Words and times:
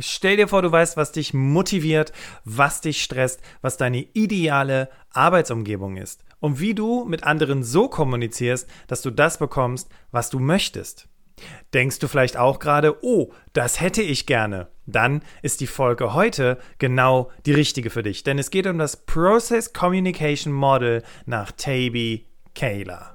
Stell 0.00 0.36
dir 0.36 0.46
vor, 0.46 0.62
du 0.62 0.70
weißt, 0.70 0.96
was 0.96 1.10
dich 1.10 1.34
motiviert, 1.34 2.12
was 2.44 2.80
dich 2.80 3.02
stresst, 3.02 3.40
was 3.62 3.76
deine 3.76 4.02
ideale 4.12 4.88
Arbeitsumgebung 5.10 5.96
ist 5.96 6.24
und 6.38 6.60
wie 6.60 6.74
du 6.74 7.04
mit 7.04 7.24
anderen 7.24 7.64
so 7.64 7.88
kommunizierst, 7.88 8.68
dass 8.86 9.02
du 9.02 9.10
das 9.10 9.38
bekommst, 9.38 9.88
was 10.12 10.30
du 10.30 10.38
möchtest. 10.38 11.08
Denkst 11.74 11.98
du 11.98 12.08
vielleicht 12.08 12.36
auch 12.36 12.60
gerade, 12.60 13.04
oh, 13.04 13.32
das 13.52 13.80
hätte 13.80 14.02
ich 14.02 14.26
gerne? 14.26 14.68
Dann 14.86 15.22
ist 15.42 15.60
die 15.60 15.66
Folge 15.66 16.14
heute 16.14 16.58
genau 16.78 17.30
die 17.44 17.52
richtige 17.52 17.90
für 17.90 18.02
dich, 18.02 18.22
denn 18.22 18.38
es 18.38 18.50
geht 18.50 18.66
um 18.68 18.78
das 18.78 19.04
Process 19.04 19.72
Communication 19.72 20.52
Model 20.52 21.02
nach 21.26 21.50
Taby 21.52 22.26
Kayla. 22.54 23.14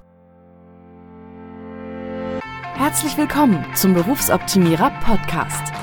Herzlich 2.76 3.18
willkommen 3.18 3.66
zum 3.76 3.94
Berufsoptimierer 3.94 4.92
Podcast 5.02 5.83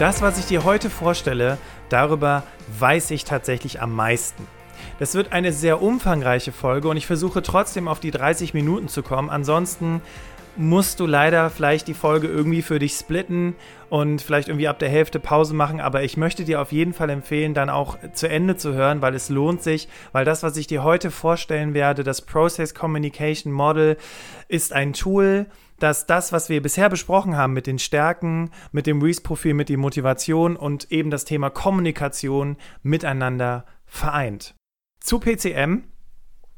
Das, 0.00 0.22
was 0.22 0.38
ich 0.38 0.46
dir 0.46 0.64
heute 0.64 0.88
vorstelle, 0.88 1.58
darüber 1.90 2.42
weiß 2.78 3.10
ich 3.10 3.26
tatsächlich 3.26 3.82
am 3.82 3.94
meisten. 3.94 4.46
Das 4.98 5.14
wird 5.14 5.34
eine 5.34 5.52
sehr 5.52 5.82
umfangreiche 5.82 6.52
Folge 6.52 6.88
und 6.88 6.96
ich 6.96 7.06
versuche 7.06 7.42
trotzdem 7.42 7.86
auf 7.86 8.00
die 8.00 8.10
30 8.10 8.54
Minuten 8.54 8.88
zu 8.88 9.02
kommen. 9.02 9.28
Ansonsten 9.28 10.00
musst 10.56 11.00
du 11.00 11.06
leider 11.06 11.50
vielleicht 11.50 11.86
die 11.86 11.92
Folge 11.92 12.28
irgendwie 12.28 12.62
für 12.62 12.78
dich 12.78 12.94
splitten 12.94 13.54
und 13.90 14.22
vielleicht 14.22 14.48
irgendwie 14.48 14.68
ab 14.68 14.78
der 14.78 14.88
Hälfte 14.88 15.20
Pause 15.20 15.52
machen. 15.52 15.82
Aber 15.82 16.02
ich 16.02 16.16
möchte 16.16 16.44
dir 16.44 16.62
auf 16.62 16.72
jeden 16.72 16.94
Fall 16.94 17.10
empfehlen, 17.10 17.52
dann 17.52 17.68
auch 17.68 17.98
zu 18.14 18.26
Ende 18.26 18.56
zu 18.56 18.72
hören, 18.72 19.02
weil 19.02 19.14
es 19.14 19.28
lohnt 19.28 19.62
sich, 19.62 19.86
weil 20.12 20.24
das, 20.24 20.42
was 20.42 20.56
ich 20.56 20.66
dir 20.66 20.82
heute 20.82 21.10
vorstellen 21.10 21.74
werde, 21.74 22.04
das 22.04 22.22
Process 22.22 22.74
Communication 22.74 23.52
Model, 23.52 23.98
ist 24.48 24.72
ein 24.72 24.94
Tool, 24.94 25.44
dass 25.82 26.06
das, 26.06 26.32
was 26.32 26.48
wir 26.48 26.62
bisher 26.62 26.88
besprochen 26.88 27.36
haben 27.36 27.52
mit 27.52 27.66
den 27.66 27.78
Stärken, 27.78 28.50
mit 28.72 28.86
dem 28.86 29.02
Reese-Profil, 29.02 29.54
mit 29.54 29.68
der 29.68 29.78
Motivation 29.78 30.56
und 30.56 30.90
eben 30.92 31.10
das 31.10 31.24
Thema 31.24 31.50
Kommunikation 31.50 32.56
miteinander 32.82 33.64
vereint. 33.86 34.54
Zu 35.00 35.18
PCM 35.18 35.84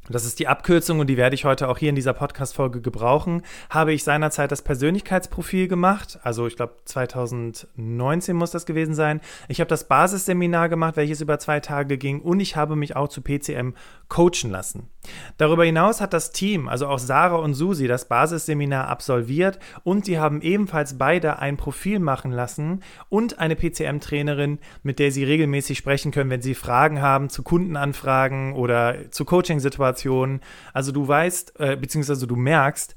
das 0.08 0.24
ist 0.24 0.40
die 0.40 0.48
Abkürzung 0.48 0.98
und 0.98 1.06
die 1.06 1.16
werde 1.16 1.36
ich 1.36 1.44
heute 1.44 1.68
auch 1.68 1.78
hier 1.78 1.88
in 1.88 1.94
dieser 1.94 2.12
Podcast-Folge 2.12 2.80
gebrauchen. 2.80 3.42
Habe 3.70 3.92
ich 3.92 4.02
seinerzeit 4.02 4.50
das 4.50 4.62
Persönlichkeitsprofil 4.62 5.68
gemacht, 5.68 6.18
also 6.24 6.48
ich 6.48 6.56
glaube 6.56 6.74
2019 6.86 8.34
muss 8.34 8.50
das 8.50 8.66
gewesen 8.66 8.94
sein. 8.94 9.20
Ich 9.46 9.60
habe 9.60 9.68
das 9.68 9.86
Basisseminar 9.86 10.68
gemacht, 10.68 10.96
welches 10.96 11.20
über 11.20 11.38
zwei 11.38 11.60
Tage 11.60 11.98
ging 11.98 12.20
und 12.20 12.40
ich 12.40 12.56
habe 12.56 12.74
mich 12.74 12.96
auch 12.96 13.08
zu 13.08 13.22
PCM 13.22 13.74
coachen 14.08 14.50
lassen. 14.50 14.88
Darüber 15.36 15.64
hinaus 15.64 16.00
hat 16.00 16.12
das 16.12 16.32
Team, 16.32 16.68
also 16.68 16.88
auch 16.88 16.98
Sarah 16.98 17.36
und 17.36 17.54
Susi, 17.54 17.86
das 17.86 18.08
Basisseminar 18.08 18.88
absolviert 18.88 19.60
und 19.84 20.04
sie 20.04 20.18
haben 20.18 20.42
ebenfalls 20.42 20.98
beide 20.98 21.38
ein 21.38 21.56
Profil 21.56 22.00
machen 22.00 22.32
lassen 22.32 22.82
und 23.08 23.38
eine 23.38 23.54
PCM-Trainerin, 23.54 24.58
mit 24.82 24.98
der 24.98 25.12
sie 25.12 25.22
regelmäßig 25.22 25.78
sprechen 25.78 26.10
können, 26.10 26.30
wenn 26.30 26.42
sie 26.42 26.56
Fragen 26.56 27.00
haben 27.00 27.28
zu 27.28 27.44
Kundenanfragen 27.44 28.54
oder 28.54 29.10
zu 29.12 29.24
Coaching-Situationen 29.24 29.91
Situationen. 29.92 30.40
Also 30.72 30.92
du 30.92 31.06
weißt, 31.06 31.60
äh, 31.60 31.76
beziehungsweise 31.76 32.26
du 32.26 32.36
merkst, 32.36 32.94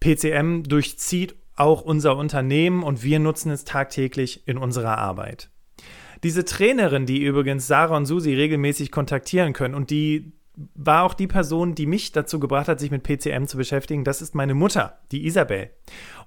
PCM 0.00 0.62
durchzieht 0.64 1.36
auch 1.56 1.82
unser 1.82 2.16
Unternehmen 2.16 2.82
und 2.82 3.02
wir 3.02 3.18
nutzen 3.18 3.50
es 3.50 3.64
tagtäglich 3.64 4.46
in 4.46 4.58
unserer 4.58 4.98
Arbeit. 4.98 5.50
Diese 6.22 6.44
Trainerin, 6.44 7.06
die 7.06 7.22
übrigens 7.22 7.66
Sarah 7.66 7.96
und 7.96 8.06
Susi 8.06 8.34
regelmäßig 8.34 8.90
kontaktieren 8.90 9.52
können 9.52 9.74
und 9.74 9.90
die 9.90 10.32
war 10.74 11.04
auch 11.04 11.14
die 11.14 11.26
Person, 11.26 11.74
die 11.74 11.86
mich 11.86 12.12
dazu 12.12 12.38
gebracht 12.38 12.68
hat, 12.68 12.78
sich 12.78 12.90
mit 12.90 13.02
PCM 13.02 13.46
zu 13.46 13.56
beschäftigen. 13.56 14.04
Das 14.04 14.20
ist 14.20 14.34
meine 14.34 14.54
Mutter, 14.54 14.98
die 15.10 15.24
Isabel. 15.24 15.70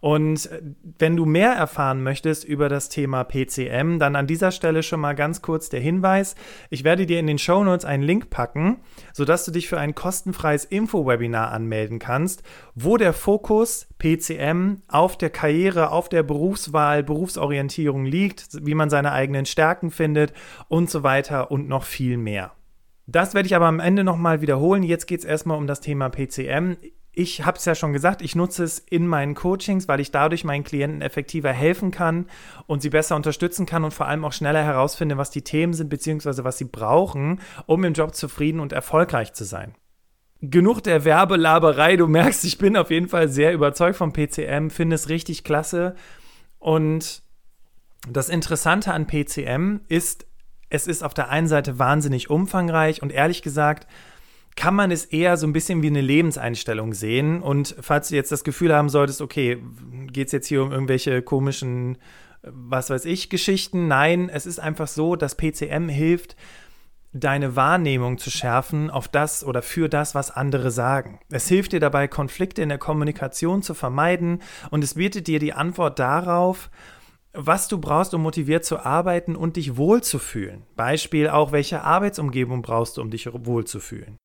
Und 0.02 0.52
äh, 0.52 0.62
wenn 1.00 1.16
du 1.16 1.26
mehr 1.26 1.52
erfahren 1.52 2.04
möchtest 2.04 2.44
über 2.44 2.70
das 2.70 2.90
Thema 2.90 3.24
PCM, 3.24 4.00
dann 4.00 4.16
an 4.16 4.28
dieser 4.28 4.52
Stelle 4.52 4.84
schon 4.84 5.00
mal 5.00 5.14
ganz 5.14 5.42
kurz 5.42 5.70
der 5.70 5.80
Hinweis. 5.80 6.36
Ich 6.70 6.84
werde 6.84 7.06
dir 7.06 7.20
in 7.20 7.28
den 7.28 7.38
Show 7.38 7.64
Notes 7.64 7.86
einen 7.86 8.04
Link 8.04 8.30
packen, 8.30 8.82
sodass 9.14 9.46
du 9.46 9.52
dich 9.52 9.68
für 9.68 9.80
ein 9.80 9.96
kostenfreies 9.96 10.66
Info-Webinar 10.66 11.52
anmelden 11.52 12.00
kannst, 12.00 12.44
wo 12.74 12.98
der 12.98 13.14
Fokus 13.14 13.88
PCM 13.98 14.82
auf 14.88 15.18
der 15.18 15.30
Karriere, 15.30 15.92
auf 15.92 16.10
der 16.10 16.24
Berufswahl, 16.24 17.04
Berufsorientierung 17.04 18.06
liegt, 18.06 18.66
wie 18.66 18.76
man 18.76 18.90
seine 18.90 19.12
eigenen 19.12 19.46
Stärken 19.46 19.92
findet 19.92 20.34
und 20.68 20.90
so 20.90 21.04
weiter 21.04 21.52
und 21.52 21.68
noch 21.68 21.84
viel 21.84 22.18
mehr. 22.18 22.52
Das 23.08 23.34
werde 23.34 23.46
ich 23.46 23.56
aber 23.56 23.68
am 23.68 23.80
Ende 23.80 24.04
nochmal 24.04 24.42
wiederholen. 24.42 24.84
Jetzt 24.84 25.06
geht 25.06 25.20
es 25.20 25.26
erstmal 25.26 25.58
um 25.58 25.68
das 25.68 25.80
Thema 25.80 26.10
PCM. 26.10 26.78
Ich 27.18 27.46
habe 27.46 27.58
es 27.58 27.64
ja 27.64 27.76
schon 27.76 27.94
gesagt, 27.94 28.22
ich 28.22 28.36
nutze 28.36 28.66
es 28.66 28.78
in 28.78 29.08
meinen 29.08 29.36
Coachings, 29.36 29.88
weil 29.88 30.02
ich 30.02 30.12
dadurch 30.12 30.44
meinen 30.44 30.66
Klienten 30.66 31.02
effektiver 31.02 31.54
helfen 31.54 31.90
kann 31.92 32.28
und 32.68 32.82
sie 32.82 32.90
besser 32.90 33.16
unterstützen 33.16 33.66
kann 33.66 33.86
und 33.86 33.94
vor 33.94 34.08
allem 34.08 34.26
auch 34.26 34.34
schneller 34.34 34.62
herausfinde, 34.64 35.18
was 35.18 35.32
die 35.32 35.42
Themen 35.42 35.74
sind 35.74 35.90
bzw. 35.90 36.44
was 36.44 36.58
sie 36.58 36.66
brauchen, 36.66 37.40
um 37.68 37.86
im 37.86 37.94
Job 37.94 38.14
zufrieden 38.16 38.60
und 38.60 38.74
erfolgreich 38.74 39.32
zu 39.32 39.46
sein. 39.46 39.76
Genug 40.42 40.82
der 40.82 41.06
Werbelaberei, 41.06 41.96
du 41.96 42.08
merkst, 42.08 42.44
ich 42.44 42.58
bin 42.58 42.76
auf 42.76 42.92
jeden 42.92 43.08
Fall 43.08 43.30
sehr 43.30 43.54
überzeugt 43.54 43.96
vom 43.96 44.12
PCM, 44.12 44.70
finde 44.70 44.96
es 44.96 45.08
richtig 45.08 45.46
klasse 45.46 45.96
und 46.60 47.24
das 48.10 48.30
Interessante 48.30 48.94
an 48.94 49.08
PCM 49.08 49.80
ist, 49.88 50.28
es 50.70 50.86
ist 50.86 51.04
auf 51.04 51.14
der 51.14 51.30
einen 51.30 51.48
Seite 51.48 51.80
wahnsinnig 51.80 52.30
umfangreich 52.30 53.02
und 53.02 53.12
ehrlich 53.12 53.42
gesagt 53.42 53.88
kann 54.56 54.76
man 54.76 54.92
es 54.92 55.06
eher 55.06 55.38
so 55.38 55.46
ein 55.46 55.54
bisschen 55.54 55.82
wie 55.82 55.88
eine 55.88 56.02
Lebenseinstellung 56.02 56.94
sehen. 56.94 57.42
Und 57.42 57.76
falls 57.80 58.10
du 58.10 58.16
jetzt 58.16 58.32
das 58.32 58.44
Gefühl 58.44 58.74
haben 58.74 58.90
solltest, 58.90 59.22
okay, 59.22 59.62
geht 60.08 60.28
es 60.28 60.32
jetzt 60.32 60.48
hier 60.48 60.64
um 60.64 60.72
irgendwelche 60.72 61.22
komischen, 61.22 61.98
was 62.42 62.90
weiß 62.90 63.06
ich, 63.06 63.30
Geschichten? 63.30 63.88
Nein, 63.88 64.30
es 64.30 64.46
ist 64.46 64.60
einfach 64.60 64.88
so, 64.88 65.16
dass 65.16 65.36
PCM 65.36 65.90
hilft, 65.90 66.36
deine 67.12 67.56
Wahrnehmung 67.56 68.18
zu 68.18 68.30
schärfen 68.30 68.90
auf 68.90 69.08
das 69.08 69.44
oder 69.46 69.62
für 69.62 69.88
das, 69.88 70.16
was 70.16 70.32
andere 70.32 70.70
sagen. 70.70 71.20
Es 71.30 71.48
hilft 71.48 71.72
dir 71.72 71.80
dabei, 71.80 72.08
Konflikte 72.08 72.62
in 72.62 72.70
der 72.70 72.78
Kommunikation 72.78 73.62
zu 73.62 73.74
vermeiden 73.74 74.42
und 74.70 74.84
es 74.84 74.96
bietet 74.96 75.28
dir 75.28 75.40
die 75.40 75.54
Antwort 75.54 75.98
darauf, 75.98 76.70
was 77.34 77.68
du 77.68 77.78
brauchst, 77.78 78.14
um 78.14 78.22
motiviert 78.22 78.66
zu 78.66 78.80
arbeiten 78.80 79.36
und 79.36 79.56
dich 79.56 79.78
wohlzufühlen. 79.78 80.64
Beispiel 80.76 81.30
auch, 81.30 81.52
welche 81.52 81.84
Arbeitsumgebung 81.84 82.62
brauchst 82.62 82.98
du, 82.98 83.02
um 83.02 83.12
dich 83.12 83.30
wohlzufühlen. 83.32 84.18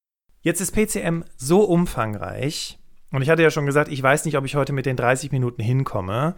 Jetzt 0.43 0.61
ist 0.61 0.73
PCM 0.73 1.25
so 1.37 1.65
umfangreich, 1.65 2.79
und 3.13 3.23
ich 3.23 3.29
hatte 3.29 3.43
ja 3.43 3.51
schon 3.51 3.67
gesagt, 3.67 3.91
ich 3.91 4.03
weiß 4.03 4.25
nicht, 4.25 4.39
ob 4.39 4.45
ich 4.45 4.55
heute 4.55 4.73
mit 4.73 4.87
den 4.87 4.97
30 4.97 5.33
Minuten 5.33 5.63
hinkomme. 5.63 6.35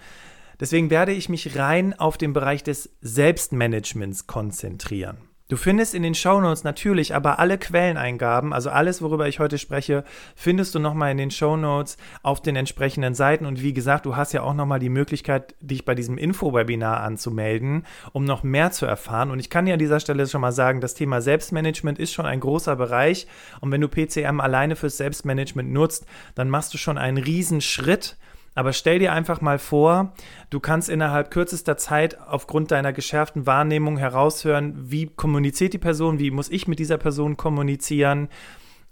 Deswegen 0.59 0.91
werde 0.91 1.13
ich 1.13 1.29
mich 1.29 1.57
rein 1.57 1.93
auf 1.99 2.17
den 2.17 2.33
Bereich 2.33 2.63
des 2.63 2.97
Selbstmanagements 3.01 4.27
konzentrieren. 4.27 5.19
Du 5.49 5.57
findest 5.57 5.95
in 5.95 6.03
den 6.03 6.15
Shownotes 6.15 6.65
natürlich 6.65 7.15
aber 7.15 7.39
alle 7.39 7.59
Quelleneingaben, 7.59 8.53
also 8.53 8.71
alles, 8.71 9.03
worüber 9.03 9.29
ich 9.29 9.39
heute 9.39 9.59
spreche, 9.59 10.05
findest 10.35 10.75
du 10.75 10.79
nochmal 10.79 11.11
in 11.11 11.19
den 11.19 11.31
Shownotes 11.31 11.99
auf 12.23 12.41
den 12.41 12.57
entsprechenden 12.57 13.15
Seiten. 13.15 13.45
Und 13.45 13.61
wie 13.61 13.75
gesagt, 13.75 14.07
du 14.07 14.17
hast 14.17 14.33
ja 14.33 14.43
auch 14.43 14.55
nochmal 14.55 14.79
die 14.79 14.89
Möglichkeit, 14.89 15.55
dich 15.61 15.85
bei 15.85 15.95
diesem 15.95 16.17
Info-Webinar 16.17 17.01
anzumelden, 17.01 17.85
um 18.13 18.25
noch 18.25 18.43
mehr 18.43 18.71
zu 18.71 18.87
erfahren. 18.87 19.31
Und 19.31 19.41
ich 19.41 19.51
kann 19.51 19.67
dir 19.67 19.75
an 19.75 19.79
dieser 19.79 20.01
Stelle 20.01 20.27
schon 20.27 20.41
mal 20.41 20.53
sagen, 20.53 20.81
das 20.81 20.95
Thema 20.95 21.21
Selbstmanagement 21.21 21.99
ist 21.99 22.13
schon 22.13 22.27
ein 22.27 22.41
großer 22.41 22.77
Bereich. 22.77 23.27
Und 23.61 23.71
wenn 23.73 23.81
du 23.81 23.89
PCM 23.89 24.41
alleine 24.41 24.77
fürs 24.77 24.97
Selbstmanagement 24.97 25.71
nutzt, 25.71 26.07
dann 26.35 26.49
machst 26.49 26.73
du 26.73 26.79
schon 26.79 26.99
einen 26.99 27.19
riesen 27.19 27.61
Schritt 27.61 28.17
aber 28.55 28.73
stell 28.73 28.99
dir 28.99 29.13
einfach 29.13 29.41
mal 29.41 29.59
vor, 29.59 30.13
du 30.51 30.61
kannst 30.61 30.89
innerhalb 30.89 31.31
kürzester 31.31 31.77
Zeit 31.77 32.21
aufgrund 32.21 32.71
deiner 32.71 32.93
geschärften 32.93 33.47
Wahrnehmung 33.47 33.97
heraushören, 33.97 34.75
wie 34.91 35.07
kommuniziert 35.07 35.73
die 35.73 35.79
Person, 35.79 36.19
wie 36.19 36.31
muss 36.31 36.51
ich 36.51 36.69
mit 36.69 36.79
dieser 36.79 36.99
Person 36.99 37.37
kommunizieren 37.37 38.29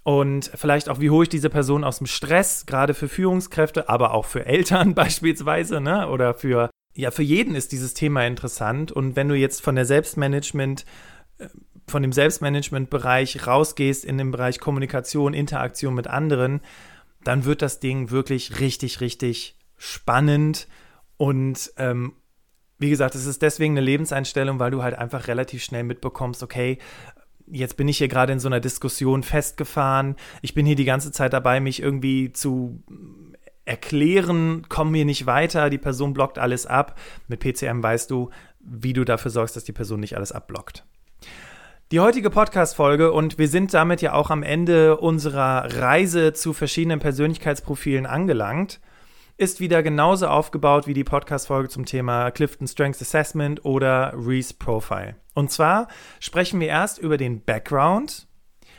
und 0.02 0.50
vielleicht 0.54 0.88
auch, 0.88 1.00
wie 1.00 1.10
hole 1.10 1.24
ich 1.24 1.28
diese 1.28 1.50
Person 1.50 1.84
aus 1.84 1.98
dem 1.98 2.06
Stress, 2.06 2.64
gerade 2.66 2.94
für 2.94 3.08
Führungskräfte, 3.08 3.88
aber 3.88 4.14
auch 4.14 4.24
für 4.24 4.46
Eltern 4.46 4.94
beispielsweise, 4.94 5.80
ne? 5.80 6.08
Oder 6.08 6.34
für, 6.34 6.70
ja, 6.94 7.10
für 7.10 7.22
jeden 7.22 7.54
ist 7.54 7.72
dieses 7.72 7.94
Thema 7.94 8.26
interessant. 8.26 8.92
Und 8.92 9.16
wenn 9.16 9.28
du 9.28 9.34
jetzt 9.34 9.62
von 9.62 9.74
der 9.74 9.84
Selbstmanagement 9.84 10.84
äh, 11.38 11.48
von 11.86 12.02
dem 12.02 12.12
Selbstmanagement-Bereich 12.12 13.48
rausgehst 13.48 14.04
in 14.04 14.16
den 14.16 14.30
Bereich 14.30 14.60
Kommunikation, 14.60 15.34
Interaktion 15.34 15.92
mit 15.92 16.06
anderen, 16.06 16.60
dann 17.24 17.44
wird 17.44 17.62
das 17.62 17.80
Ding 17.80 18.10
wirklich 18.10 18.60
richtig, 18.60 19.00
richtig 19.00 19.56
spannend 19.76 20.68
Und 21.16 21.72
ähm, 21.76 22.14
wie 22.78 22.88
gesagt, 22.88 23.14
es 23.14 23.26
ist 23.26 23.42
deswegen 23.42 23.74
eine 23.74 23.84
Lebenseinstellung, 23.84 24.58
weil 24.58 24.70
du 24.70 24.82
halt 24.82 24.94
einfach 24.94 25.28
relativ 25.28 25.62
schnell 25.62 25.84
mitbekommst, 25.84 26.42
okay, 26.42 26.78
jetzt 27.46 27.76
bin 27.76 27.88
ich 27.88 27.98
hier 27.98 28.08
gerade 28.08 28.32
in 28.32 28.40
so 28.40 28.48
einer 28.48 28.60
Diskussion 28.60 29.22
festgefahren. 29.22 30.16
Ich 30.40 30.54
bin 30.54 30.64
hier 30.64 30.76
die 30.76 30.86
ganze 30.86 31.12
Zeit 31.12 31.34
dabei, 31.34 31.60
mich 31.60 31.82
irgendwie 31.82 32.32
zu 32.32 32.82
erklären, 33.66 34.66
kommen 34.68 34.94
wir 34.94 35.04
nicht 35.04 35.26
weiter, 35.26 35.68
die 35.68 35.78
Person 35.78 36.14
blockt 36.14 36.38
alles 36.38 36.66
ab. 36.66 36.98
Mit 37.28 37.40
PCM 37.40 37.82
weißt 37.82 38.10
du, 38.10 38.30
wie 38.60 38.94
du 38.94 39.04
dafür 39.04 39.30
sorgst, 39.30 39.56
dass 39.56 39.64
die 39.64 39.72
Person 39.72 40.00
nicht 40.00 40.16
alles 40.16 40.32
abblockt. 40.32 40.84
Die 41.92 41.98
heutige 41.98 42.30
Podcast-Folge, 42.30 43.10
und 43.10 43.36
wir 43.36 43.48
sind 43.48 43.74
damit 43.74 44.00
ja 44.00 44.12
auch 44.12 44.30
am 44.30 44.44
Ende 44.44 44.98
unserer 44.98 45.74
Reise 45.74 46.32
zu 46.32 46.52
verschiedenen 46.52 47.00
Persönlichkeitsprofilen 47.00 48.06
angelangt, 48.06 48.80
ist 49.38 49.58
wieder 49.58 49.82
genauso 49.82 50.28
aufgebaut 50.28 50.86
wie 50.86 50.94
die 50.94 51.02
Podcast-Folge 51.02 51.68
zum 51.68 51.86
Thema 51.86 52.30
Clifton 52.30 52.68
Strengths 52.68 53.02
Assessment 53.02 53.64
oder 53.64 54.12
Reese 54.14 54.54
Profile. 54.54 55.16
Und 55.34 55.50
zwar 55.50 55.88
sprechen 56.20 56.60
wir 56.60 56.68
erst 56.68 56.98
über 56.98 57.16
den 57.16 57.42
Background, 57.42 58.28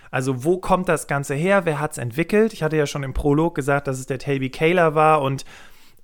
also 0.10 0.46
wo 0.46 0.58
kommt 0.58 0.88
das 0.88 1.08
Ganze 1.08 1.36
her? 1.36 1.66
Wer 1.66 1.82
hat 1.82 1.92
es 1.92 1.98
entwickelt? 1.98 2.54
Ich 2.54 2.64
hatte 2.64 2.78
ja 2.78 2.86
schon 2.86 3.04
im 3.04 3.14
Prolog 3.14 3.56
gesagt, 3.56 3.88
dass 3.88 4.00
es 4.00 4.06
der 4.06 4.20
Toby 4.20 4.50
Kaler 4.50 4.96
war 4.96 5.22
und 5.22 5.44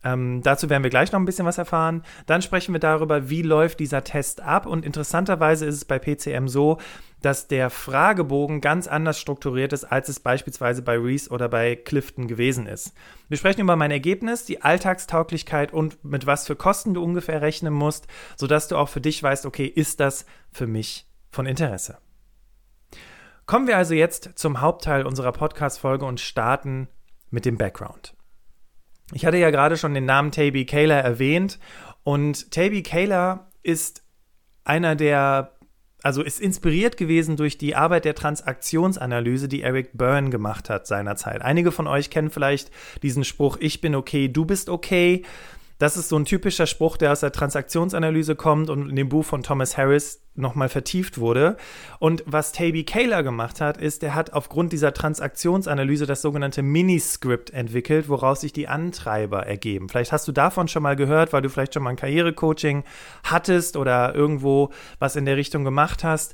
ähm, 0.03 0.41
dazu 0.43 0.69
werden 0.69 0.83
wir 0.83 0.89
gleich 0.89 1.11
noch 1.11 1.19
ein 1.19 1.25
bisschen 1.25 1.45
was 1.45 1.57
erfahren. 1.57 2.03
Dann 2.25 2.41
sprechen 2.41 2.73
wir 2.73 2.79
darüber, 2.79 3.29
wie 3.29 3.41
läuft 3.41 3.79
dieser 3.79 4.03
Test 4.03 4.41
ab. 4.41 4.65
Und 4.65 4.85
interessanterweise 4.85 5.65
ist 5.65 5.75
es 5.75 5.85
bei 5.85 5.99
PCM 5.99 6.47
so, 6.47 6.77
dass 7.21 7.47
der 7.47 7.69
Fragebogen 7.69 8.61
ganz 8.61 8.87
anders 8.87 9.19
strukturiert 9.19 9.73
ist, 9.73 9.85
als 9.85 10.07
es 10.07 10.19
beispielsweise 10.19 10.83
bei 10.83 10.97
Reese 10.97 11.29
oder 11.31 11.49
bei 11.49 11.75
Clifton 11.75 12.27
gewesen 12.27 12.67
ist. 12.67 12.93
Wir 13.27 13.37
sprechen 13.37 13.61
über 13.61 13.75
mein 13.75 13.91
Ergebnis, 13.91 14.45
die 14.45 14.61
Alltagstauglichkeit 14.61 15.73
und 15.73 16.03
mit 16.03 16.27
was 16.27 16.45
für 16.45 16.55
Kosten 16.55 16.93
du 16.93 17.03
ungefähr 17.03 17.41
rechnen 17.41 17.73
musst, 17.73 18.07
sodass 18.35 18.67
du 18.67 18.77
auch 18.77 18.89
für 18.89 19.01
dich 19.01 19.21
weißt, 19.21 19.45
okay, 19.45 19.65
ist 19.65 19.99
das 19.99 20.25
für 20.51 20.67
mich 20.67 21.07
von 21.31 21.47
Interesse? 21.47 21.97
Kommen 23.47 23.67
wir 23.67 23.77
also 23.77 23.93
jetzt 23.93 24.31
zum 24.35 24.61
Hauptteil 24.61 25.05
unserer 25.05 25.31
Podcast-Folge 25.31 26.05
und 26.05 26.19
starten 26.19 26.87
mit 27.29 27.45
dem 27.45 27.57
Background. 27.57 28.16
Ich 29.13 29.25
hatte 29.25 29.37
ja 29.37 29.51
gerade 29.51 29.77
schon 29.77 29.93
den 29.93 30.05
Namen 30.05 30.31
Taby 30.31 30.65
Kaler 30.65 30.99
erwähnt 30.99 31.59
und 32.03 32.51
Taby 32.51 32.83
Kaler 32.83 33.49
ist 33.63 34.03
einer 34.65 34.95
der, 34.95 35.53
also 36.03 36.21
ist 36.21 36.41
inspiriert 36.41 36.97
gewesen 36.97 37.37
durch 37.37 37.57
die 37.57 37.75
Arbeit 37.75 38.05
der 38.05 38.15
Transaktionsanalyse, 38.15 39.47
die 39.47 39.61
Eric 39.61 39.97
Byrne 39.97 40.29
gemacht 40.29 40.69
hat 40.69 40.87
seinerzeit. 40.87 41.41
Einige 41.41 41.71
von 41.71 41.87
euch 41.87 42.09
kennen 42.09 42.29
vielleicht 42.29 42.69
diesen 43.01 43.23
Spruch, 43.23 43.57
ich 43.61 43.79
bin 43.79 43.95
okay, 43.95 44.27
du 44.27 44.45
bist 44.45 44.67
okay. 44.69 45.23
Das 45.77 45.95
ist 45.95 46.09
so 46.09 46.17
ein 46.17 46.25
typischer 46.25 46.65
Spruch, 46.65 46.97
der 46.97 47.11
aus 47.11 47.19
der 47.19 47.31
Transaktionsanalyse 47.31 48.35
kommt 48.35 48.71
und 48.71 48.89
in 48.89 48.95
dem 48.95 49.09
Buch 49.09 49.23
von 49.23 49.43
Thomas 49.43 49.77
Harris 49.77 50.23
nochmal 50.33 50.69
vertieft 50.69 51.19
wurde. 51.19 51.55
Und 51.99 52.23
was 52.25 52.51
Taby 52.51 52.83
Kaler 52.83 53.21
gemacht 53.21 53.61
hat, 53.61 53.77
ist, 53.77 54.01
er 54.01 54.15
hat 54.15 54.33
aufgrund 54.33 54.73
dieser 54.73 54.93
Transaktionsanalyse 54.93 56.07
das 56.07 56.23
sogenannte 56.23 56.63
Miniscript 56.63 57.51
entwickelt, 57.51 58.09
woraus 58.09 58.41
sich 58.41 58.53
die 58.53 58.67
Antreiber 58.67 59.45
ergeben. 59.45 59.87
Vielleicht 59.87 60.11
hast 60.11 60.27
du 60.27 60.31
davon 60.31 60.67
schon 60.67 60.83
mal 60.83 60.95
gehört, 60.95 61.31
weil 61.31 61.43
du 61.43 61.49
vielleicht 61.49 61.75
schon 61.75 61.83
mal 61.83 61.91
ein 61.91 61.95
Karrierecoaching 61.95 62.83
hattest 63.23 63.77
oder 63.77 64.15
irgendwo 64.15 64.71
was 64.97 65.15
in 65.15 65.25
der 65.25 65.37
Richtung 65.37 65.63
gemacht 65.63 66.03
hast. 66.03 66.33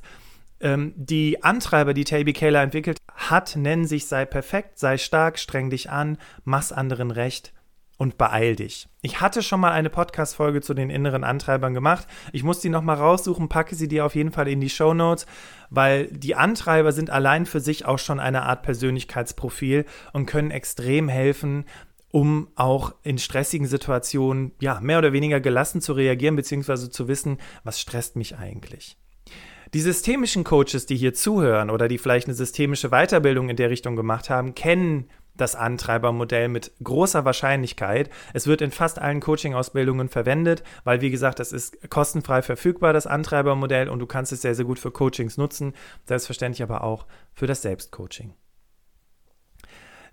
Ähm, 0.62 0.94
die 0.96 1.44
Antreiber, 1.44 1.94
die 1.94 2.06
Taby 2.06 2.32
Kaler 2.32 2.62
entwickelt 2.62 2.98
hat, 3.14 3.58
nennen 3.58 3.88
sich 3.88 4.08
sei 4.08 4.24
perfekt, 4.24 4.80
sei 4.80 4.98
stark, 4.98 5.38
streng 5.38 5.70
dich 5.70 5.90
an, 5.90 6.18
mach's 6.46 6.72
anderen 6.72 7.12
recht 7.12 7.52
und 8.04 8.18
beeil 8.18 8.58
dich. 8.58 8.90
Ich 9.02 9.22
hatte 9.22 9.42
schon 9.42 9.62
mal 9.62 9.72
eine 9.72 9.90
Podcast-Folge 9.90 10.60
zu 10.60 10.74
den 10.74 10.90
inneren 10.90 11.24
Antreibern 11.24 11.74
gemacht. 11.74 12.06
Ich 12.34 12.44
muss 12.44 12.60
die 12.60 12.68
nochmal 12.68 12.98
raussuchen, 12.98 13.48
packe 13.48 13.76
sie 13.76 13.88
dir 13.88 14.06
auf 14.06 14.14
jeden 14.14 14.34
Fall 14.34 14.50
in 14.50 14.60
die 14.60 14.70
Show 14.70 14.94
Notes, 14.94 15.26
weil 15.70 16.08
die 16.08 16.36
Antreiber 16.36 16.92
sind 16.92 17.10
allein 17.10 17.46
für 17.46 17.62
sich 17.62 17.86
auch 17.86 18.00
schon 18.00 18.20
eine 18.20 18.44
Art 18.44 18.62
Persönlichkeitsprofil 18.62 19.86
und 20.12 20.26
können 20.26 20.52
extrem 20.52 21.08
helfen, 21.08 21.64
um 22.12 22.50
auch 22.56 22.94
in 23.04 23.20
stressigen 23.20 23.68
Situationen 23.68 24.52
ja 24.60 24.82
mehr 24.82 24.98
oder 24.98 25.14
weniger 25.14 25.40
gelassen 25.40 25.80
zu 25.80 25.94
reagieren, 25.94 26.36
beziehungsweise 26.36 26.90
zu 26.90 27.08
wissen, 27.08 27.38
was 27.64 27.80
stresst 27.80 28.18
mich 28.18 28.38
eigentlich. 28.38 28.98
Die 29.74 29.82
systemischen 29.82 30.44
Coaches, 30.44 30.88
die 30.88 30.98
hier 30.98 31.14
zuhören 31.14 31.70
oder 31.70 31.88
die 31.88 31.98
vielleicht 31.98 32.28
eine 32.28 32.36
systemische 32.36 32.90
Weiterbildung 32.90 33.48
in 33.48 33.56
der 33.56 33.70
Richtung 33.70 33.96
gemacht 33.96 34.30
haben, 34.30 34.56
kennen 34.56 35.10
das 35.36 35.56
Antreibermodell 35.56 36.48
mit 36.48 36.72
großer 36.84 37.26
Wahrscheinlichkeit. 37.26 38.10
Es 38.34 38.48
wird 38.48 38.62
in 38.62 38.72
fast 38.72 39.00
allen 39.00 39.20
Coaching-Ausbildungen 39.20 40.10
verwendet, 40.10 40.64
weil, 40.84 41.02
wie 41.02 41.12
gesagt, 41.12 41.40
es 41.40 41.52
ist 41.52 41.90
kostenfrei 41.90 42.42
verfügbar, 42.42 42.94
das 42.94 43.08
Antreibermodell, 43.08 43.90
und 43.90 44.00
du 44.00 44.06
kannst 44.06 44.32
es 44.32 44.42
sehr, 44.42 44.56
sehr 44.56 44.66
gut 44.66 44.80
für 44.80 44.92
Coachings 44.92 45.38
nutzen, 45.38 45.74
selbstverständlich 46.06 46.64
aber 46.64 46.84
auch 46.84 47.06
für 47.34 47.48
das 47.48 47.62
Selbstcoaching. 47.62 48.34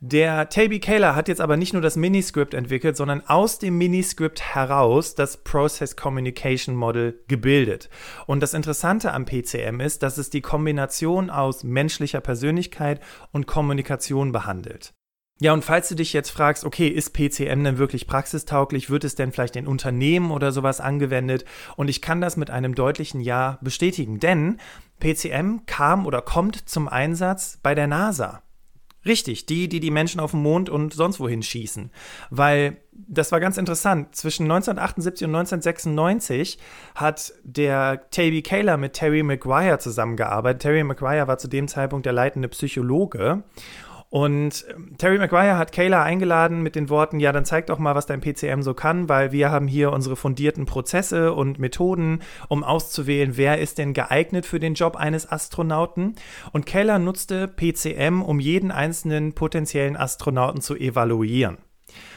Der 0.02 0.48
Taby 0.48 0.80
Kaler 0.80 1.14
hat 1.14 1.28
jetzt 1.28 1.42
aber 1.42 1.58
nicht 1.58 1.74
nur 1.74 1.82
das 1.82 1.96
Miniscript 1.96 2.54
entwickelt, 2.54 2.96
sondern 2.96 3.20
aus 3.26 3.58
dem 3.58 3.76
Miniscript 3.76 4.40
heraus 4.40 5.14
das 5.14 5.44
Process 5.44 5.94
Communication 5.94 6.74
Model 6.74 7.22
gebildet. 7.28 7.90
Und 8.26 8.40
das 8.40 8.54
Interessante 8.54 9.12
am 9.12 9.26
PCM 9.26 9.78
ist, 9.80 10.02
dass 10.02 10.16
es 10.16 10.30
die 10.30 10.40
Kombination 10.40 11.28
aus 11.28 11.64
menschlicher 11.64 12.22
Persönlichkeit 12.22 13.00
und 13.30 13.46
Kommunikation 13.46 14.32
behandelt. 14.32 14.94
Ja, 15.42 15.54
und 15.54 15.64
falls 15.64 15.88
du 15.88 15.94
dich 15.94 16.12
jetzt 16.12 16.28
fragst, 16.28 16.64
okay, 16.64 16.88
ist 16.88 17.14
PCM 17.14 17.64
denn 17.64 17.78
wirklich 17.78 18.06
praxistauglich? 18.06 18.90
Wird 18.90 19.04
es 19.04 19.14
denn 19.14 19.32
vielleicht 19.32 19.56
in 19.56 19.66
Unternehmen 19.66 20.32
oder 20.32 20.52
sowas 20.52 20.80
angewendet? 20.80 21.46
Und 21.76 21.88
ich 21.88 22.02
kann 22.02 22.20
das 22.20 22.36
mit 22.36 22.50
einem 22.50 22.74
deutlichen 22.74 23.22
Ja 23.22 23.58
bestätigen, 23.62 24.20
denn 24.20 24.58
PCM 25.00 25.64
kam 25.64 26.04
oder 26.04 26.20
kommt 26.20 26.68
zum 26.68 26.88
Einsatz 26.88 27.58
bei 27.62 27.74
der 27.74 27.86
NASA. 27.86 28.42
Richtig, 29.06 29.46
die, 29.46 29.70
die 29.70 29.80
die 29.80 29.90
Menschen 29.90 30.20
auf 30.20 30.32
den 30.32 30.42
Mond 30.42 30.68
und 30.68 30.92
sonst 30.92 31.20
wohin 31.20 31.42
schießen. 31.42 31.90
Weil 32.28 32.76
das 32.92 33.32
war 33.32 33.40
ganz 33.40 33.56
interessant. 33.56 34.14
Zwischen 34.14 34.42
1978 34.42 35.26
und 35.26 35.34
1996 35.36 36.58
hat 36.94 37.32
der 37.42 38.10
Taby 38.10 38.42
Kaler 38.42 38.76
mit 38.76 38.92
Terry 38.92 39.22
McGuire 39.22 39.78
zusammengearbeitet. 39.78 40.60
Terry 40.60 40.84
McGuire 40.84 41.28
war 41.28 41.38
zu 41.38 41.48
dem 41.48 41.66
Zeitpunkt 41.66 42.04
der 42.04 42.12
leitende 42.12 42.48
Psychologe. 42.48 43.42
Und 44.10 44.64
ähm, 44.68 44.96
Terry 44.98 45.18
Maguire 45.18 45.56
hat 45.56 45.70
Kayla 45.70 46.02
eingeladen 46.02 46.62
mit 46.62 46.74
den 46.74 46.88
Worten, 46.88 47.20
ja, 47.20 47.30
dann 47.30 47.44
zeig 47.44 47.68
doch 47.68 47.78
mal, 47.78 47.94
was 47.94 48.06
dein 48.06 48.20
PCM 48.20 48.62
so 48.62 48.74
kann, 48.74 49.08
weil 49.08 49.30
wir 49.30 49.50
haben 49.50 49.68
hier 49.68 49.92
unsere 49.92 50.16
fundierten 50.16 50.66
Prozesse 50.66 51.32
und 51.32 51.60
Methoden, 51.60 52.20
um 52.48 52.64
auszuwählen, 52.64 53.36
wer 53.36 53.58
ist 53.58 53.78
denn 53.78 53.94
geeignet 53.94 54.46
für 54.46 54.58
den 54.58 54.74
Job 54.74 54.96
eines 54.96 55.30
Astronauten. 55.30 56.16
Und 56.52 56.66
Kayla 56.66 56.98
nutzte 56.98 57.46
PCM, 57.46 58.20
um 58.20 58.40
jeden 58.40 58.72
einzelnen 58.72 59.32
potenziellen 59.32 59.96
Astronauten 59.96 60.60
zu 60.60 60.74
evaluieren. 60.74 61.58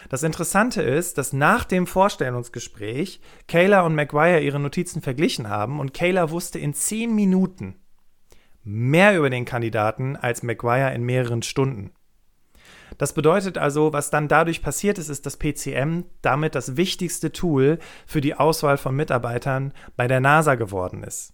Das 0.10 0.24
Interessante 0.24 0.82
ist, 0.82 1.20
dass 1.20 1.32
nach 1.32 1.64
dem 1.64 1.86
Vorstellungsgespräch 1.86 3.22
Kayla 3.48 3.82
und 3.82 3.94
Maguire 3.94 4.42
ihre 4.42 4.60
Notizen 4.60 5.04
verglichen 5.04 5.48
haben 5.48 5.80
und 5.80 5.94
Kayla 5.94 6.32
wusste 6.32 6.58
in 6.58 6.74
zehn 6.74 7.14
Minuten, 7.14 7.76
mehr 8.64 9.18
über 9.18 9.30
den 9.30 9.46
Kandidaten 9.46 10.16
als 10.16 10.44
Maguire 10.44 10.94
in 10.94 11.04
mehreren 11.04 11.42
Stunden. 11.42 11.92
Das 12.98 13.14
bedeutet 13.14 13.58
also, 13.58 13.94
was 13.94 14.10
dann 14.10 14.28
dadurch 14.28 14.62
passiert 14.62 14.98
ist, 14.98 15.10
ist, 15.10 15.26
dass 15.26 15.38
PCM 15.38 16.04
damit 16.22 16.56
das 16.56 16.78
wichtigste 16.78 17.32
Tool 17.32 17.80
für 18.06 18.22
die 18.22 18.36
Auswahl 18.36 18.78
von 18.78 18.96
Mitarbeitern 18.96 19.74
bei 19.96 20.08
der 20.08 20.20
NASA 20.20 20.56
geworden 20.56 21.04
ist. 21.04 21.34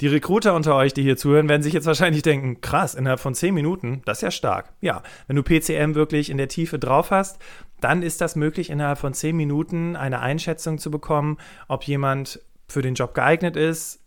Die 0.00 0.06
Recruiter 0.06 0.54
unter 0.54 0.76
euch, 0.76 0.94
die 0.94 1.02
hier 1.02 1.16
zuhören, 1.16 1.48
werden 1.48 1.62
sich 1.62 1.72
jetzt 1.72 1.86
wahrscheinlich 1.86 2.22
denken, 2.22 2.60
krass, 2.60 2.94
innerhalb 2.94 3.18
von 3.18 3.34
10 3.34 3.52
Minuten, 3.52 4.02
das 4.04 4.18
ist 4.18 4.22
ja 4.22 4.30
stark. 4.30 4.72
Ja, 4.80 5.02
wenn 5.26 5.34
du 5.34 5.42
PCM 5.42 5.96
wirklich 5.96 6.30
in 6.30 6.38
der 6.38 6.46
Tiefe 6.46 6.78
drauf 6.78 7.10
hast, 7.10 7.40
dann 7.80 8.02
ist 8.02 8.20
das 8.20 8.36
möglich, 8.36 8.70
innerhalb 8.70 8.98
von 8.98 9.12
10 9.12 9.36
Minuten 9.36 9.96
eine 9.96 10.20
Einschätzung 10.20 10.78
zu 10.78 10.92
bekommen, 10.92 11.36
ob 11.66 11.82
jemand 11.82 12.40
für 12.68 12.80
den 12.80 12.94
Job 12.94 13.12
geeignet 13.12 13.56
ist, 13.56 14.00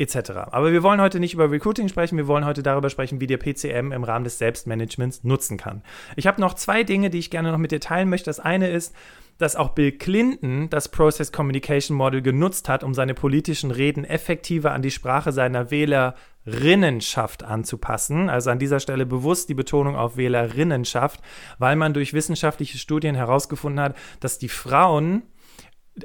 etc. 0.00 0.30
Aber 0.50 0.72
wir 0.72 0.82
wollen 0.82 1.00
heute 1.00 1.20
nicht 1.20 1.34
über 1.34 1.50
Recruiting 1.50 1.88
sprechen, 1.88 2.16
wir 2.16 2.26
wollen 2.26 2.46
heute 2.46 2.62
darüber 2.62 2.90
sprechen, 2.90 3.20
wie 3.20 3.26
der 3.26 3.36
PCM 3.36 3.92
im 3.92 4.04
Rahmen 4.04 4.24
des 4.24 4.38
Selbstmanagements 4.38 5.24
nutzen 5.24 5.58
kann. 5.58 5.82
Ich 6.16 6.26
habe 6.26 6.40
noch 6.40 6.54
zwei 6.54 6.82
Dinge, 6.82 7.10
die 7.10 7.18
ich 7.18 7.30
gerne 7.30 7.52
noch 7.52 7.58
mit 7.58 7.70
dir 7.70 7.80
teilen 7.80 8.08
möchte. 8.08 8.30
Das 8.30 8.40
eine 8.40 8.70
ist, 8.70 8.94
dass 9.40 9.56
auch 9.56 9.70
Bill 9.70 9.92
Clinton 9.92 10.68
das 10.68 10.88
Process 10.88 11.32
Communication 11.32 11.96
Model 11.96 12.20
genutzt 12.22 12.68
hat, 12.68 12.84
um 12.84 12.94
seine 12.94 13.14
politischen 13.14 13.70
Reden 13.70 14.04
effektiver 14.04 14.72
an 14.72 14.82
die 14.82 14.90
Sprache 14.90 15.32
seiner 15.32 15.70
Wählerinnenschaft 15.70 17.42
anzupassen. 17.42 18.28
Also 18.28 18.50
an 18.50 18.58
dieser 18.58 18.80
Stelle 18.80 19.06
bewusst 19.06 19.48
die 19.48 19.54
Betonung 19.54 19.96
auf 19.96 20.16
Wählerinnenschaft, 20.16 21.20
weil 21.58 21.76
man 21.76 21.94
durch 21.94 22.12
wissenschaftliche 22.12 22.76
Studien 22.76 23.14
herausgefunden 23.14 23.80
hat, 23.80 23.96
dass 24.20 24.38
die 24.38 24.50
Frauen 24.50 25.22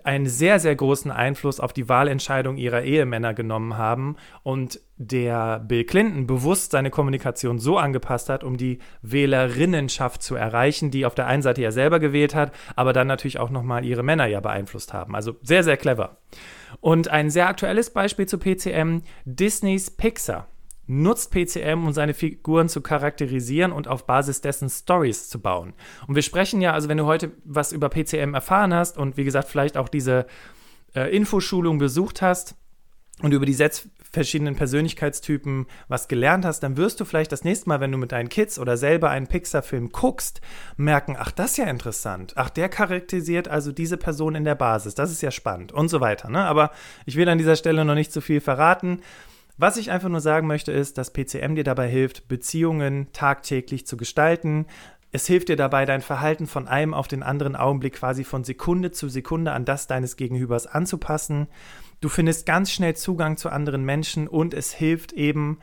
einen 0.03 0.25
sehr, 0.25 0.59
sehr 0.59 0.75
großen 0.75 1.11
Einfluss 1.11 1.59
auf 1.59 1.71
die 1.71 1.87
Wahlentscheidung 1.87 2.57
ihrer 2.57 2.81
Ehemänner 2.81 3.33
genommen 3.33 3.77
haben 3.77 4.15
und 4.43 4.79
der 4.97 5.59
Bill 5.59 5.83
Clinton 5.83 6.25
bewusst 6.25 6.71
seine 6.71 6.89
Kommunikation 6.89 7.59
so 7.59 7.77
angepasst 7.77 8.29
hat, 8.29 8.43
um 8.43 8.57
die 8.57 8.79
Wählerinnenschaft 9.01 10.23
zu 10.23 10.35
erreichen, 10.35 10.91
die 10.91 11.05
auf 11.05 11.15
der 11.15 11.27
einen 11.27 11.43
Seite 11.43 11.61
ja 11.61 11.71
selber 11.71 11.99
gewählt 11.99 12.33
hat, 12.33 12.51
aber 12.75 12.93
dann 12.93 13.07
natürlich 13.07 13.39
auch 13.39 13.49
nochmal 13.49 13.85
ihre 13.85 14.03
Männer 14.03 14.25
ja 14.25 14.39
beeinflusst 14.39 14.93
haben. 14.93 15.15
Also 15.15 15.35
sehr, 15.41 15.63
sehr 15.63 15.77
clever. 15.77 16.17
Und 16.81 17.09
ein 17.09 17.29
sehr 17.29 17.47
aktuelles 17.47 17.91
Beispiel 17.91 18.25
zu 18.25 18.37
PCM, 18.37 19.01
Disneys 19.25 19.91
Pixar 19.91 20.47
nutzt 20.87 21.31
PCM, 21.31 21.85
um 21.85 21.93
seine 21.93 22.13
Figuren 22.13 22.69
zu 22.69 22.81
charakterisieren 22.81 23.71
und 23.71 23.87
auf 23.87 24.05
Basis 24.05 24.41
dessen 24.41 24.69
Stories 24.69 25.29
zu 25.29 25.39
bauen. 25.39 25.73
Und 26.07 26.15
wir 26.15 26.21
sprechen 26.21 26.61
ja, 26.61 26.73
also 26.73 26.89
wenn 26.89 26.97
du 26.97 27.05
heute 27.05 27.31
was 27.43 27.71
über 27.71 27.89
PCM 27.89 28.33
erfahren 28.33 28.73
hast 28.73 28.97
und 28.97 29.17
wie 29.17 29.23
gesagt 29.23 29.47
vielleicht 29.47 29.77
auch 29.77 29.89
diese 29.89 30.27
äh, 30.95 31.15
Infoschulung 31.15 31.77
besucht 31.77 32.21
hast 32.21 32.55
und 33.21 33.33
über 33.33 33.45
die 33.45 33.53
sechs 33.53 33.87
verschiedenen 34.11 34.55
Persönlichkeitstypen 34.55 35.67
was 35.87 36.07
gelernt 36.07 36.45
hast, 36.45 36.61
dann 36.61 36.77
wirst 36.77 36.99
du 36.99 37.05
vielleicht 37.05 37.31
das 37.31 37.43
nächste 37.43 37.69
Mal, 37.69 37.81
wenn 37.81 37.91
du 37.91 37.97
mit 37.97 38.11
deinen 38.11 38.29
Kids 38.29 38.57
oder 38.57 38.77
selber 38.77 39.09
einen 39.09 39.27
Pixar-Film 39.27 39.89
guckst, 39.91 40.41
merken, 40.77 41.15
ach, 41.19 41.31
das 41.31 41.51
ist 41.51 41.57
ja 41.57 41.65
interessant. 41.65 42.33
Ach, 42.35 42.49
der 42.49 42.69
charakterisiert 42.69 43.47
also 43.47 43.71
diese 43.71 43.97
Person 43.97 44.35
in 44.35 44.45
der 44.45 44.55
Basis. 44.55 44.95
Das 44.95 45.11
ist 45.11 45.21
ja 45.21 45.31
spannend 45.31 45.71
und 45.71 45.89
so 45.89 45.99
weiter. 45.99 46.29
Ne? 46.29 46.43
Aber 46.45 46.71
ich 47.05 47.15
will 47.17 47.27
an 47.27 47.37
dieser 47.37 47.55
Stelle 47.55 47.83
noch 47.83 47.95
nicht 47.95 48.11
zu 48.11 48.21
viel 48.21 48.41
verraten. 48.41 49.01
Was 49.57 49.77
ich 49.77 49.89
einfach 49.89 50.09
nur 50.09 50.19
sagen 50.19 50.47
möchte, 50.47 50.73
ist, 50.73 50.97
dass 50.97 51.13
PCM 51.13 51.55
dir 51.55 51.63
dabei 51.63 51.87
hilft, 51.87 52.27
Beziehungen 52.27 53.07
tagtäglich 53.13 53.87
zu 53.87 53.95
gestalten. 53.95 54.65
Es 55.13 55.27
hilft 55.27 55.47
dir 55.47 55.55
dabei, 55.55 55.85
dein 55.85 56.01
Verhalten 56.01 56.45
von 56.45 56.67
einem 56.67 56.93
auf 56.93 57.07
den 57.07 57.23
anderen 57.23 57.55
Augenblick 57.55 57.93
quasi 57.93 58.25
von 58.25 58.43
Sekunde 58.43 58.91
zu 58.91 59.07
Sekunde 59.07 59.53
an 59.53 59.63
das 59.63 59.87
deines 59.87 60.17
Gegenübers 60.17 60.67
anzupassen. 60.67 61.47
Du 62.01 62.09
findest 62.09 62.45
ganz 62.45 62.69
schnell 62.69 62.97
Zugang 62.97 63.37
zu 63.37 63.49
anderen 63.49 63.85
Menschen 63.85 64.27
und 64.27 64.53
es 64.53 64.73
hilft 64.73 65.13
eben, 65.13 65.59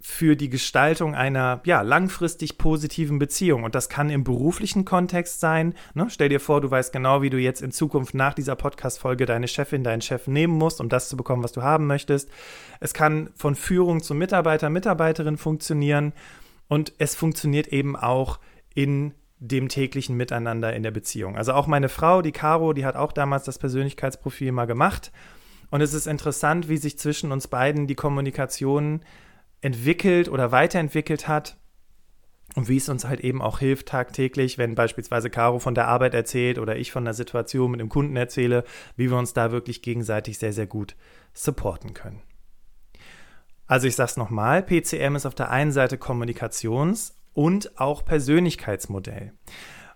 für 0.00 0.34
die 0.34 0.48
Gestaltung 0.48 1.14
einer 1.14 1.60
ja, 1.64 1.82
langfristig 1.82 2.56
positiven 2.56 3.18
Beziehung. 3.18 3.64
Und 3.64 3.74
das 3.74 3.90
kann 3.90 4.08
im 4.08 4.24
beruflichen 4.24 4.86
Kontext 4.86 5.40
sein. 5.40 5.74
Ne? 5.92 6.06
Stell 6.08 6.30
dir 6.30 6.40
vor, 6.40 6.62
du 6.62 6.70
weißt 6.70 6.92
genau, 6.92 7.20
wie 7.20 7.28
du 7.28 7.36
jetzt 7.36 7.60
in 7.60 7.70
Zukunft 7.70 8.14
nach 8.14 8.32
dieser 8.32 8.56
Podcast-Folge 8.56 9.26
deine 9.26 9.46
Chefin, 9.46 9.84
deinen 9.84 10.00
Chef 10.00 10.26
nehmen 10.26 10.54
musst, 10.54 10.80
um 10.80 10.88
das 10.88 11.10
zu 11.10 11.18
bekommen, 11.18 11.44
was 11.44 11.52
du 11.52 11.62
haben 11.62 11.86
möchtest. 11.86 12.30
Es 12.80 12.94
kann 12.94 13.28
von 13.36 13.54
Führung 13.54 14.02
zu 14.02 14.14
Mitarbeiter, 14.14 14.70
Mitarbeiterin 14.70 15.36
funktionieren. 15.36 16.14
Und 16.66 16.94
es 16.98 17.14
funktioniert 17.14 17.68
eben 17.68 17.94
auch 17.94 18.38
in 18.74 19.12
dem 19.38 19.68
täglichen 19.68 20.16
Miteinander 20.16 20.74
in 20.74 20.82
der 20.82 20.92
Beziehung. 20.92 21.36
Also 21.36 21.52
auch 21.52 21.66
meine 21.66 21.88
Frau, 21.88 22.22
die 22.22 22.32
Caro, 22.32 22.72
die 22.72 22.86
hat 22.86 22.96
auch 22.96 23.12
damals 23.12 23.44
das 23.44 23.58
Persönlichkeitsprofil 23.58 24.52
mal 24.52 24.66
gemacht. 24.66 25.12
Und 25.70 25.82
es 25.82 25.94
ist 25.94 26.06
interessant, 26.06 26.68
wie 26.68 26.76
sich 26.78 26.98
zwischen 26.98 27.32
uns 27.32 27.48
beiden 27.48 27.86
die 27.86 27.94
Kommunikation 27.94 29.00
entwickelt 29.60 30.28
oder 30.28 30.52
weiterentwickelt 30.52 31.28
hat 31.28 31.56
und 32.56 32.68
wie 32.68 32.76
es 32.76 32.88
uns 32.88 33.04
halt 33.04 33.20
eben 33.20 33.42
auch 33.42 33.60
hilft 33.60 33.88
tagtäglich, 33.88 34.58
wenn 34.58 34.74
beispielsweise 34.74 35.30
Caro 35.30 35.58
von 35.58 35.74
der 35.74 35.88
Arbeit 35.88 36.14
erzählt 36.14 36.58
oder 36.58 36.76
ich 36.76 36.90
von 36.90 37.04
der 37.04 37.14
Situation 37.14 37.70
mit 37.70 37.80
dem 37.80 37.88
Kunden 37.88 38.16
erzähle, 38.16 38.64
wie 38.96 39.10
wir 39.10 39.18
uns 39.18 39.32
da 39.32 39.52
wirklich 39.52 39.82
gegenseitig 39.82 40.38
sehr, 40.38 40.52
sehr 40.52 40.66
gut 40.66 40.96
supporten 41.32 41.94
können. 41.94 42.22
Also 43.66 43.86
ich 43.86 43.94
sage 43.94 44.10
es 44.10 44.16
nochmal, 44.16 44.62
PCM 44.62 45.14
ist 45.14 45.26
auf 45.26 45.36
der 45.36 45.50
einen 45.50 45.70
Seite 45.70 45.96
Kommunikations- 45.96 47.14
und 47.34 47.78
auch 47.78 48.04
Persönlichkeitsmodell. 48.04 49.32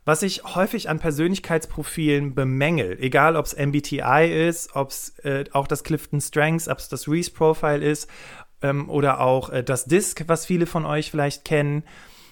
Was 0.05 0.23
ich 0.23 0.45
häufig 0.45 0.91
an 0.91 0.99
Persönlichkeitsprofilen 0.99 2.35
bemängel, 2.35 2.99
egal 3.01 3.37
ob 3.37 3.47
es 3.47 3.57
MBTI 3.57 4.49
ist, 4.49 4.77
ob 4.77 4.91
es 4.91 5.19
äh, 5.21 5.45
auch 5.53 5.67
das 5.67 5.83
Clifton 5.83 6.21
Strengths, 6.21 6.69
ob 6.69 6.79
es 6.79 6.91
das 6.91 7.09
Reese 7.09 7.31
Profile 7.33 7.83
ist 7.83 8.09
ähm, 8.63 8.89
oder 8.89 9.21
auch 9.21 9.51
äh, 9.51 9.63
das 9.63 9.85
Disk, 9.85 10.25
was 10.27 10.47
viele 10.47 10.67
von 10.67 10.85
euch 10.85 11.11
vielleicht 11.11 11.45
kennen, 11.45 11.85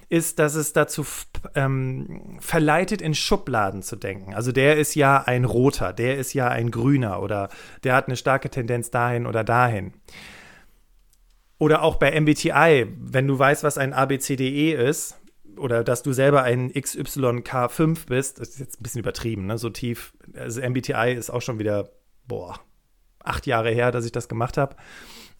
ist, 0.08 0.38
dass 0.38 0.54
es 0.56 0.74
dazu 0.74 1.06
ähm, 1.54 2.36
verleitet, 2.40 3.00
in 3.00 3.14
Schubladen 3.14 3.82
zu 3.82 3.96
denken. 3.96 4.34
Also 4.34 4.52
der 4.52 4.76
ist 4.76 4.94
ja 4.94 5.22
ein 5.22 5.46
roter, 5.46 5.94
der 5.94 6.18
ist 6.18 6.34
ja 6.34 6.48
ein 6.48 6.70
grüner 6.70 7.22
oder 7.22 7.48
der 7.82 7.94
hat 7.94 8.08
eine 8.08 8.16
starke 8.16 8.50
Tendenz 8.50 8.90
dahin 8.90 9.26
oder 9.26 9.42
dahin. 9.42 9.94
Oder 11.56 11.82
auch 11.82 11.96
bei 11.96 12.20
MBTI, 12.20 12.88
wenn 12.98 13.26
du 13.26 13.38
weißt, 13.38 13.62
was 13.62 13.78
ein 13.78 13.94
ABCDE 13.94 14.74
ist, 14.74 15.16
oder 15.56 15.84
dass 15.84 16.02
du 16.02 16.12
selber 16.12 16.42
ein 16.42 16.72
XYK5 16.72 18.06
bist, 18.06 18.40
das 18.40 18.50
ist 18.50 18.58
jetzt 18.58 18.80
ein 18.80 18.82
bisschen 18.82 19.00
übertrieben, 19.00 19.46
ne? 19.46 19.58
so 19.58 19.70
tief. 19.70 20.12
Also 20.36 20.60
MBTI 20.60 21.14
ist 21.16 21.30
auch 21.30 21.42
schon 21.42 21.58
wieder, 21.58 21.90
boah, 22.26 22.60
acht 23.22 23.46
Jahre 23.46 23.70
her, 23.70 23.92
dass 23.92 24.04
ich 24.04 24.12
das 24.12 24.28
gemacht 24.28 24.58
habe. 24.58 24.76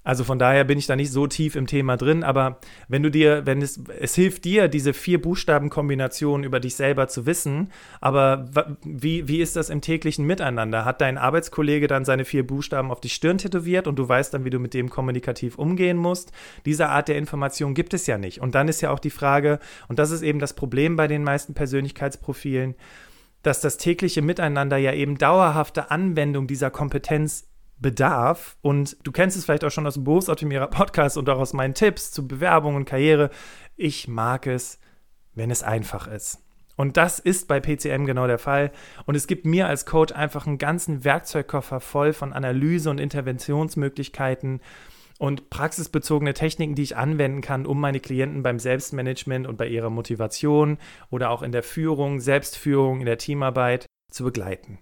Also 0.04 0.24
von 0.24 0.38
daher 0.38 0.64
bin 0.64 0.78
ich 0.78 0.86
da 0.86 0.96
nicht 0.96 1.12
so 1.12 1.26
tief 1.28 1.54
im 1.54 1.66
Thema 1.66 1.96
drin, 1.96 2.24
aber 2.24 2.58
wenn 2.88 3.02
du 3.02 3.10
dir, 3.10 3.46
wenn 3.46 3.62
es, 3.62 3.80
es 4.00 4.14
hilft 4.16 4.44
dir, 4.44 4.66
diese 4.66 4.94
vier 4.94 5.22
Buchstabenkombinationen 5.22 6.44
über 6.44 6.58
dich 6.58 6.74
selber 6.74 7.06
zu 7.06 7.24
wissen, 7.24 7.70
aber 8.00 8.48
wie, 8.84 9.28
wie 9.28 9.40
ist 9.40 9.54
das 9.54 9.70
im 9.70 9.80
täglichen 9.80 10.26
Miteinander? 10.26 10.84
Hat 10.84 11.00
dein 11.00 11.18
Arbeitskollege 11.18 11.86
dann 11.86 12.04
seine 12.04 12.24
vier 12.24 12.44
Buchstaben 12.44 12.90
auf 12.90 13.00
die 13.00 13.08
Stirn 13.08 13.38
tätowiert 13.38 13.86
und 13.86 13.96
du 13.96 14.08
weißt 14.08 14.34
dann, 14.34 14.44
wie 14.44 14.50
du 14.50 14.58
mit 14.58 14.74
dem 14.74 14.90
kommunikativ 14.90 15.56
umgehen 15.56 15.98
musst? 15.98 16.32
Diese 16.66 16.88
Art 16.88 17.06
der 17.06 17.16
Information 17.16 17.74
gibt 17.74 17.94
es 17.94 18.06
ja 18.08 18.18
nicht. 18.18 18.40
Und 18.40 18.56
dann 18.56 18.66
ist 18.66 18.80
ja 18.80 18.90
auch 18.90 18.98
die 18.98 19.10
Frage, 19.10 19.60
und 19.88 20.00
das 20.00 20.10
ist 20.10 20.22
eben 20.22 20.40
das 20.40 20.54
Problem 20.54 20.96
bei 20.96 21.06
den 21.06 21.22
meisten 21.22 21.54
Persönlichkeitsprofilen, 21.54 22.74
dass 23.42 23.60
das 23.60 23.76
tägliche 23.76 24.22
Miteinander 24.22 24.76
ja 24.76 24.92
eben 24.92 25.18
dauerhafte 25.18 25.90
Anwendung 25.90 26.46
dieser 26.46 26.70
Kompetenz 26.70 27.51
bedarf. 27.82 28.56
Und 28.62 28.96
du 29.04 29.12
kennst 29.12 29.36
es 29.36 29.44
vielleicht 29.44 29.64
auch 29.64 29.70
schon 29.70 29.86
aus 29.86 29.94
dem 29.94 30.04
Berufsoptimierer 30.04 30.68
Podcast 30.68 31.18
und 31.18 31.28
auch 31.28 31.38
aus 31.38 31.52
meinen 31.52 31.74
Tipps 31.74 32.10
zu 32.12 32.26
Bewerbung 32.26 32.76
und 32.76 32.84
Karriere. 32.84 33.30
Ich 33.76 34.08
mag 34.08 34.46
es, 34.46 34.78
wenn 35.34 35.50
es 35.50 35.62
einfach 35.62 36.06
ist. 36.06 36.38
Und 36.76 36.96
das 36.96 37.18
ist 37.18 37.48
bei 37.48 37.60
PCM 37.60 38.06
genau 38.06 38.26
der 38.26 38.38
Fall. 38.38 38.72
Und 39.04 39.14
es 39.14 39.26
gibt 39.26 39.44
mir 39.44 39.66
als 39.66 39.84
Coach 39.84 40.12
einfach 40.12 40.46
einen 40.46 40.58
ganzen 40.58 41.04
Werkzeugkoffer 41.04 41.80
voll 41.80 42.12
von 42.12 42.32
Analyse 42.32 42.88
und 42.88 42.98
Interventionsmöglichkeiten 42.98 44.60
und 45.18 45.50
praxisbezogene 45.50 46.34
Techniken, 46.34 46.74
die 46.74 46.82
ich 46.82 46.96
anwenden 46.96 47.42
kann, 47.42 47.66
um 47.66 47.78
meine 47.78 48.00
Klienten 48.00 48.42
beim 48.42 48.58
Selbstmanagement 48.58 49.46
und 49.46 49.56
bei 49.56 49.68
ihrer 49.68 49.90
Motivation 49.90 50.78
oder 51.10 51.30
auch 51.30 51.42
in 51.42 51.52
der 51.52 51.62
Führung, 51.62 52.20
Selbstführung, 52.20 53.00
in 53.00 53.06
der 53.06 53.18
Teamarbeit 53.18 53.86
zu 54.10 54.24
begleiten. 54.24 54.78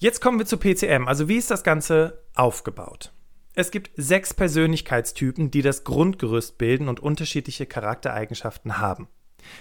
Jetzt 0.00 0.20
kommen 0.20 0.38
wir 0.38 0.46
zu 0.46 0.58
PCM. 0.58 1.08
Also 1.08 1.28
wie 1.28 1.36
ist 1.36 1.50
das 1.50 1.64
Ganze 1.64 2.22
aufgebaut? 2.36 3.12
Es 3.54 3.72
gibt 3.72 3.90
sechs 3.96 4.32
Persönlichkeitstypen, 4.32 5.50
die 5.50 5.60
das 5.60 5.82
Grundgerüst 5.82 6.56
bilden 6.56 6.88
und 6.88 7.00
unterschiedliche 7.00 7.66
Charaktereigenschaften 7.66 8.78
haben. 8.78 9.08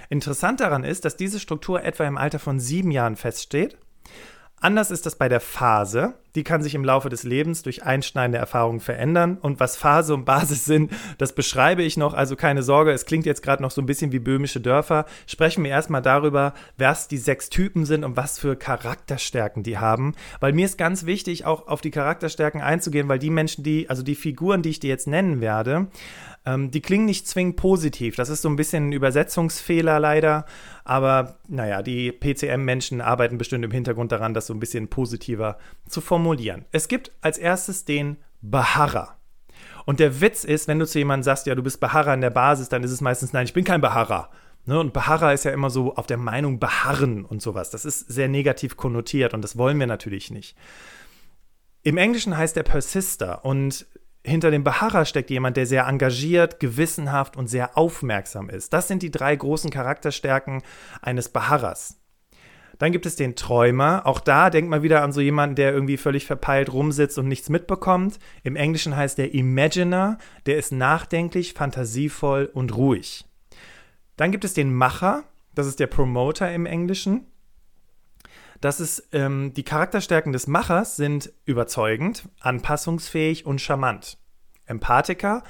Interessant 0.10 0.60
daran 0.60 0.84
ist, 0.84 1.06
dass 1.06 1.17
diese 1.17 1.39
Struktur 1.39 1.84
etwa 1.84 2.06
im 2.06 2.17
Alter 2.17 2.38
von 2.38 2.60
sieben 2.60 2.91
Jahren 2.91 3.15
feststeht 3.15 3.77
Anders 4.59 4.89
ist 4.89 5.05
das 5.05 5.15
bei 5.15 5.29
der 5.29 5.39
Phase. 5.39 6.15
Die 6.33 6.43
kann 6.43 6.63
sich 6.63 6.73
im 6.73 6.83
Laufe 6.83 7.09
des 7.09 7.21
Lebens 7.21 7.61
durch 7.61 7.83
einschneidende 7.83 8.39
Erfahrungen 8.39 8.79
verändern. 8.79 9.37
Und 9.39 9.59
was 9.59 9.77
Phase 9.77 10.15
und 10.15 10.25
Basis 10.25 10.65
sind, 10.65 10.91
das 11.19 11.33
beschreibe 11.33 11.83
ich 11.83 11.95
noch. 11.95 12.15
Also 12.15 12.35
keine 12.35 12.63
Sorge, 12.63 12.91
es 12.91 13.05
klingt 13.05 13.27
jetzt 13.27 13.43
gerade 13.43 13.61
noch 13.61 13.69
so 13.69 13.81
ein 13.81 13.85
bisschen 13.85 14.11
wie 14.11 14.19
böhmische 14.19 14.59
Dörfer. 14.59 15.05
Sprechen 15.27 15.63
wir 15.63 15.69
erstmal 15.69 16.01
darüber, 16.01 16.55
was 16.75 17.07
die 17.07 17.17
sechs 17.17 17.49
Typen 17.49 17.85
sind 17.85 18.03
und 18.03 18.17
was 18.17 18.39
für 18.39 18.55
Charakterstärken 18.55 19.61
die 19.61 19.77
haben. 19.77 20.15
Weil 20.39 20.53
mir 20.53 20.65
ist 20.65 20.79
ganz 20.79 21.05
wichtig, 21.05 21.45
auch 21.45 21.67
auf 21.67 21.81
die 21.81 21.91
Charakterstärken 21.91 22.61
einzugehen, 22.61 23.07
weil 23.09 23.19
die 23.19 23.29
Menschen, 23.29 23.63
die, 23.63 23.89
also 23.91 24.01
die 24.01 24.15
Figuren, 24.15 24.63
die 24.63 24.69
ich 24.69 24.79
dir 24.79 24.89
jetzt 24.89 25.07
nennen 25.07 25.39
werde, 25.39 25.87
ähm, 26.47 26.71
die 26.71 26.81
klingen 26.81 27.05
nicht 27.05 27.27
zwingend 27.27 27.57
positiv. 27.57 28.15
Das 28.15 28.29
ist 28.29 28.41
so 28.41 28.47
ein 28.47 28.55
bisschen 28.55 28.89
ein 28.89 28.93
Übersetzungsfehler 28.93 29.99
leider. 29.99 30.45
Aber 30.85 31.39
naja, 31.49 31.81
die 31.81 32.13
PCM-Menschen 32.13 33.01
arbeiten 33.01 33.37
bestimmt 33.37 33.65
im 33.65 33.71
Hintergrund 33.71 34.13
daran, 34.13 34.33
das 34.33 34.47
so 34.47 34.53
ein 34.53 34.59
bisschen 34.61 34.87
positiver 34.87 35.57
zu 35.89 35.99
formulieren. 35.99 36.65
Es 36.71 36.87
gibt 36.87 37.11
als 37.19 37.37
erstes 37.37 37.83
den 37.83 38.15
Bahara. 38.41 39.17
Und 39.85 39.99
der 39.99 40.21
Witz 40.21 40.45
ist, 40.45 40.69
wenn 40.69 40.79
du 40.79 40.87
zu 40.87 40.99
jemandem 40.99 41.23
sagst, 41.23 41.47
ja, 41.47 41.55
du 41.55 41.63
bist 41.63 41.81
Bahara 41.81 42.13
in 42.13 42.21
der 42.21 42.29
Basis, 42.29 42.69
dann 42.69 42.83
ist 42.83 42.91
es 42.91 43.01
meistens, 43.01 43.33
nein, 43.33 43.45
ich 43.45 43.53
bin 43.53 43.65
kein 43.65 43.81
Bahara. 43.81 44.29
Ne? 44.65 44.79
Und 44.79 44.93
Bahara 44.93 45.33
ist 45.33 45.43
ja 45.43 45.51
immer 45.51 45.69
so 45.69 45.95
auf 45.95 46.07
der 46.07 46.17
Meinung 46.17 46.59
beharren 46.59 47.25
und 47.25 47.41
sowas. 47.41 47.71
Das 47.71 47.83
ist 47.83 48.07
sehr 48.07 48.29
negativ 48.29 48.77
konnotiert 48.77 49.33
und 49.33 49.41
das 49.41 49.57
wollen 49.57 49.79
wir 49.79 49.87
natürlich 49.87 50.31
nicht. 50.31 50.55
Im 51.83 51.97
Englischen 51.97 52.37
heißt 52.37 52.55
er 52.55 52.63
Persister 52.63 53.43
und 53.43 53.85
hinter 54.27 54.51
dem 54.51 54.63
Bahara 54.63 55.05
steckt 55.05 55.29
jemand, 55.29 55.57
der 55.57 55.65
sehr 55.65 55.88
engagiert, 55.88 56.60
gewissenhaft 56.60 57.38
und 57.38 57.48
sehr 57.48 57.77
aufmerksam 57.77 58.50
ist. 58.50 58.74
Das 58.74 58.88
sind 58.88 59.01
die 59.01 59.12
drei 59.12 59.36
großen 59.36 59.72
Charakterstärken 59.72 60.62
eines 61.01 61.29
Baharas. 61.29 62.00
Dann 62.77 62.91
gibt 62.91 63.05
es 63.05 63.15
den 63.15 63.36
Träumer. 63.36 64.05
Auch 64.05 64.19
da 64.19 64.50
denkt 64.50 64.69
man 64.69 64.84
wieder 64.84 65.01
an 65.01 65.12
so 65.12 65.22
jemanden, 65.22 65.55
der 65.55 65.74
irgendwie 65.74 65.98
völlig 65.98 66.27
verpeilt 66.27 66.72
rumsitzt 66.72 67.17
und 67.17 67.27
nichts 67.27 67.50
mitbekommt. 67.50 68.19
Im 68.43 68.55
Englischen 68.55 68.96
heißt 68.96 69.17
der 69.17 69.34
Imaginer. 69.34 70.17
Der 70.46 70.57
ist 70.57 70.72
nachdenklich, 70.72 71.53
fantasievoll 71.53 72.51
und 72.53 72.75
ruhig. 72.75 73.25
Dann 74.15 74.31
gibt 74.31 74.46
es 74.46 74.53
den 74.53 74.74
Macher. 74.74 75.24
Das 75.55 75.65
ist 75.65 75.79
der 75.79 75.88
Promoter 75.88 76.53
im 76.53 76.65
Englischen. 76.65 77.25
Dass 78.61 78.79
es 78.79 79.07
ähm, 79.11 79.53
die 79.53 79.63
Charakterstärken 79.63 80.33
des 80.33 80.47
Machers 80.47 80.95
sind 80.95 81.31
überzeugend, 81.45 82.27
anpassungsfähig 82.39 83.45
und 83.45 83.61
charmant. 83.61 84.17
Empathiker 84.65 85.43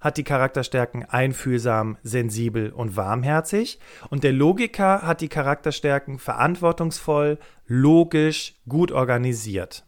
hat 0.00 0.16
die 0.16 0.24
Charakterstärken 0.24 1.04
einfühlsam, 1.04 1.98
sensibel 2.02 2.70
und 2.70 2.96
warmherzig. 2.96 3.80
Und 4.10 4.22
der 4.22 4.32
Logiker 4.32 5.02
hat 5.02 5.20
die 5.20 5.28
Charakterstärken 5.28 6.18
verantwortungsvoll, 6.18 7.38
logisch, 7.66 8.54
gut 8.68 8.92
organisiert. 8.92 9.84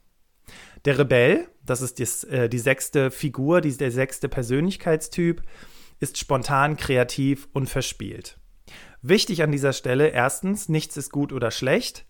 Der 0.85 0.99
Rebell, 0.99 1.47
das 1.65 1.81
ist 1.81 1.99
die, 1.99 2.29
äh, 2.29 2.49
die 2.49 2.59
sechste 2.59 3.11
Figur, 3.11 3.61
die, 3.61 3.77
der 3.77 3.93
sechste 3.93 4.29
Persönlichkeitstyp, 4.29 5.43
ist 6.01 6.19
spontan, 6.19 6.77
kreativ 6.77 7.49
und 7.53 7.69
verspielt. 7.69 8.39
Wichtig 9.03 9.43
an 9.43 9.53
dieser 9.53 9.73
Stelle, 9.73 10.09
erstens, 10.09 10.69
nichts 10.69 10.97
ist 10.97 11.11
gut 11.11 11.33
oder 11.33 11.51
schlecht. 11.51 12.07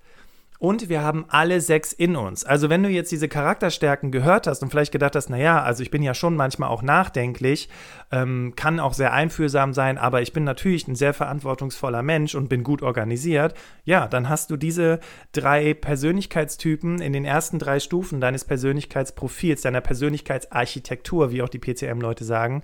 Und 0.60 0.90
wir 0.90 1.00
haben 1.02 1.24
alle 1.28 1.62
sechs 1.62 1.94
in 1.94 2.16
uns. 2.16 2.44
Also 2.44 2.68
wenn 2.68 2.82
du 2.82 2.90
jetzt 2.90 3.10
diese 3.10 3.28
Charakterstärken 3.28 4.12
gehört 4.12 4.46
hast 4.46 4.62
und 4.62 4.68
vielleicht 4.68 4.92
gedacht 4.92 5.16
hast, 5.16 5.30
naja, 5.30 5.62
also 5.62 5.82
ich 5.82 5.90
bin 5.90 6.02
ja 6.02 6.12
schon 6.12 6.36
manchmal 6.36 6.68
auch 6.68 6.82
nachdenklich, 6.82 7.70
ähm, 8.12 8.52
kann 8.56 8.78
auch 8.78 8.92
sehr 8.92 9.14
einfühlsam 9.14 9.72
sein, 9.72 9.96
aber 9.96 10.20
ich 10.20 10.34
bin 10.34 10.44
natürlich 10.44 10.86
ein 10.86 10.96
sehr 10.96 11.14
verantwortungsvoller 11.14 12.02
Mensch 12.02 12.34
und 12.34 12.50
bin 12.50 12.62
gut 12.62 12.82
organisiert, 12.82 13.54
ja, 13.84 14.06
dann 14.06 14.28
hast 14.28 14.50
du 14.50 14.58
diese 14.58 15.00
drei 15.32 15.72
Persönlichkeitstypen 15.72 17.00
in 17.00 17.14
den 17.14 17.24
ersten 17.24 17.58
drei 17.58 17.80
Stufen 17.80 18.20
deines 18.20 18.44
Persönlichkeitsprofils, 18.44 19.62
deiner 19.62 19.80
Persönlichkeitsarchitektur, 19.80 21.30
wie 21.32 21.40
auch 21.40 21.48
die 21.48 21.58
PCM-Leute 21.58 22.24
sagen, 22.24 22.62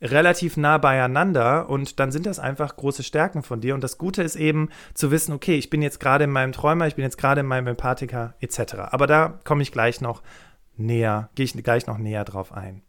relativ 0.00 0.56
nah 0.56 0.78
beieinander 0.78 1.68
und 1.68 1.98
dann 1.98 2.12
sind 2.12 2.26
das 2.26 2.38
einfach 2.38 2.76
große 2.76 3.02
Stärken 3.02 3.42
von 3.42 3.60
dir. 3.60 3.74
Und 3.74 3.82
das 3.82 3.98
Gute 3.98 4.22
ist 4.22 4.36
eben 4.36 4.68
zu 4.94 5.10
wissen, 5.10 5.32
okay, 5.32 5.56
ich 5.56 5.70
bin 5.70 5.82
jetzt 5.82 6.00
gerade 6.00 6.24
in 6.24 6.30
meinem 6.30 6.52
Träumer, 6.52 6.86
ich 6.86 6.96
bin 6.96 7.04
jetzt 7.04 7.18
gerade 7.18 7.40
in 7.40 7.46
meinem 7.46 7.68
Empathiker 7.68 8.34
etc. 8.40 8.74
Aber 8.90 9.06
da 9.06 9.40
komme 9.44 9.62
ich 9.62 9.72
gleich 9.72 10.00
noch 10.00 10.22
näher, 10.76 11.30
gehe 11.34 11.44
ich 11.44 11.52
gleich 11.62 11.86
noch 11.86 11.98
näher 11.98 12.24
drauf 12.24 12.52
ein. 12.52 12.82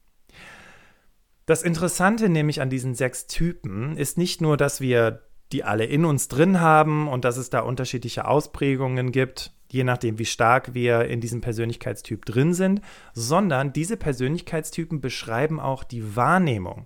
Das 1.45 1.63
Interessante 1.63 2.27
nämlich 2.27 2.59
an 2.59 2.69
diesen 2.69 2.93
sechs 2.93 3.27
Typen 3.27 3.95
ist 3.95 4.17
nicht 4.17 4.41
nur, 4.41 4.57
dass 4.57 4.81
wir 4.81 5.21
die 5.53 5.63
alle 5.63 5.85
in 5.85 6.03
uns 6.03 6.27
drin 6.27 6.59
haben 6.59 7.07
und 7.07 7.23
dass 7.23 7.37
es 7.37 7.49
da 7.49 7.61
unterschiedliche 7.61 8.27
Ausprägungen 8.27 9.13
gibt, 9.13 9.53
je 9.69 9.85
nachdem, 9.85 10.19
wie 10.19 10.25
stark 10.25 10.73
wir 10.73 11.05
in 11.05 11.21
diesem 11.21 11.39
Persönlichkeitstyp 11.39 12.25
drin 12.25 12.53
sind, 12.53 12.81
sondern 13.13 13.71
diese 13.71 13.95
Persönlichkeitstypen 13.95 14.99
beschreiben 14.99 15.61
auch 15.61 15.85
die 15.85 16.17
Wahrnehmung. 16.17 16.85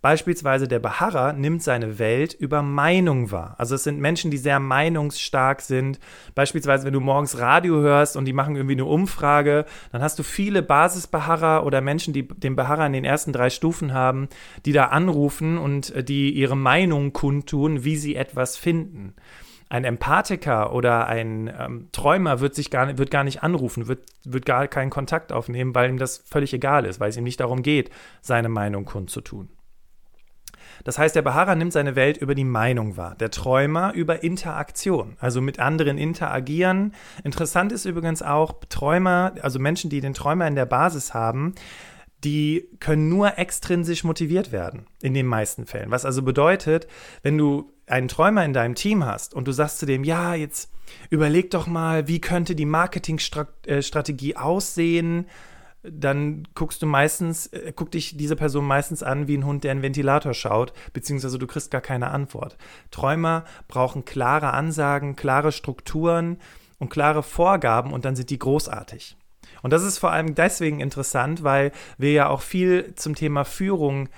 Beispielsweise 0.00 0.68
der 0.68 0.78
Beharrer 0.78 1.32
nimmt 1.32 1.62
seine 1.62 1.98
Welt 1.98 2.32
über 2.34 2.62
Meinung 2.62 3.30
wahr. 3.30 3.56
Also 3.58 3.74
es 3.74 3.84
sind 3.84 3.98
Menschen, 3.98 4.30
die 4.30 4.36
sehr 4.36 4.60
meinungsstark 4.60 5.60
sind. 5.60 5.98
Beispielsweise, 6.34 6.86
wenn 6.86 6.92
du 6.92 7.00
morgens 7.00 7.38
Radio 7.38 7.80
hörst 7.80 8.16
und 8.16 8.24
die 8.24 8.32
machen 8.32 8.54
irgendwie 8.54 8.74
eine 8.74 8.84
Umfrage, 8.84 9.64
dann 9.90 10.02
hast 10.02 10.18
du 10.18 10.22
viele 10.22 10.62
Basisbeharrer 10.62 11.66
oder 11.66 11.80
Menschen, 11.80 12.12
die 12.14 12.28
den 12.28 12.54
Beharrer 12.56 12.86
in 12.86 12.92
den 12.92 13.04
ersten 13.04 13.32
drei 13.32 13.50
Stufen 13.50 13.92
haben, 13.92 14.28
die 14.66 14.72
da 14.72 14.86
anrufen 14.86 15.58
und 15.58 15.94
äh, 15.94 16.04
die 16.04 16.30
ihre 16.30 16.56
Meinung 16.56 17.12
kundtun, 17.12 17.84
wie 17.84 17.96
sie 17.96 18.14
etwas 18.14 18.56
finden 18.56 19.14
ein 19.68 19.84
Empathiker 19.84 20.72
oder 20.72 21.06
ein 21.06 21.52
ähm, 21.58 21.88
Träumer 21.92 22.40
wird 22.40 22.54
sich 22.54 22.70
gar, 22.70 22.96
wird 22.96 23.10
gar 23.10 23.24
nicht 23.24 23.42
anrufen, 23.42 23.86
wird, 23.86 24.00
wird 24.24 24.46
gar 24.46 24.66
keinen 24.66 24.90
Kontakt 24.90 25.32
aufnehmen, 25.32 25.74
weil 25.74 25.90
ihm 25.90 25.98
das 25.98 26.18
völlig 26.18 26.54
egal 26.54 26.86
ist, 26.86 27.00
weil 27.00 27.10
es 27.10 27.16
ihm 27.16 27.24
nicht 27.24 27.40
darum 27.40 27.62
geht, 27.62 27.90
seine 28.22 28.48
Meinung 28.48 28.84
kundzutun. 28.86 29.50
Das 30.84 30.98
heißt, 30.98 31.14
der 31.16 31.22
Beharrer 31.22 31.54
nimmt 31.54 31.72
seine 31.72 31.96
Welt 31.96 32.16
über 32.18 32.34
die 32.34 32.44
Meinung 32.44 32.96
wahr, 32.96 33.14
der 33.16 33.30
Träumer 33.30 33.92
über 33.94 34.22
Interaktion, 34.22 35.16
also 35.20 35.40
mit 35.40 35.58
anderen 35.58 35.98
interagieren. 35.98 36.94
Interessant 37.24 37.72
ist 37.72 37.84
übrigens 37.84 38.22
auch, 38.22 38.54
Träumer, 38.68 39.34
also 39.42 39.58
Menschen, 39.58 39.90
die 39.90 40.00
den 40.00 40.14
Träumer 40.14 40.46
in 40.46 40.54
der 40.54 40.66
Basis 40.66 41.14
haben, 41.14 41.54
die 42.24 42.68
können 42.80 43.08
nur 43.08 43.38
extrinsisch 43.38 44.02
motiviert 44.02 44.50
werden, 44.50 44.86
in 45.00 45.14
den 45.14 45.26
meisten 45.26 45.66
Fällen. 45.66 45.90
Was 45.90 46.04
also 46.04 46.22
bedeutet, 46.22 46.88
wenn 47.22 47.38
du 47.38 47.72
einen 47.86 48.08
Träumer 48.08 48.44
in 48.44 48.52
deinem 48.52 48.74
Team 48.74 49.04
hast 49.04 49.34
und 49.34 49.46
du 49.46 49.52
sagst 49.52 49.78
zu 49.78 49.86
dem, 49.86 50.04
ja, 50.04 50.34
jetzt 50.34 50.70
überleg 51.10 51.50
doch 51.50 51.66
mal, 51.66 52.08
wie 52.08 52.20
könnte 52.20 52.54
die 52.54 52.66
Marketingstrategie 52.66 54.36
aussehen, 54.36 55.26
dann 55.92 56.46
guckst 56.54 56.82
du 56.82 56.86
meistens, 56.86 57.46
äh, 57.48 57.72
guckt 57.74 57.94
dich 57.94 58.16
diese 58.16 58.36
Person 58.36 58.66
meistens 58.66 59.02
an 59.02 59.28
wie 59.28 59.36
ein 59.36 59.46
Hund, 59.46 59.64
der 59.64 59.72
einen 59.72 59.82
Ventilator 59.82 60.34
schaut, 60.34 60.72
beziehungsweise 60.92 61.38
du 61.38 61.46
kriegst 61.46 61.70
gar 61.70 61.80
keine 61.80 62.10
Antwort. 62.10 62.56
Träumer 62.90 63.44
brauchen 63.68 64.04
klare 64.04 64.52
Ansagen, 64.52 65.16
klare 65.16 65.52
Strukturen 65.52 66.38
und 66.78 66.90
klare 66.90 67.22
Vorgaben 67.22 67.92
und 67.92 68.04
dann 68.04 68.16
sind 68.16 68.30
die 68.30 68.38
großartig. 68.38 69.16
Und 69.62 69.72
das 69.72 69.82
ist 69.82 69.98
vor 69.98 70.12
allem 70.12 70.34
deswegen 70.34 70.80
interessant, 70.80 71.42
weil 71.42 71.72
wir 71.96 72.12
ja 72.12 72.28
auch 72.28 72.42
viel 72.42 72.94
zum 72.94 73.14
Thema 73.14 73.44
Führung 73.44 74.08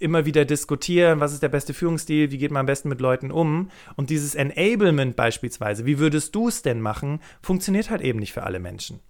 immer 0.00 0.24
wieder 0.24 0.44
diskutieren, 0.44 1.20
was 1.20 1.32
ist 1.32 1.42
der 1.42 1.48
beste 1.48 1.74
Führungsstil, 1.74 2.30
wie 2.30 2.38
geht 2.38 2.50
man 2.50 2.60
am 2.60 2.66
besten 2.66 2.88
mit 2.88 3.00
Leuten 3.00 3.30
um. 3.30 3.70
Und 3.96 4.10
dieses 4.10 4.34
Enablement 4.34 5.16
beispielsweise, 5.16 5.86
wie 5.86 5.98
würdest 5.98 6.34
du 6.34 6.48
es 6.48 6.62
denn 6.62 6.80
machen, 6.80 7.20
funktioniert 7.42 7.90
halt 7.90 8.02
eben 8.02 8.18
nicht 8.18 8.32
für 8.32 8.44
alle 8.44 8.60
Menschen. 8.60 9.00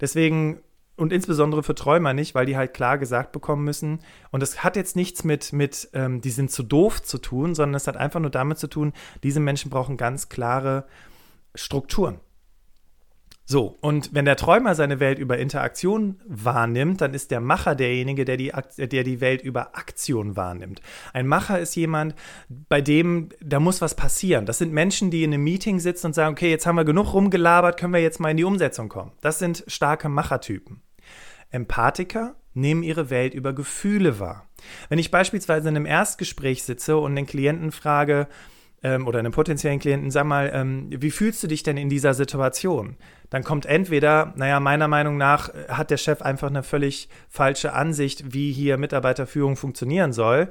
Deswegen 0.00 0.60
und 0.96 1.12
insbesondere 1.12 1.62
für 1.62 1.74
Träumer 1.74 2.12
nicht, 2.12 2.34
weil 2.34 2.46
die 2.46 2.56
halt 2.56 2.74
klar 2.74 2.98
gesagt 2.98 3.32
bekommen 3.32 3.64
müssen. 3.64 4.00
Und 4.30 4.40
das 4.40 4.62
hat 4.62 4.76
jetzt 4.76 4.96
nichts 4.96 5.24
mit, 5.24 5.52
mit 5.52 5.88
ähm, 5.92 6.20
die 6.20 6.30
sind 6.30 6.50
zu 6.50 6.62
doof 6.62 7.02
zu 7.02 7.18
tun, 7.18 7.54
sondern 7.54 7.74
es 7.74 7.86
hat 7.86 7.96
einfach 7.96 8.20
nur 8.20 8.30
damit 8.30 8.58
zu 8.58 8.68
tun, 8.68 8.92
diese 9.22 9.40
Menschen 9.40 9.70
brauchen 9.70 9.96
ganz 9.96 10.28
klare 10.28 10.86
Strukturen. 11.54 12.20
So, 13.46 13.76
und 13.82 14.14
wenn 14.14 14.24
der 14.24 14.36
Träumer 14.36 14.74
seine 14.74 15.00
Welt 15.00 15.18
über 15.18 15.36
Interaktion 15.36 16.18
wahrnimmt, 16.26 17.02
dann 17.02 17.12
ist 17.12 17.30
der 17.30 17.40
Macher 17.40 17.74
derjenige, 17.74 18.24
der 18.24 18.38
die, 18.38 18.52
der 18.78 19.04
die 19.04 19.20
Welt 19.20 19.42
über 19.42 19.76
Aktion 19.76 20.34
wahrnimmt. 20.34 20.80
Ein 21.12 21.26
Macher 21.26 21.58
ist 21.58 21.74
jemand, 21.74 22.14
bei 22.48 22.80
dem, 22.80 23.28
da 23.42 23.60
muss 23.60 23.82
was 23.82 23.96
passieren. 23.96 24.46
Das 24.46 24.56
sind 24.56 24.72
Menschen, 24.72 25.10
die 25.10 25.24
in 25.24 25.34
einem 25.34 25.44
Meeting 25.44 25.78
sitzen 25.78 26.06
und 26.06 26.14
sagen, 26.14 26.32
okay, 26.32 26.48
jetzt 26.48 26.66
haben 26.66 26.76
wir 26.76 26.86
genug 26.86 27.12
rumgelabert, 27.12 27.78
können 27.78 27.92
wir 27.92 28.00
jetzt 28.00 28.18
mal 28.18 28.30
in 28.30 28.38
die 28.38 28.44
Umsetzung 28.44 28.88
kommen. 28.88 29.12
Das 29.20 29.38
sind 29.38 29.62
starke 29.66 30.08
Machertypen. 30.08 30.80
Empathiker 31.54 32.36
nehmen 32.52 32.82
ihre 32.82 33.10
Welt 33.10 33.34
über 33.34 33.52
Gefühle 33.52 34.20
wahr. 34.20 34.46
Wenn 34.88 34.98
ich 34.98 35.10
beispielsweise 35.10 35.68
in 35.68 35.76
einem 35.76 35.86
Erstgespräch 35.86 36.62
sitze 36.62 36.96
und 36.96 37.16
den 37.16 37.26
Klienten 37.26 37.72
frage, 37.72 38.28
ähm, 38.84 39.08
oder 39.08 39.18
einem 39.18 39.32
potenziellen 39.32 39.80
Klienten, 39.80 40.10
sag 40.10 40.26
mal, 40.26 40.50
ähm, 40.54 40.88
wie 40.90 41.10
fühlst 41.10 41.42
du 41.42 41.46
dich 41.48 41.62
denn 41.62 41.78
in 41.78 41.88
dieser 41.88 42.14
Situation? 42.14 42.96
Dann 43.30 43.42
kommt 43.42 43.66
entweder, 43.66 44.34
naja, 44.36 44.60
meiner 44.60 44.86
Meinung 44.88 45.16
nach 45.16 45.48
äh, 45.48 45.68
hat 45.68 45.90
der 45.90 45.96
Chef 45.96 46.22
einfach 46.22 46.48
eine 46.48 46.62
völlig 46.62 47.08
falsche 47.28 47.72
Ansicht, 47.72 48.34
wie 48.34 48.52
hier 48.52 48.76
Mitarbeiterführung 48.76 49.56
funktionieren 49.56 50.12
soll. 50.12 50.48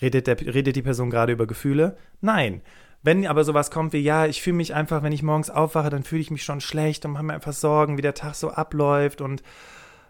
Redet, 0.00 0.26
der, 0.26 0.38
redet 0.40 0.76
die 0.76 0.82
Person 0.82 1.10
gerade 1.10 1.32
über 1.32 1.46
Gefühle? 1.46 1.96
Nein. 2.20 2.60
Wenn 3.04 3.26
aber 3.26 3.42
sowas 3.42 3.72
kommt 3.72 3.92
wie, 3.94 3.98
ja, 3.98 4.26
ich 4.26 4.42
fühle 4.42 4.56
mich 4.56 4.74
einfach, 4.74 5.02
wenn 5.02 5.12
ich 5.12 5.24
morgens 5.24 5.50
aufwache, 5.50 5.90
dann 5.90 6.04
fühle 6.04 6.20
ich 6.20 6.30
mich 6.30 6.44
schon 6.44 6.60
schlecht 6.60 7.04
und 7.04 7.12
mache 7.12 7.24
mir 7.24 7.32
einfach 7.32 7.52
Sorgen, 7.52 7.96
wie 7.96 8.02
der 8.02 8.14
Tag 8.14 8.36
so 8.36 8.50
abläuft 8.50 9.20
und 9.20 9.42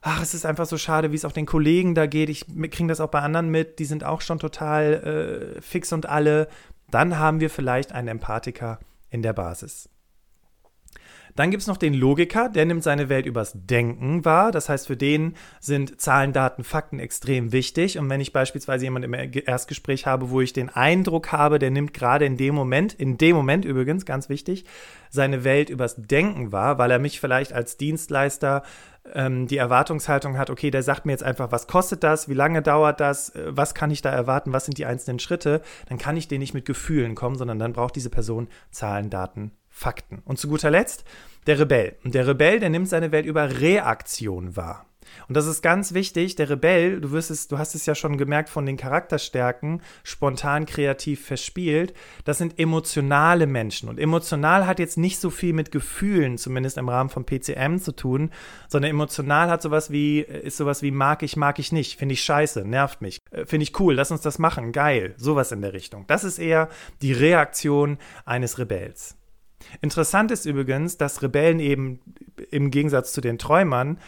ach, 0.02 0.20
es 0.20 0.34
ist 0.34 0.44
einfach 0.44 0.66
so 0.66 0.76
schade, 0.76 1.12
wie 1.12 1.16
es 1.16 1.24
auch 1.24 1.32
den 1.32 1.46
Kollegen 1.46 1.94
da 1.94 2.06
geht. 2.06 2.28
Ich 2.28 2.46
kriege 2.46 2.88
das 2.88 3.00
auch 3.00 3.08
bei 3.08 3.20
anderen 3.20 3.48
mit, 3.48 3.78
die 3.78 3.84
sind 3.84 4.04
auch 4.04 4.20
schon 4.20 4.38
total 4.38 5.54
äh, 5.56 5.60
fix 5.62 5.92
und 5.92 6.06
alle 6.06 6.48
dann 6.90 7.18
haben 7.18 7.40
wir 7.40 7.48
vielleicht 7.48 7.92
einen 7.92 8.08
Empathiker 8.08 8.78
in 9.08 9.22
der 9.22 9.32
Basis. 9.32 9.88
Dann 11.36 11.50
gibt 11.50 11.62
es 11.62 11.66
noch 11.66 11.76
den 11.76 11.94
Logiker, 11.94 12.48
der 12.48 12.66
nimmt 12.66 12.82
seine 12.82 13.08
Welt 13.08 13.26
übers 13.26 13.52
Denken 13.54 14.24
wahr. 14.24 14.52
Das 14.52 14.68
heißt, 14.68 14.86
für 14.86 14.96
den 14.96 15.34
sind 15.60 16.00
Zahlen, 16.00 16.32
Daten, 16.32 16.64
Fakten 16.64 16.98
extrem 16.98 17.52
wichtig. 17.52 17.98
Und 17.98 18.08
wenn 18.10 18.20
ich 18.20 18.32
beispielsweise 18.32 18.84
jemanden 18.84 19.12
im 19.12 19.32
Erstgespräch 19.46 20.06
habe, 20.06 20.30
wo 20.30 20.40
ich 20.40 20.52
den 20.52 20.68
Eindruck 20.68 21.32
habe, 21.32 21.58
der 21.58 21.70
nimmt 21.70 21.94
gerade 21.94 22.24
in 22.24 22.36
dem 22.36 22.54
Moment, 22.54 22.94
in 22.94 23.18
dem 23.18 23.36
Moment 23.36 23.64
übrigens, 23.64 24.04
ganz 24.04 24.28
wichtig, 24.28 24.64
seine 25.10 25.44
Welt 25.44 25.70
übers 25.70 25.96
Denken 25.96 26.52
wahr, 26.52 26.78
weil 26.78 26.90
er 26.90 26.98
mich 26.98 27.20
vielleicht 27.20 27.52
als 27.52 27.76
Dienstleister 27.76 28.62
ähm, 29.14 29.46
die 29.46 29.56
Erwartungshaltung 29.56 30.38
hat, 30.38 30.50
okay, 30.50 30.70
der 30.70 30.82
sagt 30.82 31.06
mir 31.06 31.12
jetzt 31.12 31.24
einfach, 31.24 31.52
was 31.52 31.66
kostet 31.66 32.02
das, 32.04 32.28
wie 32.28 32.34
lange 32.34 32.62
dauert 32.62 33.00
das, 33.00 33.30
äh, 33.30 33.46
was 33.48 33.74
kann 33.74 33.90
ich 33.90 34.02
da 34.02 34.10
erwarten, 34.10 34.52
was 34.52 34.64
sind 34.64 34.78
die 34.78 34.86
einzelnen 34.86 35.18
Schritte, 35.18 35.60
dann 35.88 35.98
kann 35.98 36.16
ich 36.16 36.28
den 36.28 36.40
nicht 36.40 36.54
mit 36.54 36.64
Gefühlen 36.64 37.14
kommen, 37.14 37.36
sondern 37.36 37.58
dann 37.58 37.72
braucht 37.72 37.96
diese 37.96 38.10
Person 38.10 38.48
Zahlen, 38.70 39.10
Daten, 39.10 39.52
Fakten. 39.72 40.22
Und 40.24 40.38
zu 40.38 40.48
guter 40.48 40.70
Letzt 40.70 41.04
der 41.46 41.58
Rebell. 41.58 41.96
Und 42.04 42.14
der 42.14 42.28
Rebell, 42.28 42.60
der 42.60 42.70
nimmt 42.70 42.88
seine 42.88 43.10
Welt 43.10 43.26
über 43.26 43.60
Reaktion 43.60 44.56
wahr. 44.56 44.86
Und 45.28 45.36
das 45.36 45.46
ist 45.46 45.62
ganz 45.62 45.94
wichtig. 45.94 46.36
Der 46.36 46.50
Rebell, 46.50 47.00
du 47.00 47.10
wirst 47.10 47.30
es, 47.30 47.48
du 47.48 47.58
hast 47.58 47.74
es 47.74 47.86
ja 47.86 47.94
schon 47.94 48.16
gemerkt 48.16 48.48
von 48.48 48.66
den 48.66 48.76
Charakterstärken, 48.76 49.82
spontan, 50.04 50.66
kreativ, 50.66 51.24
verspielt. 51.24 51.94
Das 52.24 52.38
sind 52.38 52.58
emotionale 52.58 53.46
Menschen. 53.46 53.88
Und 53.88 53.98
emotional 53.98 54.66
hat 54.66 54.78
jetzt 54.78 54.98
nicht 54.98 55.20
so 55.20 55.30
viel 55.30 55.52
mit 55.52 55.70
Gefühlen, 55.70 56.38
zumindest 56.38 56.78
im 56.78 56.88
Rahmen 56.88 57.10
von 57.10 57.24
PCM 57.24 57.78
zu 57.78 57.92
tun, 57.92 58.30
sondern 58.68 58.90
emotional 58.90 59.50
hat 59.50 59.62
sowas 59.62 59.90
wie, 59.90 60.20
ist 60.20 60.56
sowas 60.56 60.82
wie 60.82 60.90
mag 60.90 61.22
ich, 61.22 61.36
mag 61.36 61.58
ich 61.58 61.72
nicht, 61.72 61.98
finde 61.98 62.14
ich 62.14 62.22
scheiße, 62.22 62.64
nervt 62.64 63.02
mich, 63.02 63.18
äh, 63.30 63.44
finde 63.46 63.64
ich 63.64 63.78
cool, 63.80 63.94
lass 63.94 64.10
uns 64.10 64.20
das 64.20 64.38
machen, 64.38 64.72
geil, 64.72 65.14
sowas 65.16 65.52
in 65.52 65.62
der 65.62 65.72
Richtung. 65.72 66.04
Das 66.06 66.24
ist 66.24 66.38
eher 66.38 66.68
die 67.00 67.12
Reaktion 67.12 67.98
eines 68.24 68.58
Rebells. 68.58 69.16
Interessant 69.80 70.30
ist 70.30 70.46
übrigens, 70.46 70.96
dass 70.96 71.22
Rebellen 71.22 71.60
eben 71.60 72.00
im 72.50 72.70
Gegensatz 72.70 73.12
zu 73.12 73.20
den 73.20 73.38
Träumern 73.38 73.98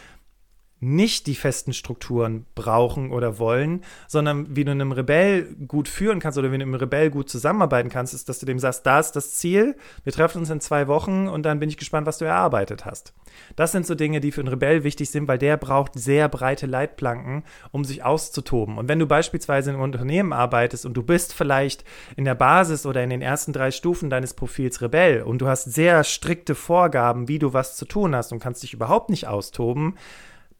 nicht 0.84 1.26
die 1.26 1.34
festen 1.34 1.72
Strukturen 1.72 2.44
brauchen 2.54 3.10
oder 3.10 3.38
wollen, 3.38 3.82
sondern 4.06 4.54
wie 4.54 4.64
du 4.64 4.70
einem 4.70 4.92
Rebell 4.92 5.44
gut 5.66 5.88
führen 5.88 6.20
kannst 6.20 6.38
oder 6.38 6.52
wie 6.52 6.58
du 6.58 6.62
einem 6.62 6.74
Rebell 6.74 7.10
gut 7.10 7.30
zusammenarbeiten 7.30 7.88
kannst, 7.88 8.12
ist, 8.12 8.28
dass 8.28 8.38
du 8.38 8.46
dem 8.46 8.58
sagst, 8.58 8.84
da 8.84 9.00
ist 9.00 9.12
das 9.12 9.34
Ziel, 9.34 9.76
wir 10.04 10.12
treffen 10.12 10.38
uns 10.38 10.50
in 10.50 10.60
zwei 10.60 10.86
Wochen 10.86 11.26
und 11.26 11.44
dann 11.44 11.58
bin 11.58 11.70
ich 11.70 11.78
gespannt, 11.78 12.06
was 12.06 12.18
du 12.18 12.26
erarbeitet 12.26 12.84
hast. 12.84 13.14
Das 13.56 13.72
sind 13.72 13.86
so 13.86 13.94
Dinge, 13.94 14.20
die 14.20 14.30
für 14.30 14.42
einen 14.42 14.48
Rebell 14.48 14.84
wichtig 14.84 15.10
sind, 15.10 15.26
weil 15.26 15.38
der 15.38 15.56
braucht 15.56 15.92
sehr 15.94 16.28
breite 16.28 16.66
Leitplanken, 16.66 17.44
um 17.72 17.84
sich 17.84 18.04
auszutoben. 18.04 18.78
Und 18.78 18.88
wenn 18.88 18.98
du 18.98 19.06
beispielsweise 19.06 19.70
in 19.70 19.76
einem 19.76 19.84
Unternehmen 19.84 20.32
arbeitest 20.32 20.84
und 20.84 20.94
du 20.94 21.02
bist 21.02 21.32
vielleicht 21.32 21.84
in 22.16 22.24
der 22.24 22.34
Basis 22.34 22.84
oder 22.84 23.02
in 23.02 23.10
den 23.10 23.22
ersten 23.22 23.52
drei 23.52 23.70
Stufen 23.70 24.10
deines 24.10 24.34
Profils 24.34 24.82
Rebell 24.82 25.22
und 25.22 25.38
du 25.38 25.48
hast 25.48 25.64
sehr 25.64 26.04
strikte 26.04 26.54
Vorgaben, 26.54 27.26
wie 27.26 27.38
du 27.38 27.52
was 27.52 27.76
zu 27.76 27.86
tun 27.86 28.14
hast 28.14 28.32
und 28.32 28.40
kannst 28.40 28.62
dich 28.62 28.74
überhaupt 28.74 29.08
nicht 29.10 29.26
austoben, 29.26 29.96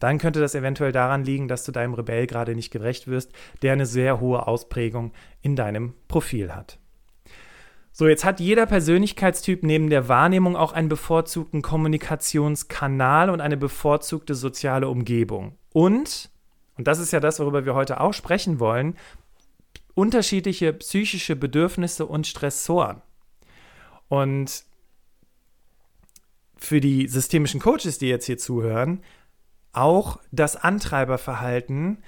dann 0.05 0.19
könnte 0.19 0.39
das 0.39 0.53
eventuell 0.53 0.91
daran 0.91 1.23
liegen, 1.23 1.47
dass 1.47 1.63
du 1.63 1.71
deinem 1.71 1.95
Rebell 1.95 2.27
gerade 2.27 2.53
nicht 2.53 2.69
gerecht 2.69 3.07
wirst, 3.07 3.31
der 3.63 3.73
eine 3.73 3.87
sehr 3.87 4.19
hohe 4.19 4.45
Ausprägung 4.47 5.13
in 5.41 5.55
deinem 5.55 5.95
Profil 6.07 6.53
hat. 6.53 6.77
So, 7.91 8.07
jetzt 8.07 8.23
hat 8.23 8.39
jeder 8.39 8.67
Persönlichkeitstyp 8.67 9.63
neben 9.63 9.89
der 9.89 10.07
Wahrnehmung 10.07 10.55
auch 10.55 10.73
einen 10.73 10.89
bevorzugten 10.89 11.63
Kommunikationskanal 11.63 13.31
und 13.31 13.41
eine 13.41 13.57
bevorzugte 13.57 14.35
soziale 14.35 14.89
Umgebung. 14.89 15.57
Und, 15.73 16.29
und 16.77 16.87
das 16.87 16.99
ist 16.99 17.11
ja 17.11 17.19
das, 17.19 17.39
worüber 17.39 17.65
wir 17.65 17.73
heute 17.73 17.99
auch 17.99 18.13
sprechen 18.13 18.59
wollen, 18.59 18.95
unterschiedliche 19.95 20.71
psychische 20.73 21.35
Bedürfnisse 21.35 22.05
und 22.05 22.27
Stressoren. 22.27 23.01
Und 24.07 24.65
für 26.57 26.79
die 26.79 27.07
systemischen 27.07 27.59
Coaches, 27.59 27.97
die 27.97 28.07
jetzt 28.07 28.27
hier 28.27 28.37
zuhören, 28.37 29.01
auch 29.77 30.19
das 30.31 30.55
Antreiberverhalten 30.55 32.03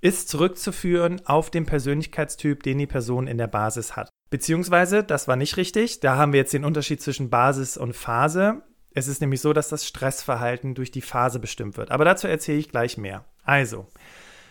ist 0.00 0.28
zurückzuführen 0.28 1.22
auf 1.26 1.50
den 1.50 1.66
Persönlichkeitstyp, 1.66 2.62
den 2.62 2.78
die 2.78 2.86
Person 2.86 3.26
in 3.26 3.38
der 3.38 3.46
Basis 3.46 3.96
hat. 3.96 4.10
Beziehungsweise, 4.30 5.04
das 5.04 5.28
war 5.28 5.36
nicht 5.36 5.56
richtig, 5.56 6.00
da 6.00 6.16
haben 6.16 6.32
wir 6.32 6.40
jetzt 6.40 6.52
den 6.52 6.64
Unterschied 6.64 7.00
zwischen 7.00 7.30
Basis 7.30 7.76
und 7.76 7.94
Phase. 7.94 8.62
Es 8.92 9.08
ist 9.08 9.20
nämlich 9.20 9.40
so, 9.40 9.52
dass 9.52 9.68
das 9.68 9.86
Stressverhalten 9.86 10.74
durch 10.74 10.90
die 10.90 11.02
Phase 11.02 11.38
bestimmt 11.38 11.76
wird. 11.76 11.90
Aber 11.90 12.04
dazu 12.04 12.26
erzähle 12.26 12.58
ich 12.58 12.70
gleich 12.70 12.98
mehr. 12.98 13.24
Also, 13.44 13.86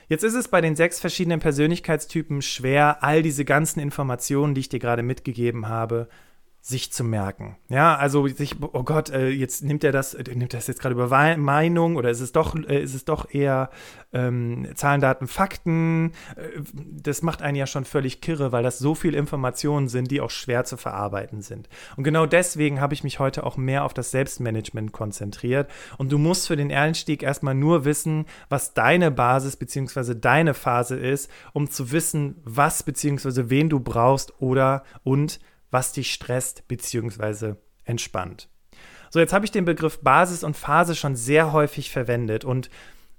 jetzt 0.08 0.24
ist 0.24 0.36
es 0.36 0.48
bei 0.48 0.62
den 0.62 0.76
sechs 0.76 1.00
verschiedenen 1.00 1.40
Persönlichkeitstypen 1.40 2.42
schwer, 2.42 3.04
all 3.04 3.22
diese 3.22 3.44
ganzen 3.44 3.80
Informationen, 3.80 4.56
die 4.56 4.62
ich 4.62 4.70
dir 4.70 4.80
gerade 4.80 5.04
mitgegeben 5.04 5.68
habe, 5.68 6.08
sich 6.67 6.91
zu 6.91 7.04
merken. 7.04 7.58
Ja, 7.69 7.95
also 7.95 8.28
sich, 8.28 8.56
oh 8.60 8.82
Gott, 8.82 9.12
äh, 9.12 9.30
jetzt 9.30 9.63
nimmt 9.63 9.84
er 9.84 9.91
das, 9.91 10.15
äh, 10.15 10.23
nimmt 10.34 10.51
das 10.51 10.65
jetzt 10.65 10.82
gerade 10.82 10.95
über 10.95 11.10
Meinung 11.38 11.95
oder 11.95 12.10
ist 12.10 12.21
es 12.21 12.32
doch, 12.32 12.56
äh, 12.56 12.82
ist 12.82 12.95
es 12.95 13.06
doch 13.06 13.32
eher 13.32 13.69
ähm, 14.13 14.67
Zahlen, 14.73 14.99
Daten, 14.99 15.28
Fakten? 15.28 16.13
Äh, 16.36 16.62
das 16.73 17.21
macht 17.21 17.43
einen 17.43 17.56
ja 17.56 17.67
schon 17.67 17.86
völlig 17.86 18.19
kirre, 18.19 18.51
weil 18.51 18.63
das 18.63 18.80
so 18.80 18.95
viele 18.95 19.15
Informationen 19.15 19.89
sind, 19.89 20.10
die 20.10 20.21
auch 20.21 20.32
schwer 20.32 20.63
zu 20.63 20.75
verarbeiten 20.75 21.43
sind. 21.43 21.69
Und 21.97 22.04
genau 22.04 22.25
deswegen 22.25 22.82
habe 22.82 22.95
ich 22.95 23.04
mich 23.04 23.19
heute 23.19 23.43
auch 23.43 23.58
mehr 23.58 23.84
auf 23.84 23.93
das 23.93 24.10
Selbstmanagement 24.10 24.91
konzentriert. 24.91 25.69
Und 25.99 26.12
du 26.12 26.17
musst 26.17 26.47
für 26.47 26.56
den 26.56 26.71
Einstieg 26.71 27.21
erstmal 27.21 27.54
nur 27.54 27.86
wissen, 27.86 28.25
was 28.49 28.73
deine 28.73 29.12
Basis 29.12 29.56
bzw. 29.56 30.15
deine 30.15 30.56
Phase 30.56 30.95
ist, 30.95 31.30
um 31.54 31.69
zu 31.69 31.91
wissen, 31.91 32.41
was 32.43 32.82
bzw. 32.82 33.49
wen 33.49 33.69
du 33.69 33.80
brauchst 33.80 34.41
oder 34.41 34.84
und 35.04 35.39
was 35.76 35.92
dich 35.92 36.14
stresst 36.14 36.70
bzw. 36.70 37.56
entspannt. 37.84 38.48
So, 39.10 39.20
jetzt 39.20 39.34
habe 39.34 39.44
ich 39.44 39.52
den 39.52 39.66
Begriff 39.66 40.00
Basis 40.00 40.46
und 40.46 40.56
Phase 40.56 40.96
schon 40.96 41.18
sehr 41.18 41.52
häufig 41.52 41.92
verwendet 41.92 42.46
und 42.46 42.70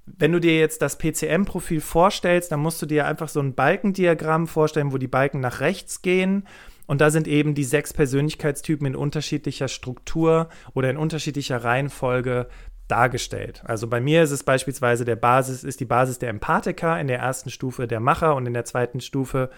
wenn 0.06 0.32
du 0.32 0.40
dir 0.40 0.58
jetzt 0.58 0.80
das 0.82 0.96
PCM-Profil 0.98 1.80
vorstellst, 1.80 2.52
dann 2.52 2.60
musst 2.60 2.80
du 2.80 2.86
dir 2.86 3.06
einfach 3.06 3.28
so 3.28 3.40
ein 3.40 3.54
Balkendiagramm 3.54 4.46
vorstellen, 4.46 4.92
wo 4.92 4.98
die 4.98 5.08
Balken 5.08 5.40
nach 5.40 5.60
rechts 5.60 6.00
gehen. 6.00 6.46
Und 6.86 7.00
da 7.00 7.10
sind 7.10 7.26
eben 7.26 7.56
die 7.56 7.64
sechs 7.64 7.92
Persönlichkeitstypen 7.92 8.86
in 8.86 8.94
unterschiedlicher 8.96 9.66
Struktur 9.66 10.48
oder 10.74 10.88
in 10.88 10.96
unterschiedlicher 10.96 11.64
Reihenfolge 11.64 12.46
dargestellt. 12.86 13.64
Also 13.66 13.88
bei 13.88 14.00
mir 14.00 14.22
ist 14.22 14.30
es 14.30 14.44
beispielsweise 14.44 15.04
der 15.04 15.16
Basis, 15.16 15.64
ist 15.64 15.80
die 15.80 15.84
Basis 15.84 16.20
der 16.20 16.30
Empathiker, 16.30 17.00
in 17.00 17.08
der 17.08 17.18
ersten 17.18 17.50
Stufe 17.50 17.88
der 17.88 17.98
Macher 17.98 18.36
und 18.36 18.46
in 18.46 18.54
der 18.54 18.64
zweiten 18.64 19.00
Stufe 19.00 19.50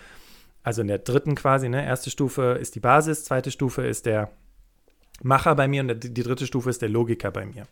also 0.63 0.83
in 0.83 0.89
der 0.89 0.99
dritten 0.99 1.35
quasi, 1.35 1.69
ne? 1.69 1.85
Erste 1.85 2.11
Stufe 2.11 2.59
ist 2.61 2.75
die 2.75 2.81
Basis, 2.81 3.25
zweite 3.25 3.51
Stufe 3.51 3.87
ist 3.87 4.07
der 4.07 4.31
Macher 5.23 5.55
bei 5.55 5.69
mir 5.69 5.83
und 5.83 6.17
die 6.17 6.23
dritte 6.23 6.47
Stufe 6.47 6.71
ist 6.71 6.83
der 6.83 6.89
Logiker 6.89 7.31
bei 7.31 7.47
mir. 7.47 7.67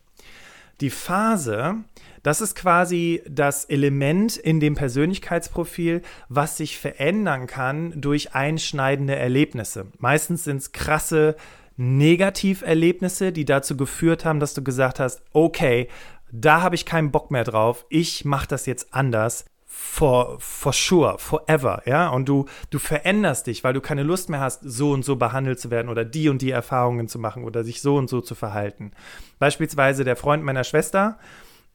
Die 0.81 0.89
Phase, 0.91 1.75
das 2.21 2.39
ist 2.39 2.55
quasi 2.55 3.23
das 3.27 3.65
Element 3.65 4.37
in 4.37 4.59
dem 4.59 4.75
Persönlichkeitsprofil, 4.75 6.03
was 6.29 6.57
sich 6.57 6.77
verändern 6.77 7.47
kann 7.47 7.99
durch 7.99 8.35
einschneidende 8.35 9.15
Erlebnisse. 9.15 9.87
Meistens 9.97 10.43
sind 10.43 10.57
es 10.57 10.71
krasse 10.73 11.35
Negativerlebnisse, 11.77 13.31
die 13.31 13.45
dazu 13.45 13.75
geführt 13.75 14.23
haben, 14.23 14.39
dass 14.39 14.53
du 14.53 14.63
gesagt 14.63 14.99
hast, 14.99 15.23
okay, 15.33 15.87
da 16.31 16.61
habe 16.61 16.75
ich 16.75 16.85
keinen 16.85 17.11
Bock 17.11 17.31
mehr 17.31 17.43
drauf, 17.43 17.85
ich 17.89 18.25
mache 18.25 18.47
das 18.47 18.65
jetzt 18.65 18.93
anders 18.93 19.45
for, 19.79 20.37
for 20.39 20.73
sure, 20.73 21.19
forever, 21.19 21.83
ja, 21.85 22.09
und 22.09 22.27
du, 22.27 22.45
du 22.71 22.79
veränderst 22.79 23.45
dich, 23.45 23.63
weil 23.63 23.73
du 23.73 23.81
keine 23.81 24.01
Lust 24.01 24.27
mehr 24.27 24.39
hast, 24.39 24.61
so 24.63 24.91
und 24.91 25.05
so 25.05 25.17
behandelt 25.17 25.59
zu 25.59 25.69
werden 25.69 25.89
oder 25.89 26.03
die 26.03 26.29
und 26.29 26.41
die 26.41 26.49
Erfahrungen 26.49 27.07
zu 27.07 27.19
machen 27.19 27.43
oder 27.43 27.63
sich 27.63 27.81
so 27.81 27.95
und 27.95 28.09
so 28.09 28.19
zu 28.19 28.33
verhalten. 28.33 28.91
Beispielsweise 29.37 30.03
der 30.03 30.15
Freund 30.15 30.43
meiner 30.43 30.63
Schwester, 30.63 31.19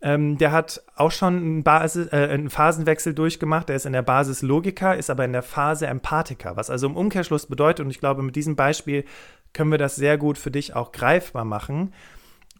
ähm, 0.03 0.37
der 0.37 0.51
hat 0.51 0.83
auch 0.97 1.13
schon 1.13 1.37
einen, 1.37 1.63
Basis, 1.63 2.09
äh, 2.13 2.29
einen 2.29 2.51
Phasenwechsel 2.51 3.15
durchgemacht. 3.15 3.69
Der 3.69 3.77
ist 3.77 3.87
in 3.87 3.93
der 3.93 4.03
Basis 4.03 4.43
Logiker, 4.43 4.97
ist 4.97 5.09
aber 5.09 5.25
in 5.25 5.33
der 5.33 5.45
Phase 5.45 5.87
Empathiker, 5.87 6.57
was 6.57 6.71
also 6.71 6.89
im 6.89 6.97
Umkehrschluss 6.97 7.47
bedeutet, 7.47 7.85
und 7.85 7.91
ich 7.91 8.01
glaube, 8.01 8.25
mit 8.25 8.35
diesem 8.35 8.57
Beispiel 8.57 9.05
können 9.53 9.71
wir 9.71 9.79
das 9.79 9.95
sehr 9.95 10.19
gut 10.19 10.39
für 10.39 10.51
dich 10.51 10.75
auch 10.75 10.91
greifbar 10.91 11.45
machen. 11.45 11.93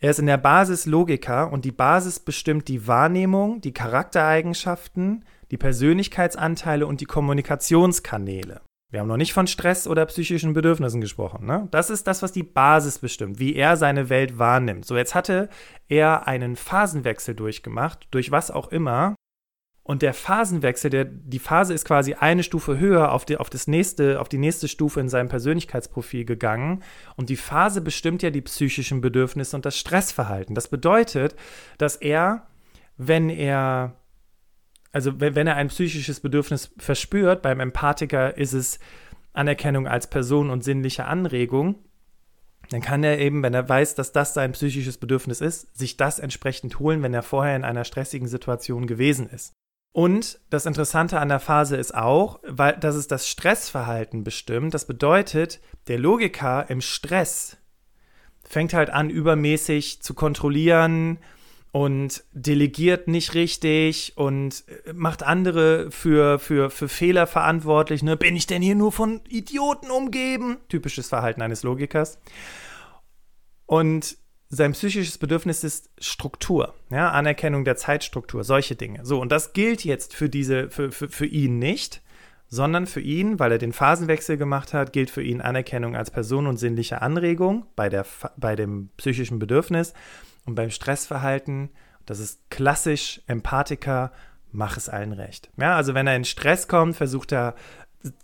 Er 0.03 0.11
ist 0.11 0.19
in 0.19 0.27
der 0.27 0.37
Basis 0.37 0.85
Logiker 0.85 1.53
und 1.53 1.65
die 1.65 1.71
Basis 1.71 2.19
bestimmt 2.19 2.67
die 2.67 2.89
Wahrnehmung, 2.89 3.61
die 3.61 3.73
Charaktereigenschaften, 3.73 5.25
die 5.53 5.57
Persönlichkeitsanteile 5.57 6.89
und 6.89 7.01
die 7.01 7.05
Kommunikationskanäle. 7.05 8.63
Wir 8.91 8.99
haben 8.99 9.07
noch 9.07 9.17
nicht 9.17 9.33
von 9.33 9.47
Stress 9.47 9.87
oder 9.87 10.05
psychischen 10.07 10.55
Bedürfnissen 10.55 11.01
gesprochen. 11.01 11.47
Ne? 11.47 11.69
Das 11.71 11.89
ist 11.89 12.09
das, 12.09 12.21
was 12.21 12.33
die 12.33 12.43
Basis 12.43 12.99
bestimmt, 12.99 13.39
wie 13.39 13.55
er 13.55 13.77
seine 13.77 14.09
Welt 14.09 14.41
wahrnimmt. 14.41 14.87
So, 14.87 14.97
jetzt 14.97 15.15
hatte 15.15 15.49
er 15.89 16.27
einen 16.27 16.57
Phasenwechsel 16.57 17.37
durchgemacht, 17.37 18.09
durch 18.11 18.33
was 18.33 18.51
auch 18.51 18.73
immer, 18.73 19.15
und 19.85 20.03
der 20.03 20.15
Phasenwechsel, 20.15 20.91
der, 20.91 21.05
die 21.05 21.41
Phase 21.41 21.75
ist 21.75 21.85
quasi 21.85 22.15
eine 22.15 22.45
Stufe 22.45 22.79
höher 22.79 23.11
auf 23.11 23.25
die, 23.25 23.37
auf, 23.37 23.51
das 23.51 23.67
nächste, 23.67 24.21
auf 24.21 24.29
die 24.29 24.39
nächste 24.39 24.69
Stufe 24.69 25.01
in 25.01 25.09
seinem 25.09 25.29
Persönlichkeitsprofil 25.29 26.25
gegangen. 26.25 26.85
Und 27.17 27.31
die 27.31 27.37
Phase 27.37 27.81
bestimmt 27.81 28.23
ja 28.23 28.31
die 28.31 28.43
psychischen 28.43 29.01
Bedürfnisse 29.01 29.57
und 29.57 29.67
das 29.67 29.77
Stressverhalten. 29.77 30.55
Das 30.55 30.69
bedeutet, 30.69 31.35
dass 31.79 31.97
er, 31.97 32.47
wenn 32.97 33.29
er, 33.29 33.97
also 34.93 35.19
wenn, 35.19 35.35
wenn 35.35 35.49
er 35.49 35.57
ein 35.57 35.69
psychisches 35.69 36.21
Bedürfnis 36.21 36.73
verspürt, 36.79 37.43
beim 37.43 37.59
Empathiker 37.59 38.37
ist 38.37 38.53
es 38.53 38.79
Anerkennung 39.33 39.89
als 39.89 40.07
Person 40.07 40.51
und 40.51 40.63
sinnliche 40.63 41.07
Anregung, 41.07 41.75
dann 42.71 42.83
kann 42.83 43.03
er 43.03 43.19
eben, 43.19 43.43
wenn 43.43 43.55
er 43.55 43.69
weiß, 43.69 43.97
dass 43.97 44.13
das 44.13 44.33
sein 44.33 44.53
psychisches 44.53 44.99
Bedürfnis 44.99 45.41
ist, 45.41 45.77
sich 45.77 45.97
das 45.97 46.21
entsprechend 46.21 46.79
holen, 46.79 47.03
wenn 47.03 47.15
er 47.15 47.25
vorher 47.25 47.57
in 47.57 47.65
einer 47.65 47.85
stressigen 47.85 48.29
Situation 48.29 48.87
gewesen 48.87 49.29
ist. 49.29 49.53
Und 49.93 50.41
das 50.49 50.65
Interessante 50.65 51.21
an 51.21 51.29
der 51.29 51.41
Phase 51.41 51.77
ist 51.77 51.95
auch, 51.95 52.41
weil, 52.43 52.79
dass 52.79 52.95
es 52.97 53.09
das 53.09 53.29
Stressverhalten 53.29 54.25
bestimmt. 54.25 54.73
Das 54.73 54.87
bedeutet, 54.87 55.61
der 55.87 55.99
Logiker 55.99 56.69
im 56.71 56.81
Stress 56.81 57.59
fängt 58.43 58.73
halt 58.73 58.91
an, 58.91 59.11
übermäßig 59.11 60.03
zu 60.03 60.15
kontrollieren 60.15 61.19
und 61.73 62.25
delegiert 62.33 63.09
nicht 63.09 63.35
richtig 63.35 64.17
und 64.17 64.65
äh, 64.87 64.93
macht 64.93 65.23
andere 65.23 65.91
für, 65.91 66.39
für, 66.39 66.71
für 66.71 66.89
Fehler 66.89 67.27
verantwortlich. 67.27 68.03
Ne? 68.03 68.17
Bin 68.17 68.37
ich 68.37 68.47
denn 68.47 68.63
hier 68.63 68.75
nur 68.75 68.93
von 68.93 69.21
Idioten 69.29 69.91
umgeben? 69.91 70.59
Typisches 70.69 71.09
Verhalten 71.09 71.41
eines 71.41 71.63
Logikers. 71.63 72.19
Und 73.67 74.19
sein 74.55 74.73
psychisches 74.73 75.17
Bedürfnis 75.17 75.65
ist 75.65 75.89
Struktur, 75.99 76.75
ja, 76.91 77.11
Anerkennung 77.11 77.65
der 77.65 77.77
Zeitstruktur, 77.77 78.45
solche 78.45 78.77
Dinge. 78.77 79.05
So, 79.05 79.19
und 79.19 79.33
das 79.33 79.55
gilt 79.55 79.83
jetzt 79.83 80.15
für 80.15 80.29
diese, 80.29 80.69
für, 80.69 80.93
für, 80.93 81.09
für 81.09 81.25
ihn 81.25 81.59
nicht, 81.59 82.03
sondern 82.49 82.87
für 82.87 83.01
ihn, 83.01 83.39
weil 83.39 83.53
er 83.53 83.57
den 83.59 83.73
Phasenwechsel 83.73 84.37
gemacht 84.37 84.75
hat, 84.75 84.93
gilt 84.93 85.09
für 85.09 85.23
ihn 85.23 85.41
Anerkennung 85.41 85.97
als 85.97 86.11
Person 86.11 86.47
und 86.47 86.59
sinnliche 86.59 87.01
Anregung 87.01 87.65
bei, 87.77 87.89
der, 87.89 88.05
bei 88.37 88.55
dem 88.55 88.91
psychischen 88.99 89.39
Bedürfnis 89.39 89.95
und 90.45 90.55
beim 90.55 90.71
Stressverhalten, 90.71 91.71
das 92.05 92.21
ist 92.21 92.51
klassisch 92.51 93.23
Empathiker, 93.27 94.13
mach 94.51 94.77
es 94.77 94.91
allen 94.91 95.13
recht. 95.13 95.51
Ja, 95.57 95.77
also 95.77 95.95
wenn 95.95 96.07
er 96.07 96.15
in 96.15 96.27
Stress 96.27 96.69
kommt, 96.69 96.95
versucht 96.95 97.33
er 97.33 97.55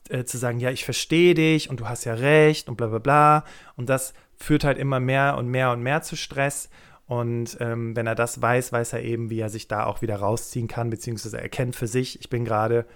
äh, 0.09 0.25
zu 0.25 0.39
sagen, 0.39 0.61
ja, 0.61 0.71
ich 0.71 0.85
verstehe 0.85 1.35
dich 1.35 1.71
und 1.71 1.81
du 1.81 1.89
hast 1.89 2.05
ja 2.05 2.15
recht 2.15 2.69
und 2.69 2.77
bla 2.77 2.89
bla 2.89 2.99
bla. 2.99 3.45
Und 3.77 3.89
das 3.89 4.15
führt 4.37 4.65
halt 4.65 4.79
immer 4.79 5.01
mehr 5.01 5.37
und 5.37 5.49
mehr 5.49 5.73
und 5.73 5.83
mehr 5.83 6.03
zu 6.03 6.17
Stress. 6.17 6.71
Und 7.07 7.57
ähm, 7.61 7.97
wenn 7.97 8.07
er 8.07 8.15
das 8.15 8.41
weiß, 8.41 8.73
weiß 8.73 8.93
er 8.93 9.03
eben, 9.03 9.31
wie 9.31 9.41
er 9.41 9.49
sich 9.49 9.67
da 9.67 9.85
auch 9.87 10.03
wieder 10.03 10.17
rausziehen 10.17 10.69
kann, 10.69 10.91
beziehungsweise 10.91 11.39
er 11.39 11.43
erkennt 11.43 11.75
für 11.75 11.87
sich, 11.87 12.21
ich 12.21 12.29
bin 12.29 12.45
gerade 12.45 12.87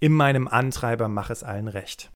in 0.00 0.12
meinem 0.12 0.48
Antreiber, 0.48 1.08
mach 1.08 1.30
es 1.30 1.44
allen 1.44 1.68
recht. 1.68 2.10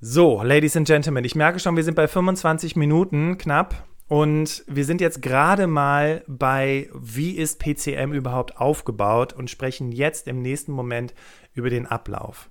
So, 0.00 0.42
Ladies 0.42 0.76
and 0.76 0.86
Gentlemen, 0.86 1.24
ich 1.24 1.34
merke 1.34 1.60
schon, 1.60 1.76
wir 1.76 1.84
sind 1.84 1.94
bei 1.94 2.08
25 2.08 2.74
Minuten 2.74 3.38
knapp 3.38 3.86
und 4.08 4.64
wir 4.66 4.84
sind 4.84 5.00
jetzt 5.00 5.22
gerade 5.22 5.68
mal 5.68 6.24
bei, 6.26 6.90
wie 6.94 7.36
ist 7.36 7.60
PCM 7.60 8.12
überhaupt 8.12 8.56
aufgebaut 8.56 9.32
und 9.32 9.50
sprechen 9.50 9.92
jetzt 9.92 10.26
im 10.26 10.42
nächsten 10.42 10.72
Moment 10.72 11.14
über 11.52 11.70
den 11.70 11.86
Ablauf. 11.86 12.50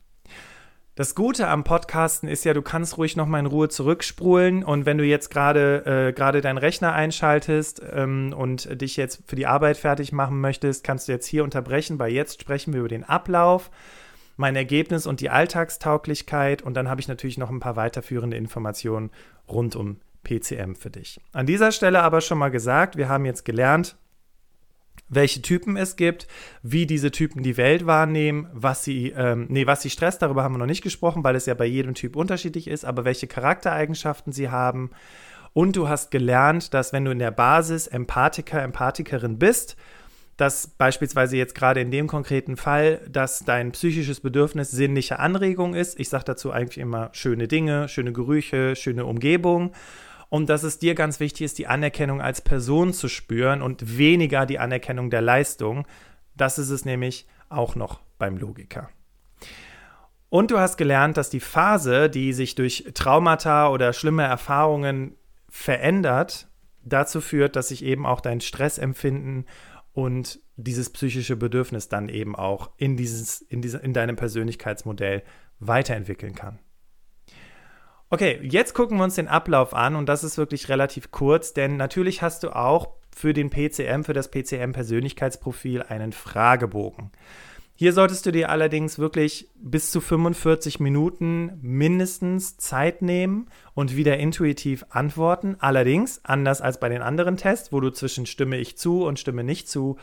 Das 1.00 1.16
Gute 1.16 1.48
am 1.48 1.64
Podcasten 1.64 2.28
ist 2.28 2.44
ja, 2.44 2.54
du 2.54 2.62
kannst 2.62 2.98
ruhig 2.98 3.16
noch 3.16 3.26
mal 3.26 3.40
in 3.40 3.46
Ruhe 3.46 3.70
zurückspulen 3.70 4.66
und 4.66 4.86
wenn 4.86 4.98
du 4.98 5.06
jetzt 5.06 5.30
gerade 5.30 6.10
äh, 6.10 6.12
gerade 6.12 6.42
deinen 6.42 6.58
Rechner 6.58 6.92
einschaltest 6.92 7.82
ähm, 7.94 8.36
und 8.38 8.82
dich 8.82 8.98
jetzt 8.98 9.24
für 9.26 9.38
die 9.38 9.48
Arbeit 9.48 9.78
fertig 9.78 10.12
machen 10.12 10.42
möchtest, 10.42 10.84
kannst 10.84 11.08
du 11.08 11.14
jetzt 11.14 11.26
hier 11.26 11.46
unterbrechen, 11.46 12.00
weil 12.00 12.12
jetzt 12.12 12.42
sprechen 12.42 12.74
wir 12.74 12.82
über 12.82 12.90
den 12.90 13.06
Ablauf, 13.06 13.72
mein 14.36 14.58
Ergebnis 14.58 15.08
und 15.08 15.22
die 15.22 15.30
Alltagstauglichkeit 15.30 16.64
und 16.64 16.74
dann 16.74 16.90
habe 16.90 17.00
ich 17.00 17.08
natürlich 17.08 17.38
noch 17.38 17.50
ein 17.50 17.62
paar 17.62 17.78
weiterführende 17.78 18.36
Informationen 18.36 19.10
rund 19.48 19.78
um 19.78 20.02
PCM 20.24 20.74
für 20.76 20.90
dich. 20.90 21.22
An 21.32 21.46
dieser 21.46 21.72
Stelle 21.72 22.02
aber 22.02 22.20
schon 22.20 22.40
mal 22.40 22.52
gesagt, 22.52 22.98
wir 22.98 23.08
haben 23.08 23.24
jetzt 23.24 23.46
gelernt, 23.46 23.96
welche 25.10 25.42
Typen 25.42 25.76
es 25.76 25.96
gibt, 25.96 26.28
wie 26.62 26.86
diese 26.86 27.12
Typen 27.12 27.44
die 27.44 27.58
Welt 27.58 27.86
wahrnehmen, 27.86 28.48
was 28.54 28.84
sie, 28.84 29.10
ähm, 29.10 29.48
nee, 29.50 29.68
was 29.68 29.82
sie 29.82 29.90
stresst, 29.90 30.22
darüber 30.22 30.44
haben 30.44 30.54
wir 30.54 30.60
noch 30.60 30.66
nicht 30.66 30.84
gesprochen, 30.84 31.24
weil 31.24 31.36
es 31.36 31.48
ja 31.48 31.56
bei 31.56 31.66
jedem 31.66 31.96
Typ 31.96 32.16
unterschiedlich 32.16 32.68
ist, 32.68 32.86
aber 32.86 33.06
welche 33.06 33.28
Charaktereigenschaften 33.28 34.32
sie 34.32 34.50
haben. 34.50 34.92
Und 35.54 35.76
du 35.76 35.90
hast 35.90 36.12
gelernt, 36.12 36.74
dass 36.74 36.94
wenn 36.94 37.06
du 37.06 37.12
in 37.12 37.20
der 37.20 37.32
Basis 37.32 37.88
Empathiker, 37.88 38.62
Empathikerin 38.62 39.40
bist, 39.40 39.76
dass 40.38 40.68
beispielsweise 40.68 41.36
jetzt 41.36 41.54
gerade 41.54 41.82
in 41.82 41.92
dem 41.92 42.08
konkreten 42.08 42.56
Fall, 42.56 43.02
dass 43.10 43.44
dein 43.44 43.74
psychisches 43.74 44.22
Bedürfnis 44.22 44.72
sinnliche 44.72 45.20
Anregung 45.20 45.74
ist. 45.74 46.00
Ich 46.00 46.08
sage 46.08 46.24
dazu 46.24 46.52
eigentlich 46.52 46.78
immer 46.78 47.10
schöne 47.12 47.50
Dinge, 47.50 47.90
schöne 47.90 48.14
Gerüche, 48.14 48.78
schöne 48.78 49.06
Umgebung 49.06 49.74
und 50.30 50.50
dass 50.50 50.64
es 50.64 50.80
dir 50.80 50.96
ganz 50.96 51.20
wichtig 51.20 51.42
ist, 51.42 51.58
die 51.58 51.68
Anerkennung 51.68 52.22
als 52.22 52.42
Person 52.42 52.94
zu 52.94 53.08
spüren 53.08 53.62
und 53.62 53.98
weniger 53.98 54.46
die 54.46 54.60
Anerkennung 54.60 55.10
der 55.10 55.22
Leistung. 55.22 55.88
Das 56.36 56.60
ist 56.60 56.70
es 56.70 56.86
nämlich 56.86 57.28
auch 57.50 57.76
noch 57.76 58.02
beim 58.18 58.38
Logiker. 58.38 58.90
Und 60.30 60.52
du 60.52 60.60
hast 60.60 60.78
gelernt, 60.78 61.18
dass 61.18 61.32
die 61.32 61.40
Phase, 61.40 62.10
die 62.10 62.34
sich 62.34 62.54
durch 62.54 62.86
Traumata 62.94 63.70
oder 63.70 63.94
schlimme 63.94 64.24
Erfahrungen 64.24 65.16
verändert, 65.50 66.48
dazu 66.84 67.20
führt, 67.20 67.56
dass 67.56 67.70
sich 67.70 67.84
eben 67.84 68.06
auch 68.06 68.22
dein 68.22 68.40
Stressempfinden 68.40 69.46
und 69.92 70.40
dieses 70.56 70.92
psychische 70.92 71.36
Bedürfnis 71.36 71.90
dann 71.90 72.10
eben 72.10 72.36
auch 72.36 72.70
in, 72.78 72.96
dieses, 72.96 73.42
in, 73.42 73.64
diese, 73.64 73.80
in 73.80 73.94
deinem 73.94 74.16
Persönlichkeitsmodell 74.16 75.24
weiterentwickeln 75.60 76.36
kann. 76.36 76.60
Okay, 78.12 78.40
jetzt 78.42 78.74
gucken 78.74 78.98
wir 78.98 79.04
uns 79.04 79.16
den 79.16 79.28
Ablauf 79.28 79.76
an 79.76 79.96
und 79.96 80.10
das 80.10 80.24
ist 80.24 80.40
wirklich 80.40 80.68
relativ 80.68 81.12
kurz, 81.12 81.54
denn 81.54 81.78
natürlich 81.78 82.24
hast 82.24 82.42
du 82.42 82.56
auch 82.56 82.90
für 83.16 83.34
den 83.34 83.52
PCM, 83.52 84.04
für 84.04 84.14
das 84.14 84.32
PCM-Persönlichkeitsprofil 84.32 85.84
einen 85.84 86.12
Fragebogen. 86.12 87.12
Hier 87.76 87.94
solltest 87.94 88.26
du 88.26 88.32
dir 88.32 88.50
allerdings 88.50 89.00
wirklich 89.00 89.48
bis 89.56 89.92
zu 89.92 90.02
45 90.02 90.80
Minuten 90.82 91.60
mindestens 91.62 92.58
Zeit 92.58 93.02
nehmen 93.02 93.48
und 93.74 93.96
wieder 93.96 94.18
intuitiv 94.18 94.86
antworten. 94.90 95.56
Allerdings, 95.60 96.20
anders 96.26 96.62
als 96.62 96.80
bei 96.82 96.90
den 96.90 97.02
anderen 97.02 97.38
Tests, 97.38 97.72
wo 97.72 97.80
du 97.80 97.92
zwischen 97.92 98.26
stimme 98.26 98.58
ich 98.58 98.78
zu 98.78 99.06
und 99.06 99.18
stimme 99.18 99.46
nicht 99.46 99.70
zu 99.70 99.98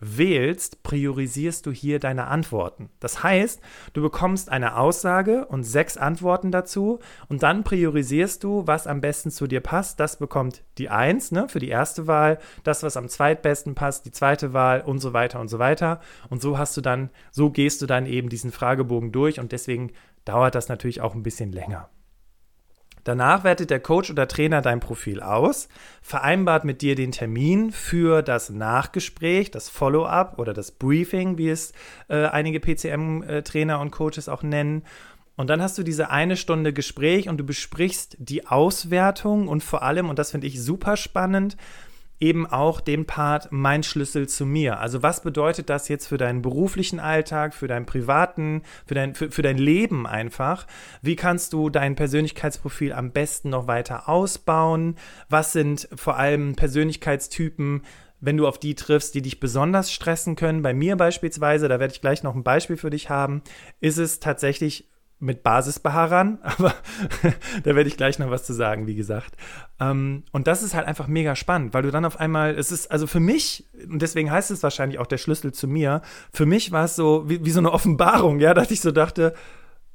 wählst, 0.00 0.82
priorisierst 0.82 1.66
du 1.66 1.70
hier 1.70 1.98
deine 1.98 2.26
Antworten. 2.26 2.88
Das 3.00 3.22
heißt, 3.22 3.60
du 3.92 4.02
bekommst 4.02 4.50
eine 4.50 4.76
Aussage 4.76 5.46
und 5.46 5.62
sechs 5.64 5.96
Antworten 5.96 6.50
dazu 6.50 6.98
und 7.28 7.42
dann 7.42 7.64
priorisierst 7.64 8.42
du, 8.42 8.66
was 8.66 8.86
am 8.86 9.00
besten 9.00 9.30
zu 9.30 9.46
dir 9.46 9.60
passt. 9.60 10.00
Das 10.00 10.18
bekommt 10.18 10.64
die 10.78 10.88
Eins 10.88 11.30
ne, 11.30 11.48
für 11.48 11.58
die 11.58 11.68
erste 11.68 12.06
Wahl, 12.06 12.38
das, 12.64 12.82
was 12.82 12.96
am 12.96 13.08
zweitbesten 13.08 13.74
passt, 13.74 14.06
die 14.06 14.12
zweite 14.12 14.52
Wahl 14.52 14.80
und 14.80 14.98
so 14.98 15.12
weiter 15.12 15.40
und 15.40 15.48
so 15.48 15.58
weiter. 15.58 16.00
Und 16.30 16.40
so 16.40 16.58
hast 16.58 16.76
du 16.76 16.80
dann, 16.80 17.10
so 17.30 17.50
gehst 17.50 17.82
du 17.82 17.86
dann 17.86 18.06
eben 18.06 18.28
diesen 18.28 18.52
Fragebogen 18.52 19.12
durch 19.12 19.38
und 19.38 19.52
deswegen 19.52 19.92
dauert 20.24 20.54
das 20.54 20.68
natürlich 20.68 21.00
auch 21.00 21.14
ein 21.14 21.22
bisschen 21.22 21.52
länger. 21.52 21.88
Danach 23.04 23.44
wertet 23.44 23.70
der 23.70 23.80
Coach 23.80 24.10
oder 24.10 24.28
Trainer 24.28 24.62
dein 24.62 24.80
Profil 24.80 25.20
aus, 25.20 25.68
vereinbart 26.02 26.64
mit 26.64 26.82
dir 26.82 26.94
den 26.94 27.12
Termin 27.12 27.72
für 27.72 28.22
das 28.22 28.50
Nachgespräch, 28.50 29.50
das 29.50 29.68
Follow-up 29.68 30.38
oder 30.38 30.52
das 30.52 30.70
Briefing, 30.70 31.38
wie 31.38 31.48
es 31.48 31.72
äh, 32.08 32.26
einige 32.26 32.60
PCM-Trainer 32.60 33.80
und 33.80 33.90
Coaches 33.90 34.28
auch 34.28 34.42
nennen. 34.42 34.82
Und 35.36 35.48
dann 35.48 35.62
hast 35.62 35.78
du 35.78 35.82
diese 35.82 36.10
eine 36.10 36.36
Stunde 36.36 36.72
Gespräch 36.74 37.28
und 37.28 37.38
du 37.38 37.44
besprichst 37.44 38.16
die 38.18 38.46
Auswertung 38.46 39.48
und 39.48 39.64
vor 39.64 39.82
allem, 39.82 40.10
und 40.10 40.18
das 40.18 40.32
finde 40.32 40.46
ich 40.46 40.62
super 40.62 40.98
spannend, 40.98 41.56
eben 42.20 42.46
auch 42.46 42.80
den 42.80 43.06
Part 43.06 43.48
mein 43.50 43.82
Schlüssel 43.82 44.28
zu 44.28 44.46
mir. 44.46 44.78
Also 44.78 45.02
was 45.02 45.22
bedeutet 45.22 45.70
das 45.70 45.88
jetzt 45.88 46.06
für 46.06 46.18
deinen 46.18 46.42
beruflichen 46.42 47.00
Alltag, 47.00 47.54
für 47.54 47.66
deinen 47.66 47.86
privaten, 47.86 48.62
für 48.86 48.94
dein, 48.94 49.14
für, 49.14 49.30
für 49.30 49.42
dein 49.42 49.58
Leben 49.58 50.06
einfach? 50.06 50.66
Wie 51.02 51.16
kannst 51.16 51.54
du 51.54 51.70
dein 51.70 51.96
Persönlichkeitsprofil 51.96 52.92
am 52.92 53.10
besten 53.10 53.50
noch 53.50 53.66
weiter 53.66 54.08
ausbauen? 54.08 54.96
Was 55.28 55.52
sind 55.52 55.88
vor 55.94 56.18
allem 56.18 56.54
Persönlichkeitstypen, 56.54 57.82
wenn 58.20 58.36
du 58.36 58.46
auf 58.46 58.58
die 58.58 58.74
triffst, 58.74 59.14
die 59.14 59.22
dich 59.22 59.40
besonders 59.40 59.90
stressen 59.90 60.36
können. 60.36 60.62
Bei 60.62 60.74
mir 60.74 60.96
beispielsweise, 60.96 61.68
da 61.68 61.80
werde 61.80 61.94
ich 61.94 62.02
gleich 62.02 62.22
noch 62.22 62.34
ein 62.34 62.44
Beispiel 62.44 62.76
für 62.76 62.90
dich 62.90 63.08
haben, 63.08 63.42
ist 63.80 63.96
es 63.96 64.20
tatsächlich 64.20 64.89
mit 65.20 65.42
Basisbehaarern, 65.42 66.38
aber 66.42 66.74
da 67.62 67.74
werde 67.76 67.88
ich 67.88 67.96
gleich 67.96 68.18
noch 68.18 68.30
was 68.30 68.44
zu 68.44 68.52
sagen, 68.52 68.86
wie 68.86 68.94
gesagt. 68.94 69.36
Ähm, 69.78 70.24
und 70.32 70.46
das 70.46 70.62
ist 70.62 70.74
halt 70.74 70.86
einfach 70.86 71.06
mega 71.06 71.36
spannend, 71.36 71.74
weil 71.74 71.82
du 71.82 71.90
dann 71.90 72.04
auf 72.04 72.18
einmal, 72.18 72.58
es 72.58 72.72
ist, 72.72 72.90
also 72.90 73.06
für 73.06 73.20
mich, 73.20 73.68
und 73.88 74.02
deswegen 74.02 74.30
heißt 74.30 74.50
es 74.50 74.62
wahrscheinlich 74.62 74.98
auch 74.98 75.06
der 75.06 75.18
Schlüssel 75.18 75.52
zu 75.52 75.68
mir, 75.68 76.02
für 76.32 76.46
mich 76.46 76.72
war 76.72 76.84
es 76.84 76.96
so 76.96 77.28
wie, 77.28 77.44
wie 77.44 77.50
so 77.50 77.60
eine 77.60 77.72
Offenbarung, 77.72 78.40
ja, 78.40 78.54
dass 78.54 78.70
ich 78.70 78.80
so 78.80 78.90
dachte, 78.90 79.34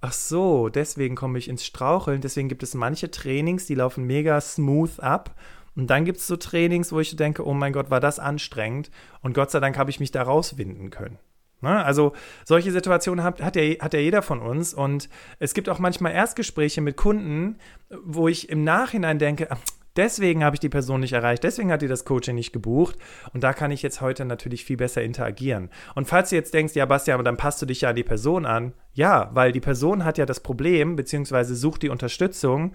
ach 0.02 0.14
so, 0.14 0.70
deswegen 0.70 1.16
komme 1.16 1.40
ich 1.40 1.50
ins 1.50 1.66
Straucheln, 1.66 2.22
deswegen 2.22 2.48
gibt 2.48 2.64
es 2.64 2.76
manche 2.76 3.10
Trainings, 3.10 3.66
die 3.66 3.76
laufen 3.76 4.06
mega 4.06 4.40
smooth 4.40 5.00
ab. 5.00 5.36
Und 5.76 5.88
dann 5.88 6.06
gibt 6.06 6.20
es 6.20 6.28
so 6.28 6.38
Trainings, 6.38 6.94
wo 6.94 7.02
ich 7.02 7.16
denke, 7.18 7.46
oh 7.46 7.54
mein 7.54 7.74
Gott, 7.74 7.90
war 7.90 8.00
das 8.00 8.18
anstrengend. 8.18 8.92
Und 9.22 9.34
Gott 9.34 9.52
sei 9.52 9.60
Dank 9.60 9.78
habe 9.78 9.90
ich 9.90 10.00
mich 10.00 10.12
da 10.12 10.24
rauswinden 10.24 10.90
können. 10.90 11.20
Ne? 11.65 11.84
Also 11.84 12.13
solche 12.45 12.71
Situationen 12.71 13.25
hat, 13.25 13.41
hat, 13.41 13.56
ja, 13.56 13.63
hat 13.80 13.93
ja 13.93 13.99
jeder 13.99 14.21
von 14.21 14.39
uns. 14.39 14.73
Und 14.73 15.10
es 15.39 15.54
gibt 15.54 15.67
auch 15.67 15.80
manchmal 15.80 16.13
Erstgespräche 16.13 16.80
mit 16.80 16.95
Kunden, 16.95 17.58
wo 18.04 18.28
ich 18.28 18.49
im 18.49 18.63
Nachhinein 18.63 19.19
denke, 19.19 19.49
Deswegen 19.95 20.43
habe 20.43 20.58
ich 20.58 20.60
die 20.60 20.67
Person 20.67 20.99
nicht 20.99 21.13
erreicht, 21.13 21.45
deswegen 21.45 21.71
hat 21.71 21.82
die 21.82 21.88
das 21.88 22.04
Coaching 22.04 22.36
nicht 22.36 22.51
gebucht 22.51 22.97
und 23.34 23.45
da 23.45 23.54
kann 23.54 23.71
ich 23.71 23.82
jetzt 23.82 24.01
heute 24.01 24.25
natürlich 24.25 24.65
viel 24.65 24.75
besser 24.75 25.01
interagieren. 25.01 25.69
Und 25.95 26.10
falls 26.10 26.32
du 26.32 26.36
jetzt 26.36 26.54
denkst, 26.54 26.75
ja 26.75 26.86
Bastian, 26.86 27.15
aber 27.15 27.23
dann 27.23 27.38
passt 27.38 27.62
du 27.62 27.65
dich 27.65 27.80
ja 27.80 27.91
an 27.91 27.95
die 27.95 28.04
Person 28.04 28.45
an, 28.45 28.73
ja, 28.93 29.30
weil 29.34 29.54
die 29.54 29.62
Person 29.62 30.04
hat 30.04 30.17
ja 30.17 30.25
das 30.25 30.41
Problem, 30.41 30.97
beziehungsweise 30.97 31.56
sucht 31.56 31.82
die 31.82 31.88
Unterstützung 31.88 32.73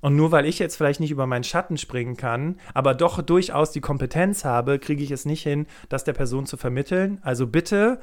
und 0.00 0.16
nur 0.16 0.30
weil 0.30 0.44
ich 0.44 0.58
jetzt 0.58 0.76
vielleicht 0.76 1.00
nicht 1.00 1.10
über 1.10 1.26
meinen 1.26 1.44
Schatten 1.44 1.78
springen 1.78 2.16
kann, 2.16 2.56
aber 2.74 2.94
doch 2.94 3.22
durchaus 3.22 3.72
die 3.72 3.80
Kompetenz 3.80 4.44
habe, 4.44 4.78
kriege 4.78 5.02
ich 5.02 5.10
es 5.10 5.24
nicht 5.24 5.42
hin, 5.42 5.66
das 5.88 6.04
der 6.04 6.12
Person 6.12 6.44
zu 6.44 6.56
vermitteln. 6.56 7.18
Also 7.22 7.46
bitte 7.46 7.98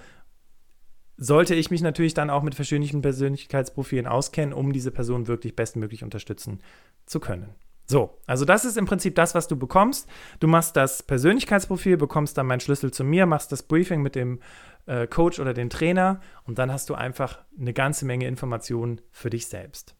sollte 1.18 1.56
ich 1.56 1.72
mich 1.72 1.82
natürlich 1.82 2.14
dann 2.14 2.30
auch 2.30 2.44
mit 2.44 2.56
verschiedenen 2.56 3.02
Persönlichkeitsprofilen 3.02 4.08
auskennen, 4.08 4.54
um 4.54 4.74
diese 4.74 4.92
Person 4.92 5.28
wirklich 5.28 5.56
bestmöglich 5.56 6.04
unterstützen 6.04 6.60
zu 7.06 7.20
können. 7.20 7.56
So, 7.88 8.18
also 8.26 8.46
das 8.46 8.66
ist 8.66 8.78
im 8.78 8.86
Prinzip 8.86 9.14
das, 9.16 9.36
was 9.36 9.48
du 9.48 9.56
bekommst. 9.56 10.10
Du 10.40 10.48
machst 10.48 10.76
das 10.76 11.04
Persönlichkeitsprofil, 11.04 11.98
bekommst 11.98 12.38
dann 12.38 12.48
meinen 12.48 12.60
Schlüssel 12.60 12.92
zu 12.92 13.04
mir, 13.04 13.28
machst 13.28 13.52
das 13.52 13.64
Briefing 13.64 14.02
mit 14.02 14.16
dem 14.16 14.40
äh, 14.88 15.06
Coach 15.06 15.40
oder 15.40 15.54
dem 15.54 15.70
Trainer 15.70 16.20
und 16.46 16.58
dann 16.58 16.72
hast 16.72 16.90
du 16.90 16.96
einfach 16.96 17.40
eine 17.60 17.74
ganze 17.74 18.06
Menge 18.06 18.28
Informationen 18.28 19.02
für 19.12 19.30
dich 19.30 19.48
selbst. 19.48 19.96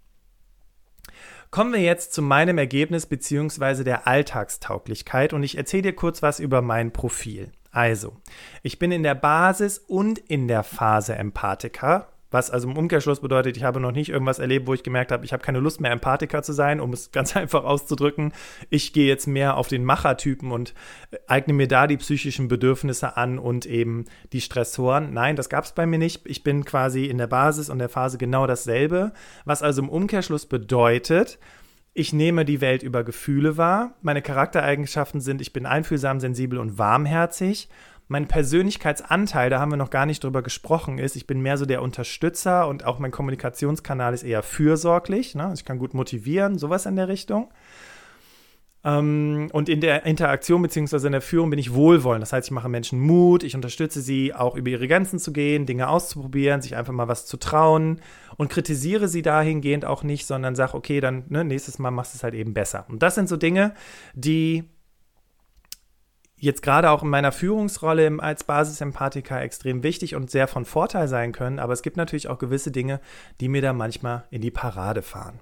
Kommen 1.52 1.74
wir 1.74 1.82
jetzt 1.82 2.14
zu 2.14 2.24
meinem 2.24 2.58
Ergebnis 2.58 3.06
bzw. 3.06 3.84
der 3.84 4.08
Alltagstauglichkeit 4.08 5.32
und 5.32 5.44
ich 5.44 5.58
erzähle 5.58 5.84
dir 5.84 5.94
kurz 5.94 6.24
was 6.24 6.40
über 6.40 6.64
mein 6.64 6.92
Profil. 6.92 7.52
Also, 7.76 8.14
ich 8.64 8.80
bin 8.80 8.94
in 8.94 9.04
der 9.04 9.16
Basis 9.16 9.80
und 9.80 10.18
in 10.18 10.48
der 10.48 10.64
Phase 10.64 11.16
Empathiker, 11.16 12.08
Was 12.32 12.50
also 12.50 12.70
im 12.70 12.78
Umkehrschluss 12.78 13.20
bedeutet, 13.20 13.58
ich 13.58 13.64
habe 13.64 13.82
noch 13.82 13.92
nicht 13.92 14.10
irgendwas 14.10 14.40
erlebt, 14.40 14.66
wo 14.66 14.74
ich 14.74 14.82
gemerkt 14.82 15.12
habe, 15.12 15.26
ich 15.26 15.34
habe 15.34 15.44
keine 15.44 15.60
Lust 15.60 15.82
mehr, 15.82 15.92
Empathiker 15.92 16.42
zu 16.42 16.54
sein, 16.54 16.80
um 16.80 16.94
es 16.94 17.12
ganz 17.12 17.36
einfach 17.36 17.66
auszudrücken. 17.66 18.32
Ich 18.70 18.94
gehe 18.94 19.08
jetzt 19.08 19.28
mehr 19.28 19.58
auf 19.58 19.68
den 19.68 19.84
Machertypen 19.84 20.54
und 20.54 20.74
äh, 21.12 21.18
eigne 21.28 21.54
mir 21.54 21.68
da 21.68 21.86
die 21.86 21.98
psychischen 21.98 22.48
Bedürfnisse 22.48 23.18
an 23.18 23.40
und 23.40 23.66
eben 23.66 24.06
die 24.32 24.42
Stressoren. 24.42 25.14
Nein, 25.14 25.36
das 25.36 25.50
gab 25.50 25.66
es 25.66 25.74
bei 25.74 25.86
mir 25.86 26.00
nicht. 26.00 26.26
Ich 26.26 26.44
bin 26.44 26.64
quasi 26.64 27.06
in 27.06 27.18
der 27.18 27.28
Basis 27.28 27.70
und 27.70 27.80
der 27.80 27.90
Phase 27.90 28.18
genau 28.18 28.48
dasselbe. 28.48 29.12
Was 29.44 29.64
also 29.64 29.82
im 29.82 29.90
Umkehrschluss 29.90 30.46
bedeutet, 30.46 31.40
ich 31.96 32.14
nehme 32.14 32.46
die 32.46 32.62
Welt 32.62 32.84
über 32.84 33.04
Gefühle 33.04 33.58
wahr. 33.58 33.94
Meine 34.02 34.22
Charaktereigenschaften 34.22 35.22
sind, 35.22 35.42
ich 35.42 35.54
bin 35.54 35.66
einfühlsam, 35.66 36.20
sensibel 36.20 36.60
und 36.60 36.78
warmherzig 36.78 37.70
mein 38.08 38.28
Persönlichkeitsanteil, 38.28 39.50
da 39.50 39.60
haben 39.60 39.72
wir 39.72 39.78
noch 39.78 39.90
gar 39.90 40.06
nicht 40.06 40.24
drüber 40.24 40.44
gesprochen, 40.44 41.00
ist, 41.00 41.16
ich 41.16 41.26
bin 41.26 41.42
mehr 41.42 41.58
so 41.58 41.66
der 41.66 41.82
Unterstützer 41.82 42.68
und 42.68 42.86
auch 42.86 43.00
mein 43.00 43.12
Kommunikationskanal 43.12 44.14
ist 44.14 44.24
eher 44.24 44.44
fürsorglich. 44.44 45.34
Ne? 45.34 45.52
Ich 45.56 45.66
kann 45.66 45.80
gut 45.80 45.94
motivieren, 45.96 46.60
sowas 46.60 46.86
in 46.86 46.96
der 46.96 47.08
Richtung. 47.08 47.50
Ähm, 48.86 49.50
und 49.52 49.68
in 49.68 49.82
der 49.82 50.06
Interaktion 50.06 50.62
bzw. 50.62 51.08
in 51.08 51.12
der 51.14 51.22
Führung 51.22 51.50
bin 51.50 51.58
ich 51.58 51.74
wohlwollend. 51.74 52.22
Das 52.22 52.32
heißt, 52.32 52.48
ich 52.48 52.52
mache 52.52 52.70
Menschen 52.70 53.00
Mut, 53.00 53.44
ich 53.44 53.56
unterstütze 53.56 54.00
sie, 54.00 54.34
auch 54.34 54.56
über 54.56 54.70
ihre 54.70 54.88
Grenzen 54.88 55.18
zu 55.18 55.34
gehen, 55.34 55.66
Dinge 55.66 55.90
auszuprobieren, 55.90 56.62
sich 56.62 56.76
einfach 56.76 56.94
mal 56.94 57.08
was 57.08 57.26
zu 57.26 57.38
trauen 57.38 58.00
und 58.38 58.50
kritisiere 58.50 59.08
sie 59.08 59.24
dahingehend 59.24 59.86
auch 59.86 60.04
nicht, 60.04 60.28
sondern 60.28 60.56
sage, 60.56 60.76
okay, 60.76 61.02
dann 61.02 61.26
ne, 61.30 61.44
nächstes 61.44 61.80
Mal 61.80 61.90
machst 61.90 62.14
du 62.14 62.18
es 62.18 62.24
halt 62.24 62.36
eben 62.36 62.54
besser. 62.54 62.86
Und 62.88 63.02
das 63.02 63.16
sind 63.16 63.28
so 63.28 63.38
Dinge, 63.38 63.74
die 64.14 64.66
jetzt 66.38 66.62
gerade 66.62 66.92
auch 66.92 67.02
in 67.02 67.10
meiner 67.10 67.32
Führungsrolle 67.32 68.18
als 68.20 68.44
Basisempathiker 68.44 69.42
extrem 69.42 69.82
wichtig 69.82 70.14
und 70.14 70.30
sehr 70.30 70.48
von 70.48 70.64
Vorteil 70.64 71.08
sein 71.08 71.32
können, 71.32 71.58
aber 71.58 71.74
es 71.74 71.82
gibt 71.82 71.98
natürlich 71.98 72.28
auch 72.28 72.38
gewisse 72.38 72.72
Dinge, 72.72 73.00
die 73.42 73.48
mir 73.48 73.64
da 73.64 73.74
manchmal 73.74 74.26
in 74.30 74.42
die 74.42 74.52
Parade 74.52 75.02
fahren. 75.02 75.40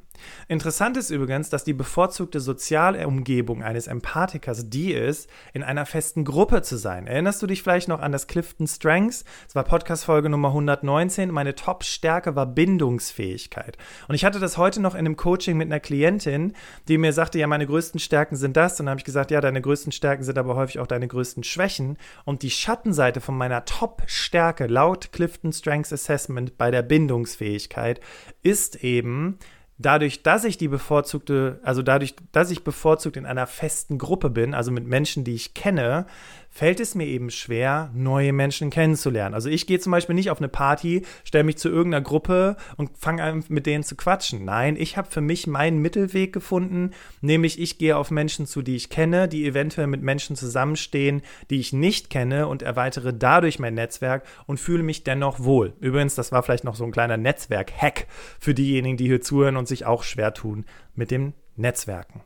Interessant 0.47 0.97
ist 0.97 1.10
übrigens, 1.10 1.49
dass 1.49 1.63
die 1.63 1.73
bevorzugte 1.73 2.39
Sozialumgebung 2.39 3.63
eines 3.63 3.88
Empathikers 3.88 4.69
die 4.69 4.93
ist, 4.93 5.30
in 5.54 5.63
einer 5.63 5.86
festen 5.86 6.26
Gruppe 6.26 6.62
zu 6.62 6.78
sein. 6.78 7.08
Erinnerst 7.08 7.41
du 7.41 7.47
dich 7.47 7.63
vielleicht 7.63 7.88
noch 7.88 7.99
an 7.99 8.12
das 8.12 8.28
Clifton 8.28 8.67
Strengths? 8.67 9.26
Das 9.45 9.56
war 9.56 9.63
Podcast-Folge 9.63 10.30
Nummer 10.30 10.49
119. 10.49 11.32
Meine 11.32 11.56
Top-Stärke 11.56 12.36
war 12.36 12.45
Bindungsfähigkeit. 12.45 13.78
Und 14.08 14.15
ich 14.15 14.26
hatte 14.26 14.39
das 14.39 14.58
heute 14.58 14.82
noch 14.82 14.93
in 14.93 14.99
einem 14.99 15.17
Coaching 15.17 15.58
mit 15.58 15.67
einer 15.67 15.80
Klientin, 15.80 16.54
die 16.88 16.97
mir 16.97 17.13
sagte, 17.13 17.39
ja, 17.39 17.47
meine 17.47 17.67
größten 17.67 17.99
Stärken 17.99 18.36
sind 18.36 18.58
das. 18.58 18.80
Und 18.80 18.86
dann 18.86 18.91
habe 18.91 18.99
ich 18.99 19.06
gesagt, 19.06 19.32
ja, 19.32 19.41
deine 19.41 19.62
größten 19.62 19.91
Stärken 19.91 20.23
sind 20.23 20.38
aber 20.38 20.56
häufig 20.56 20.80
auch 20.80 20.88
deine 20.88 21.08
größten 21.08 21.43
Schwächen. 21.43 21.97
Und 22.26 22.43
die 22.43 22.52
Schattenseite 22.52 23.21
von 23.21 23.38
meiner 23.38 23.65
Top-Stärke 23.65 24.67
laut 24.67 25.12
Clifton 25.12 25.54
Strengths 25.54 25.93
Assessment 25.93 26.58
bei 26.58 26.71
der 26.71 26.82
Bindungsfähigkeit 26.82 27.99
ist 28.41 28.84
eben, 28.84 29.39
dadurch, 29.77 30.23
dass 30.23 30.43
ich 30.43 30.57
die 30.57 30.67
bevorzugte, 30.67 31.59
also 31.63 31.81
dadurch, 31.81 32.15
dass 32.31 32.51
ich 32.51 32.63
bevorzugt 32.63 33.17
in 33.17 33.25
einer 33.25 33.47
festen 33.47 33.97
Gruppe 33.97 34.29
bin, 34.29 34.53
also 34.53 34.71
mit 34.71 34.86
Menschen, 34.86 35.23
die 35.23 35.33
ich 35.33 35.53
kenne, 35.53 36.05
fällt 36.54 36.80
es 36.80 36.94
mir 36.94 37.08
eben 37.08 37.32
schwer, 37.32 37.89
neue 37.96 38.32
Menschen 38.32 38.70
kennenzulernen. 38.70 39.34
Also 39.34 39.50
ich 39.50 39.66
gehe 39.66 39.80
zum 39.80 39.92
Beispiel 39.92 40.13
nicht 40.13 40.30
auf 40.30 40.38
eine 40.38 40.50
Party, 40.50 41.02
stelle 41.24 41.44
mich 41.44 41.58
zu 41.58 41.68
irgendeiner 41.68 42.04
Gruppe 42.04 42.58
und 42.78 42.96
fange 42.96 43.24
an, 43.24 43.44
mit 43.50 43.66
denen 43.66 43.84
zu 43.84 43.96
quatschen. 43.96 44.46
Nein, 44.46 44.76
ich 44.78 44.96
habe 44.96 45.10
für 45.10 45.20
mich 45.20 45.48
meinen 45.48 45.80
Mittelweg 45.80 46.32
gefunden, 46.32 46.92
nämlich 47.22 47.60
ich 47.60 47.80
gehe 47.80 47.98
auf 47.98 48.12
Menschen 48.12 48.46
zu, 48.46 48.62
die 48.62 48.76
ich 48.76 48.92
kenne, 48.92 49.28
die 49.28 49.48
eventuell 49.48 49.88
mit 49.88 50.04
Menschen 50.04 50.36
zusammenstehen, 50.36 51.24
die 51.50 51.60
ich 51.60 51.74
nicht 51.74 52.12
kenne 52.12 52.48
und 52.48 52.62
erweitere 52.62 53.16
dadurch 53.16 53.58
mein 53.58 53.74
Netzwerk 53.74 54.24
und 54.46 54.60
fühle 54.60 54.84
mich 54.84 55.04
dennoch 55.04 55.39
wohl. 55.39 55.74
Übrigens, 55.80 56.13
das 56.13 56.32
war 56.32 56.44
vielleicht 56.44 56.66
noch 56.66 56.76
so 56.76 56.84
ein 56.84 56.92
kleiner 56.92 57.18
Netzwerk-Hack 57.18 58.06
für 58.39 58.54
diejenigen, 58.54 58.98
die 58.98 59.08
hier 59.08 59.22
zuhören 59.22 59.58
und 59.58 59.68
sich 59.68 59.88
auch 59.88 60.04
schwer 60.04 60.36
tun 60.36 60.66
mit 60.94 61.10
dem 61.10 61.34
Netzwerken. 61.56 62.22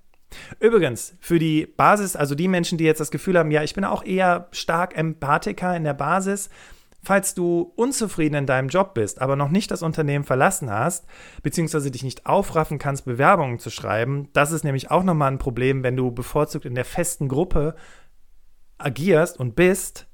Übrigens, 0.59 1.15
für 1.19 1.39
die 1.39 1.65
Basis, 1.65 2.15
also 2.15 2.35
die 2.35 2.47
Menschen, 2.47 2.77
die 2.77 2.83
jetzt 2.83 2.99
das 2.99 3.11
Gefühl 3.11 3.37
haben, 3.37 3.51
ja, 3.51 3.63
ich 3.63 3.73
bin 3.73 3.85
auch 3.85 4.03
eher 4.03 4.47
stark 4.51 4.97
Empathiker 4.97 5.75
in 5.75 5.83
der 5.83 5.93
Basis, 5.93 6.49
falls 7.03 7.33
du 7.33 7.71
unzufrieden 7.75 8.35
in 8.35 8.45
deinem 8.45 8.67
Job 8.67 8.93
bist, 8.93 9.21
aber 9.21 9.35
noch 9.35 9.49
nicht 9.49 9.71
das 9.71 9.81
Unternehmen 9.81 10.25
verlassen 10.25 10.69
hast, 10.69 11.05
beziehungsweise 11.43 11.91
dich 11.91 12.03
nicht 12.03 12.25
aufraffen 12.25 12.79
kannst, 12.79 13.05
Bewerbungen 13.05 13.59
zu 13.59 13.69
schreiben, 13.69 14.29
das 14.33 14.51
ist 14.51 14.63
nämlich 14.63 14.91
auch 14.91 15.03
nochmal 15.03 15.31
ein 15.31 15.37
Problem, 15.37 15.83
wenn 15.83 15.95
du 15.95 16.11
bevorzugt 16.11 16.65
in 16.65 16.75
der 16.75 16.85
festen 16.85 17.29
Gruppe 17.29 17.75
agierst 18.77 19.39
und 19.39 19.55
bist, 19.55 20.07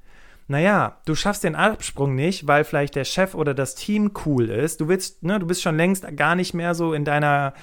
naja, 0.48 1.02
du 1.06 1.16
schaffst 1.16 1.44
den 1.44 1.56
Absprung 1.56 2.16
nicht, 2.16 2.48
weil 2.48 2.64
vielleicht 2.64 2.96
der 2.96 3.06
Chef 3.06 3.34
oder 3.34 3.54
das 3.54 3.76
Team 3.76 4.12
cool 4.26 4.50
ist. 4.50 4.82
Du 4.82 4.88
willst, 4.88 5.24
ne, 5.24 5.40
du 5.40 5.48
bist 5.48 5.62
schon 5.62 5.78
längst 5.78 6.06
gar 6.18 6.36
nicht 6.36 6.54
mehr 6.54 6.76
so 6.76 6.94
in 6.94 7.06
deiner 7.06 7.54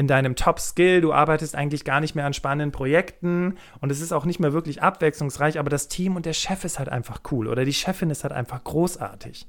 in 0.00 0.06
deinem 0.06 0.34
Top-Skill, 0.34 1.02
du 1.02 1.12
arbeitest 1.12 1.54
eigentlich 1.54 1.84
gar 1.84 2.00
nicht 2.00 2.14
mehr 2.14 2.24
an 2.24 2.32
spannenden 2.32 2.72
Projekten 2.72 3.58
und 3.82 3.92
es 3.92 4.00
ist 4.00 4.12
auch 4.12 4.24
nicht 4.24 4.40
mehr 4.40 4.54
wirklich 4.54 4.82
abwechslungsreich, 4.82 5.58
aber 5.58 5.68
das 5.68 5.88
Team 5.88 6.16
und 6.16 6.24
der 6.24 6.32
Chef 6.32 6.64
ist 6.64 6.78
halt 6.78 6.88
einfach 6.88 7.20
cool 7.30 7.46
oder 7.46 7.66
die 7.66 7.74
Chefin 7.74 8.08
ist 8.08 8.24
halt 8.24 8.32
einfach 8.32 8.64
großartig. 8.64 9.46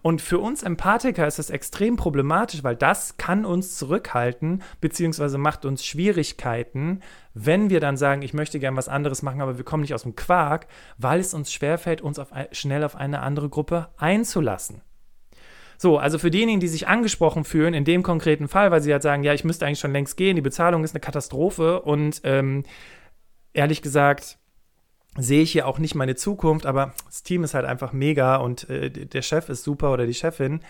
Und 0.00 0.22
für 0.22 0.38
uns 0.38 0.62
Empathiker 0.62 1.26
ist 1.26 1.38
das 1.38 1.50
extrem 1.50 1.96
problematisch, 1.96 2.64
weil 2.64 2.76
das 2.76 3.18
kann 3.18 3.44
uns 3.44 3.76
zurückhalten, 3.76 4.62
beziehungsweise 4.80 5.36
macht 5.36 5.66
uns 5.66 5.84
Schwierigkeiten, 5.84 7.00
wenn 7.34 7.68
wir 7.68 7.80
dann 7.80 7.98
sagen, 7.98 8.22
ich 8.22 8.32
möchte 8.32 8.58
gern 8.58 8.76
was 8.76 8.88
anderes 8.88 9.20
machen, 9.20 9.42
aber 9.42 9.58
wir 9.58 9.66
kommen 9.66 9.82
nicht 9.82 9.92
aus 9.92 10.04
dem 10.04 10.16
Quark, 10.16 10.66
weil 10.96 11.20
es 11.20 11.34
uns 11.34 11.52
schwerfällt, 11.52 12.00
uns 12.00 12.18
auf, 12.18 12.28
schnell 12.52 12.84
auf 12.84 12.96
eine 12.96 13.20
andere 13.20 13.50
Gruppe 13.50 13.88
einzulassen. 13.98 14.80
So, 15.82 15.96
also 15.96 16.18
für 16.18 16.30
diejenigen, 16.30 16.60
die 16.60 16.68
sich 16.68 16.88
angesprochen 16.88 17.42
fühlen, 17.42 17.72
in 17.72 17.86
dem 17.86 18.02
konkreten 18.02 18.48
Fall, 18.48 18.70
weil 18.70 18.82
sie 18.82 18.92
halt 18.92 19.02
sagen, 19.02 19.24
ja, 19.24 19.32
ich 19.32 19.44
müsste 19.44 19.64
eigentlich 19.64 19.78
schon 19.78 19.94
längst 19.94 20.18
gehen, 20.18 20.36
die 20.36 20.42
Bezahlung 20.42 20.84
ist 20.84 20.94
eine 20.94 21.00
Katastrophe 21.00 21.80
und 21.80 22.20
ähm, 22.24 22.64
ehrlich 23.54 23.80
gesagt, 23.80 24.36
sehe 25.16 25.40
ich 25.40 25.52
hier 25.52 25.66
auch 25.66 25.78
nicht 25.78 25.94
meine 25.94 26.16
Zukunft, 26.16 26.66
aber 26.66 26.92
das 27.06 27.22
Team 27.22 27.44
ist 27.44 27.54
halt 27.54 27.64
einfach 27.64 27.94
mega 27.94 28.36
und 28.36 28.68
äh, 28.68 28.90
der 28.90 29.22
Chef 29.22 29.48
ist 29.48 29.64
super 29.64 29.90
oder 29.90 30.04
die 30.04 30.12
Chefin. 30.12 30.60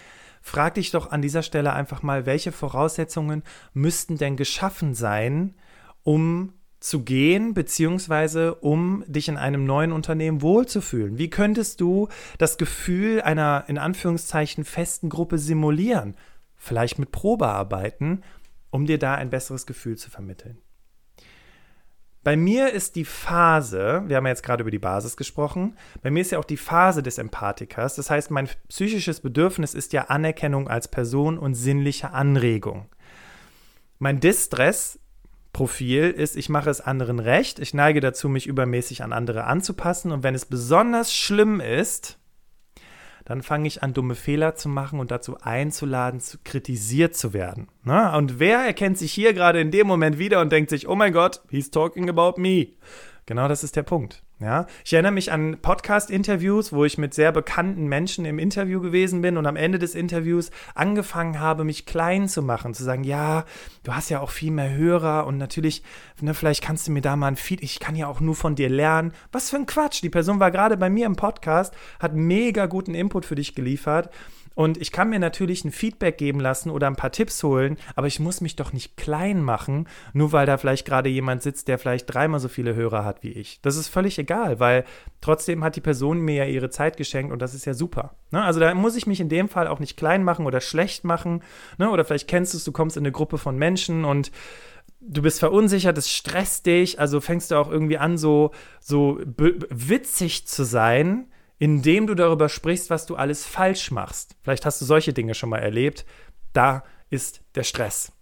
Frag 0.43 0.75
dich 0.75 0.93
doch 0.93 1.11
an 1.11 1.23
dieser 1.23 1.43
Stelle 1.43 1.73
einfach 1.73 2.05
mal, 2.05 2.25
welche 2.25 2.53
Voraussetzungen 2.53 3.43
müssten 3.73 4.17
denn 4.17 4.37
geschaffen 4.37 4.95
sein, 4.95 5.57
um 6.05 6.53
zu 6.81 7.03
gehen, 7.03 7.55
beziehungsweise 7.55 8.55
um 8.57 9.05
dich 9.07 9.29
in 9.29 9.37
einem 9.37 9.65
neuen 9.65 9.93
Unternehmen 9.93 10.43
wohlzufühlen? 10.43 11.19
Wie 11.19 11.31
könntest 11.31 11.81
du 11.81 12.09
das 12.39 12.59
Gefühl 12.59 13.21
einer 13.21 13.65
in 13.69 13.79
Anführungszeichen 13.79 14.65
festen 14.65 15.11
Gruppe 15.11 15.39
simulieren? 15.39 16.17
Vielleicht 16.57 16.99
mit 16.99 17.13
Probearbeiten, 17.13 18.23
um 18.71 18.87
dir 18.87 18.99
da 18.99 19.15
ein 19.15 19.31
besseres 19.31 19.67
Gefühl 19.67 19.97
zu 19.97 20.11
vermitteln. 20.11 20.59
Bei 22.23 22.37
mir 22.37 22.71
ist 22.71 22.97
die 22.97 23.07
Phase, 23.07 24.03
wir 24.07 24.17
haben 24.17 24.27
ja 24.27 24.33
jetzt 24.33 24.43
gerade 24.43 24.61
über 24.61 24.71
die 24.71 24.79
Basis 24.79 25.17
gesprochen, 25.17 25.77
bei 26.03 26.11
mir 26.11 26.21
ist 26.21 26.33
ja 26.33 26.39
auch 26.39 26.45
die 26.45 26.59
Phase 26.59 27.03
des 27.03 27.17
Empathikers. 27.17 27.95
Das 27.95 28.11
heißt, 28.11 28.31
mein 28.31 28.49
psychisches 28.69 29.21
Bedürfnis 29.21 29.73
ist 29.73 29.95
ja 29.95 30.05
Anerkennung 30.05 30.69
als 30.69 30.89
Person 30.89 31.39
und 31.39 31.55
sinnliche 31.55 32.11
Anregung. 32.11 32.91
Mein 33.99 34.21
Distress 34.21 35.00
Profil 35.53 36.11
ist, 36.11 36.37
ich 36.37 36.49
mache 36.49 36.71
es 36.71 36.81
anderen 36.81 37.19
recht, 37.19 37.59
ich 37.59 37.75
neige 37.75 38.01
dazu, 38.01 38.29
mich 38.29 38.47
übermäßig 38.47 39.03
an 39.03 39.13
andere 39.13 39.45
anzupassen 39.45 40.13
und 40.13 40.23
wenn 40.23 40.35
es 40.35 40.47
besonders 40.47 41.13
schlimm 41.13 41.61
ist, 41.61 42.19
dann 43.25 43.43
fange 43.43 43.69
ich 43.69 43.83
an, 43.83 43.93
dumme 43.93 44.15
Fehler 44.15 44.55
zu 44.55 44.69
machen 44.69 44.99
und 44.99 45.11
dazu 45.11 45.39
einzuladen, 45.41 46.21
zu 46.21 46.39
kritisiert 46.43 47.15
zu 47.15 47.33
werden. 47.33 47.69
Na? 47.85 48.17
Und 48.17 48.39
wer 48.41 48.59
erkennt 48.59 48.99
sich 48.99 49.13
hier 49.13 49.35
gerade 49.35 49.61
in 49.61 49.71
dem 49.71 49.87
Moment 49.87 50.19
wieder 50.19 50.41
und 50.41 50.51
denkt 50.51 50.71
sich, 50.71 50.89
oh 50.89 50.97
mein 50.97 51.13
Gott, 51.13 51.41
he's 51.49 51.71
talking 51.71 52.09
about 52.09 52.41
me. 52.41 52.69
Genau 53.31 53.47
das 53.47 53.63
ist 53.63 53.77
der 53.77 53.85
Punkt. 53.85 54.25
Ja, 54.41 54.67
ich 54.85 54.93
erinnere 54.93 55.13
mich 55.13 55.31
an 55.31 55.59
Podcast-Interviews, 55.63 56.73
wo 56.73 56.85
ich 56.85 56.99
mit 56.99 57.15
sehr 57.15 57.31
bekannten 57.31 57.87
Menschen 57.87 58.25
im 58.25 58.41
Interview 58.41 58.81
gewesen 58.81 59.23
bin 59.23 59.37
und 59.37 59.47
am 59.47 59.55
Ende 59.55 59.79
des 59.79 59.95
Interviews 59.95 60.51
angefangen 60.75 61.39
habe, 61.39 61.63
mich 61.63 61.87
klein 61.87 62.27
zu 62.27 62.43
machen, 62.43 62.75
zu 62.75 62.83
sagen, 62.83 63.05
ja, 63.05 63.45
du 63.85 63.95
hast 63.95 64.11
ja 64.11 64.19
auch 64.19 64.31
viel 64.31 64.51
mehr 64.51 64.75
Hörer 64.75 65.29
und 65.29 65.39
natürlich, 65.39 65.85
ne, 66.21 66.35
vielleicht 66.35 66.61
kannst 66.61 66.89
du 66.89 66.91
mir 66.91 67.03
da 67.03 67.15
mal 67.15 67.29
ein 67.29 67.37
Feed, 67.37 67.63
ich 67.63 67.79
kann 67.79 67.95
ja 67.95 68.09
auch 68.09 68.19
nur 68.19 68.35
von 68.35 68.57
dir 68.57 68.69
lernen. 68.69 69.13
Was 69.31 69.49
für 69.49 69.59
ein 69.59 69.67
Quatsch. 69.67 70.03
Die 70.03 70.11
Person 70.11 70.41
war 70.41 70.51
gerade 70.51 70.77
bei 70.77 70.91
mir 70.91 71.07
im 71.07 71.15
Podcast, 71.15 71.73
hat 72.01 72.17
mega 72.17 72.67
guten 72.67 72.97
Input 72.97 73.27
für 73.27 73.37
dich 73.37 73.55
geliefert 73.55 74.11
und 74.55 74.79
ich 74.79 74.93
kann 74.93 75.11
mir 75.11 75.19
natürlich 75.19 75.65
ein 75.65 75.71
Feedback 75.71 76.19
geben 76.19 76.41
lassen 76.41 76.71
oder 76.71 76.87
ein 76.87 76.97
paar 76.97 77.13
Tipps 77.13 77.43
holen, 77.43 77.77
aber 77.95 78.07
ich 78.09 78.21
muss 78.21 78.41
mich 78.41 78.57
doch 78.57 78.73
nicht 78.73 78.97
klein 78.97 79.43
machen, 79.43 79.89
nur 80.13 80.33
weil 80.33 80.47
da 80.47 80.59
vielleicht 80.59 80.87
gerade 80.87 81.09
jemand 81.09 81.43
sitzt, 81.43 81.69
der 81.69 81.79
vielleicht 81.79 82.13
dreimal 82.13 82.41
so 82.41 82.49
viele 82.49 82.75
Hörer 82.75 83.05
hat 83.05 83.23
wie 83.23 83.31
ich. 83.31 83.61
Das 83.63 83.77
ist 83.77 83.89
völlig 83.89 84.19
egal, 84.19 84.61
weil 84.61 84.85
trotzdem 85.21 85.63
hat 85.63 85.77
die 85.77 85.81
Person 85.81 86.21
mir 86.21 86.35
ja 86.35 86.45
ihre 86.45 86.71
Zeit 86.71 86.97
geschenkt 86.97 87.33
und 87.33 87.41
das 87.41 87.55
ist 87.55 87.65
ja 87.65 87.75
super. 87.75 88.17
Ne? 88.33 88.43
Also 88.43 88.61
da 88.61 88.75
muss 88.75 88.97
ich 88.97 89.07
mich 89.07 89.21
in 89.21 89.29
dem 89.29 89.49
Fall 89.49 89.67
auch 89.67 89.79
nicht 89.79 89.97
klein 89.97 90.25
machen 90.25 90.47
oder 90.47 90.61
schlecht 90.61 91.05
machen. 91.05 91.43
Ne? 91.79 91.91
Oder 91.91 92.05
vielleicht 92.05 92.29
kennst 92.29 92.53
du 92.53 92.59
es, 92.59 92.65
du 92.65 92.73
kommst 92.73 92.97
in 92.97 93.05
eine 93.05 93.13
Gruppe 93.13 93.39
von 93.39 93.57
Menschen 93.57 94.05
und 94.05 94.33
du 95.01 95.23
bist 95.23 95.39
verunsichert, 95.39 95.97
es 95.97 96.11
stresst 96.11 96.67
dich, 96.67 97.01
also 97.01 97.21
fängst 97.21 97.51
du 97.51 97.57
auch 97.57 97.71
irgendwie 97.71 97.99
an, 97.99 98.19
so, 98.19 98.51
so 98.81 99.19
witzig 99.25 100.47
zu 100.47 100.65
sein 100.65 101.30
indem 101.61 102.07
du 102.07 102.15
darüber 102.15 102.49
sprichst, 102.49 102.91
was 102.91 103.07
du 103.07 103.15
alles 103.15 103.47
falsch 103.47 103.91
machst. 103.93 104.35
Vielleicht 104.43 104.65
hast 104.67 104.81
du 104.81 104.87
solche 104.87 105.13
Dinge 105.13 105.35
schon 105.35 105.51
mal 105.51 105.59
erlebt. 105.59 106.07
Da 106.55 106.83
ist 107.11 107.43
der 107.55 107.65
Stress. 107.65 108.13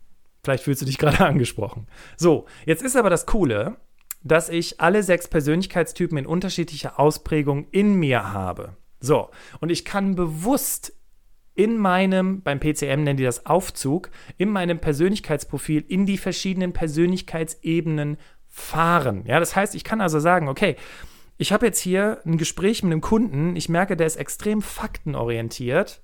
Vielleicht 0.43 0.65
fühlst 0.65 0.83
du 0.83 0.87
dich 0.87 0.99
gerade 0.99 1.25
angesprochen. 1.25 1.87
So, 2.17 2.47
jetzt 2.67 2.83
ist 2.83 2.97
aber 2.97 3.09
das 3.09 3.27
Coole, 3.27 3.77
dass 4.25 4.49
ich 4.49 4.81
alle 4.81 5.05
sechs 5.05 5.29
Persönlichkeitstypen 5.29 6.19
in 6.19 6.27
unterschiedlicher 6.27 6.99
Ausprägung 6.99 7.69
in 7.71 7.95
mir 7.95 8.33
habe. 8.33 8.77
So, 9.01 9.31
und 9.61 9.71
ich 9.71 9.85
kann 9.85 10.17
bewusst 10.17 10.93
in 11.55 11.79
meinem, 11.79 12.43
beim 12.43 12.59
PCM 12.59 13.05
nennen 13.05 13.17
die 13.17 13.25
das 13.25 13.47
Aufzug, 13.47 14.11
in 14.37 14.51
meinem 14.51 14.81
Persönlichkeitsprofil 14.81 15.85
in 15.87 16.07
die 16.07 16.19
verschiedenen 16.19 16.73
Persönlichkeitsebenen 16.73 18.17
fahren. 18.49 19.23
Ja, 19.27 19.39
das 19.39 19.55
heißt, 19.55 19.77
ich 19.77 19.85
kann 19.85 20.01
also 20.01 20.19
sagen, 20.19 20.49
okay, 20.49 20.75
ich 21.39 21.53
habe 21.53 21.67
jetzt 21.67 21.79
hier 21.79 22.21
ein 22.27 22.37
Gespräch 22.37 22.83
mit 22.83 22.93
einem 22.93 23.01
Kunden, 23.01 23.55
ich 23.55 23.69
merke, 23.69 23.97
der 23.97 24.07
ist 24.07 24.17
extrem 24.17 24.61
faktenorientiert. 24.61 26.03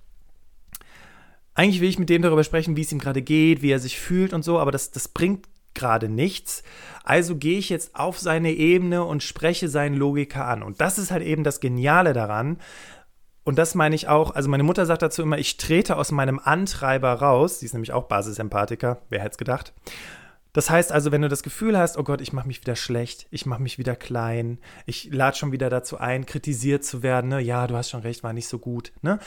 Eigentlich 1.54 1.80
will 1.80 1.88
ich 1.88 1.98
mit 1.98 2.08
dem 2.08 2.22
darüber 2.22 2.44
sprechen, 2.44 2.76
wie 2.76 2.82
es 2.82 2.92
ihm 2.92 3.00
gerade 3.00 3.22
geht, 3.22 3.60
wie 3.60 3.70
er 3.70 3.80
sich 3.80 3.98
fühlt 3.98 4.32
und 4.32 4.44
so, 4.44 4.58
aber 4.58 4.70
das, 4.70 4.92
das 4.92 5.08
bringt 5.08 5.46
gerade 5.74 6.08
nichts. 6.08 6.62
Also 7.02 7.36
gehe 7.36 7.58
ich 7.58 7.68
jetzt 7.68 7.96
auf 7.96 8.18
seine 8.18 8.52
Ebene 8.52 9.04
und 9.04 9.22
spreche 9.24 9.68
seinen 9.68 9.96
Logiker 9.96 10.46
an. 10.46 10.62
Und 10.62 10.80
das 10.80 10.98
ist 10.98 11.10
halt 11.10 11.24
eben 11.24 11.42
das 11.42 11.60
Geniale 11.60 12.12
daran. 12.12 12.58
Und 13.42 13.58
das 13.58 13.74
meine 13.74 13.94
ich 13.94 14.08
auch, 14.08 14.34
also 14.34 14.48
meine 14.48 14.62
Mutter 14.62 14.86
sagt 14.86 15.02
dazu 15.02 15.20
immer, 15.20 15.38
ich 15.38 15.56
trete 15.56 15.96
aus 15.96 16.12
meinem 16.12 16.38
Antreiber 16.42 17.12
raus. 17.12 17.58
Sie 17.58 17.66
ist 17.66 17.74
nämlich 17.74 17.92
auch 17.92 18.04
Basisempathiker, 18.04 19.02
wer 19.10 19.20
hätte 19.20 19.32
es 19.32 19.38
gedacht. 19.38 19.74
Das 20.54 20.70
heißt 20.70 20.92
also, 20.92 21.12
wenn 21.12 21.20
du 21.20 21.28
das 21.28 21.42
Gefühl 21.42 21.76
hast, 21.76 21.98
oh 21.98 22.04
Gott, 22.04 22.20
ich 22.20 22.32
mache 22.32 22.46
mich 22.46 22.60
wieder 22.60 22.76
schlecht, 22.76 23.26
ich 23.30 23.44
mache 23.44 23.60
mich 23.60 23.76
wieder 23.76 23.96
klein, 23.96 24.58
ich 24.86 25.12
lade 25.12 25.36
schon 25.36 25.50
wieder 25.52 25.68
dazu 25.68 25.98
ein, 25.98 26.26
kritisiert 26.26 26.84
zu 26.84 27.02
werden, 27.02 27.28
ne? 27.28 27.40
ja, 27.40 27.66
du 27.66 27.76
hast 27.76 27.90
schon 27.90 28.00
recht, 28.00 28.22
war 28.22 28.32
nicht 28.32 28.48
so 28.48 28.58
gut, 28.58 28.92
ne? 29.02 29.18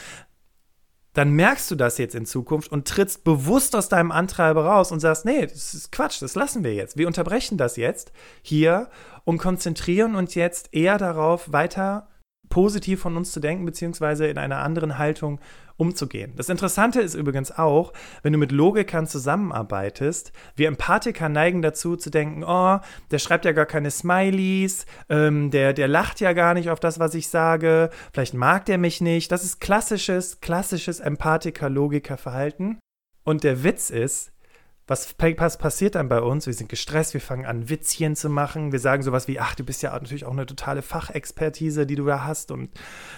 Dann 1.12 1.32
merkst 1.32 1.70
du 1.70 1.74
das 1.74 1.98
jetzt 1.98 2.14
in 2.14 2.26
Zukunft 2.26 2.70
und 2.70 2.86
trittst 2.86 3.24
bewusst 3.24 3.74
aus 3.74 3.88
deinem 3.88 4.12
Antreiber 4.12 4.64
raus 4.64 4.92
und 4.92 5.00
sagst, 5.00 5.24
nee, 5.24 5.46
das 5.46 5.74
ist 5.74 5.90
Quatsch, 5.90 6.22
das 6.22 6.34
lassen 6.34 6.62
wir 6.64 6.74
jetzt. 6.74 6.96
Wir 6.96 7.08
unterbrechen 7.08 7.58
das 7.58 7.76
jetzt 7.76 8.12
hier 8.40 8.88
und 9.24 9.38
konzentrieren 9.38 10.14
uns 10.14 10.34
jetzt 10.34 10.72
eher 10.72 10.96
darauf, 10.96 11.50
weiter 11.52 12.08
positiv 12.48 13.00
von 13.00 13.16
uns 13.16 13.32
zu 13.32 13.40
denken, 13.40 13.64
beziehungsweise 13.64 14.26
in 14.26 14.38
einer 14.38 14.58
anderen 14.58 14.98
Haltung 14.98 15.40
umzugehen. 15.76 16.32
Das 16.36 16.48
Interessante 16.48 17.00
ist 17.00 17.14
übrigens 17.14 17.56
auch, 17.56 17.92
wenn 18.22 18.32
du 18.32 18.38
mit 18.38 18.52
Logikern 18.52 19.06
zusammenarbeitest, 19.06 20.32
wir 20.56 20.68
Empathiker 20.68 21.28
neigen 21.28 21.62
dazu 21.62 21.96
zu 21.96 22.10
denken, 22.10 22.42
oh, 22.44 22.78
der 23.10 23.18
schreibt 23.18 23.44
ja 23.44 23.52
gar 23.52 23.66
keine 23.66 23.90
Smileys, 23.90 24.86
ähm, 25.08 25.50
der, 25.50 25.72
der 25.72 25.88
lacht 25.88 26.20
ja 26.20 26.32
gar 26.32 26.54
nicht 26.54 26.70
auf 26.70 26.80
das, 26.80 26.98
was 26.98 27.14
ich 27.14 27.28
sage, 27.28 27.90
vielleicht 28.12 28.34
mag 28.34 28.66
der 28.66 28.78
mich 28.78 29.00
nicht. 29.00 29.30
Das 29.30 29.44
ist 29.44 29.60
klassisches, 29.60 30.40
klassisches 30.40 31.00
Empathiker-Logiker-Verhalten. 31.00 32.78
Und 33.24 33.44
der 33.44 33.62
Witz 33.62 33.90
ist, 33.90 34.32
was, 34.88 35.58
passiert 35.58 35.94
dann 35.94 36.08
bei 36.08 36.20
uns? 36.20 36.46
Wir 36.46 36.54
sind 36.54 36.68
gestresst, 36.68 37.12
wir 37.12 37.20
fangen 37.20 37.44
an, 37.44 37.68
Witzchen 37.68 38.16
zu 38.16 38.30
machen. 38.30 38.72
Wir 38.72 38.80
sagen 38.80 39.02
sowas 39.02 39.28
wie, 39.28 39.38
ach, 39.38 39.54
du 39.54 39.62
bist 39.62 39.82
ja 39.82 39.92
natürlich 39.92 40.24
auch 40.24 40.32
eine 40.32 40.46
totale 40.46 40.80
Fachexpertise, 40.82 41.86
die 41.86 41.94
du 41.94 42.06
da 42.06 42.24
hast 42.24 42.50
und 42.50 42.70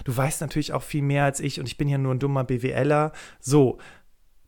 du 0.04 0.16
weißt 0.16 0.40
natürlich 0.40 0.72
auch 0.72 0.82
viel 0.82 1.02
mehr 1.02 1.24
als 1.24 1.38
ich 1.38 1.60
und 1.60 1.66
ich 1.66 1.78
bin 1.78 1.88
ja 1.88 1.96
nur 1.96 2.12
ein 2.12 2.18
dummer 2.18 2.42
BWLer. 2.42 3.12
So, 3.38 3.78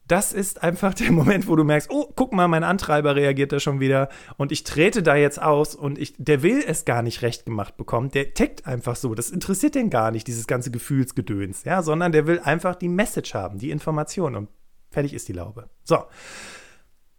das 0.09 0.33
ist 0.33 0.65
einfach 0.65 0.95
der 0.95 1.13
Moment, 1.13 1.47
wo 1.47 1.55
du 1.55 1.63
merkst, 1.63 1.91
oh, 1.91 2.13
guck 2.17 2.33
mal, 2.33 2.49
mein 2.49 2.65
Antreiber 2.65 3.15
reagiert 3.15 3.53
da 3.53 3.61
schon 3.61 3.79
wieder 3.79 4.09
und 4.37 4.51
ich 4.51 4.65
trete 4.65 5.05
da 5.05 5.15
jetzt 5.15 5.41
aus 5.41 5.77
und 5.77 5.99
ich, 5.99 6.15
der 6.19 6.43
will 6.43 6.63
es 6.67 6.85
gar 6.85 7.03
nicht 7.03 7.23
recht 7.23 7.47
gemacht 7.47 7.77
bekommen. 7.77 8.11
Der 8.11 8.35
tickt 8.35 8.67
einfach 8.67 8.97
so. 8.97 9.15
Das 9.15 9.31
interessiert 9.31 9.77
den 9.77 9.91
gar 9.91 10.11
nicht, 10.11 10.27
dieses 10.27 10.49
ganze 10.49 10.73
Gefühlsgedöns, 10.73 11.63
ja, 11.63 11.83
sondern 11.83 12.11
der 12.11 12.27
will 12.27 12.41
einfach 12.41 12.75
die 12.75 12.89
Message 12.89 13.33
haben, 13.35 13.59
die 13.59 13.71
Information 13.71 14.35
und 14.35 14.49
fertig 14.91 15.15
ist 15.15 15.29
die 15.29 15.35
Laube. 15.35 15.71
So. 15.85 15.99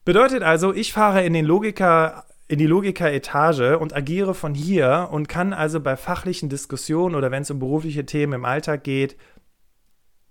Bedeutet 0.05 0.43
also, 0.43 0.73
ich 0.73 0.93
fahre 0.93 1.23
in 1.23 1.33
den 1.33 1.45
Logiker 1.45 2.25
in 2.47 2.59
die 2.59 2.67
Logiker-Etage 2.67 3.79
und 3.79 3.95
agiere 3.95 4.35
von 4.35 4.53
hier 4.53 5.09
und 5.11 5.27
kann 5.29 5.53
also 5.53 5.79
bei 5.79 5.95
fachlichen 5.95 6.49
Diskussionen 6.49 7.15
oder 7.15 7.31
wenn 7.31 7.43
es 7.43 7.51
um 7.51 7.59
berufliche 7.59 8.05
Themen 8.05 8.33
im 8.33 8.45
Alltag 8.45 8.83
geht, 8.83 9.17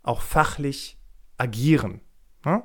auch 0.03 0.21
fachlich 0.21 0.99
agieren. 1.39 2.01
Ja? 2.45 2.65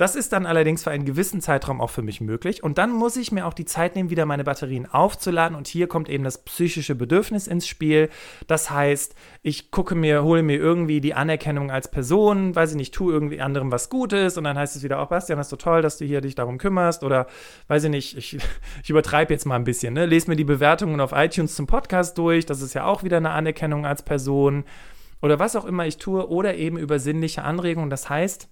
Das 0.00 0.16
ist 0.16 0.32
dann 0.32 0.46
allerdings 0.46 0.82
für 0.82 0.90
einen 0.90 1.04
gewissen 1.04 1.42
Zeitraum 1.42 1.82
auch 1.82 1.90
für 1.90 2.00
mich 2.00 2.22
möglich. 2.22 2.62
Und 2.62 2.78
dann 2.78 2.90
muss 2.90 3.18
ich 3.18 3.32
mir 3.32 3.44
auch 3.44 3.52
die 3.52 3.66
Zeit 3.66 3.96
nehmen, 3.96 4.08
wieder 4.08 4.24
meine 4.24 4.44
Batterien 4.44 4.86
aufzuladen. 4.90 5.54
Und 5.54 5.68
hier 5.68 5.88
kommt 5.88 6.08
eben 6.08 6.24
das 6.24 6.42
psychische 6.42 6.94
Bedürfnis 6.94 7.46
ins 7.46 7.68
Spiel. 7.68 8.08
Das 8.46 8.70
heißt, 8.70 9.14
ich 9.42 9.70
gucke 9.70 9.94
mir, 9.94 10.22
hole 10.24 10.42
mir 10.42 10.56
irgendwie 10.56 11.02
die 11.02 11.12
Anerkennung 11.12 11.70
als 11.70 11.90
Person, 11.90 12.54
weiß 12.56 12.70
ich 12.70 12.76
nicht, 12.78 12.94
tue 12.94 13.12
irgendwie 13.12 13.42
anderem 13.42 13.70
was 13.70 13.90
Gutes. 13.90 14.38
Und 14.38 14.44
dann 14.44 14.56
heißt 14.56 14.74
es 14.74 14.82
wieder 14.82 15.00
auch, 15.00 15.08
Bastian, 15.08 15.36
das 15.36 15.48
ist 15.48 15.50
so 15.50 15.56
toll, 15.56 15.82
dass 15.82 15.98
du 15.98 16.06
hier 16.06 16.22
dich 16.22 16.34
darum 16.34 16.56
kümmerst. 16.56 17.04
Oder 17.04 17.26
weiß 17.68 17.84
ich 17.84 17.90
nicht, 17.90 18.16
ich, 18.16 18.38
ich 18.82 18.88
übertreibe 18.88 19.34
jetzt 19.34 19.44
mal 19.44 19.56
ein 19.56 19.64
bisschen. 19.64 19.92
Ne? 19.92 20.06
Lese 20.06 20.30
mir 20.30 20.36
die 20.36 20.44
Bewertungen 20.44 20.98
auf 21.02 21.12
iTunes 21.12 21.54
zum 21.54 21.66
Podcast 21.66 22.16
durch. 22.16 22.46
Das 22.46 22.62
ist 22.62 22.72
ja 22.72 22.86
auch 22.86 23.02
wieder 23.02 23.18
eine 23.18 23.32
Anerkennung 23.32 23.84
als 23.84 24.02
Person. 24.02 24.64
Oder 25.20 25.38
was 25.38 25.56
auch 25.56 25.66
immer 25.66 25.84
ich 25.84 25.98
tue. 25.98 26.26
Oder 26.30 26.54
eben 26.54 26.78
über 26.78 26.98
sinnliche 26.98 27.42
Anregungen. 27.42 27.90
Das 27.90 28.08
heißt, 28.08 28.48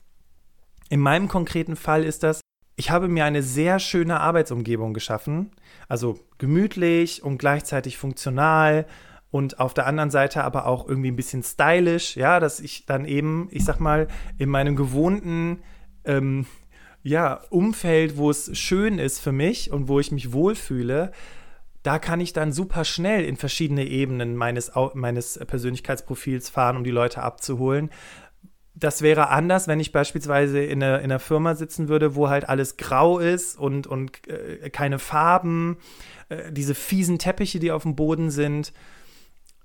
in 0.89 1.01
meinem 1.01 1.29
konkreten 1.29 1.77
Fall 1.77 2.05
ist 2.05 2.23
das, 2.23 2.41
ich 2.77 2.91
habe 2.91 3.09
mir 3.09 3.25
eine 3.25 3.43
sehr 3.43 3.81
schöne 3.81 4.21
Arbeitsumgebung 4.21 4.95
geschaffen, 4.95 5.51
also 5.89 6.21
gemütlich 6.39 7.23
und 7.23 7.39
gleichzeitig 7.39 7.99
funktional 7.99 8.87
und 9.31 9.59
auf 9.59 9.75
der 9.75 9.87
anderen 9.87 10.11
Seite 10.11 10.45
aber 10.45 10.67
auch 10.67 10.89
irgendwie 10.89 11.11
ein 11.11 11.17
bisschen 11.17 11.43
stylisch, 11.43 12.17
ja, 12.17 12.41
dass 12.41 12.61
ich 12.61 12.87
dann 12.87 13.05
eben, 13.05 13.49
ich 13.51 13.65
sag 13.65 13.81
mal, 13.81 14.07
in 14.39 14.49
meinem 14.49 14.77
gewohnten 14.77 15.59
ähm, 16.05 16.47
ja, 17.03 17.41
Umfeld, 17.51 18.17
wo 18.17 18.31
es 18.31 18.57
schön 18.57 18.99
ist 18.99 19.21
für 19.21 19.33
mich 19.33 19.71
und 19.73 19.89
wo 19.89 20.01
ich 20.01 20.13
mich 20.13 20.33
wohlfühle, 20.33 21.13
da 21.83 21.99
kann 21.99 22.21
ich 22.21 22.33
dann 22.33 22.53
super 22.53 22.85
schnell 22.85 23.25
in 23.25 23.37
verschiedene 23.37 23.87
Ebenen 23.87 24.37
meines, 24.37 24.73
meines 24.95 25.39
Persönlichkeitsprofils 25.39 26.49
fahren, 26.49 26.77
um 26.77 26.85
die 26.85 26.91
Leute 26.91 27.23
abzuholen 27.23 27.91
das 28.79 29.03
wäre 29.03 29.31
anders, 29.31 29.67
wenn 29.67 29.81
ich 29.81 29.93
beispielsweise 29.93 30.63
in 30.63 30.83
einer, 30.83 30.99
in 30.99 31.07
einer 31.07 31.19
Firma 31.19 31.55
sitzen 31.55 31.89
würde, 31.89 32.15
wo 32.15 32.29
halt 32.29 32.49
alles 32.49 32.77
grau 32.77 33.19
ist 33.19 33.59
und, 33.59 33.87
und 33.87 34.27
äh, 34.29 34.71
keine 34.71 34.99
Farben, 34.99 35.79
äh, 36.29 36.53
diese 36.53 36.75
fiesen 36.75 37.19
Teppiche, 37.19 37.59
die 37.59 37.73
auf 37.73 37.83
dem 37.83 37.97
Boden 37.97 38.31
sind. 38.31 38.73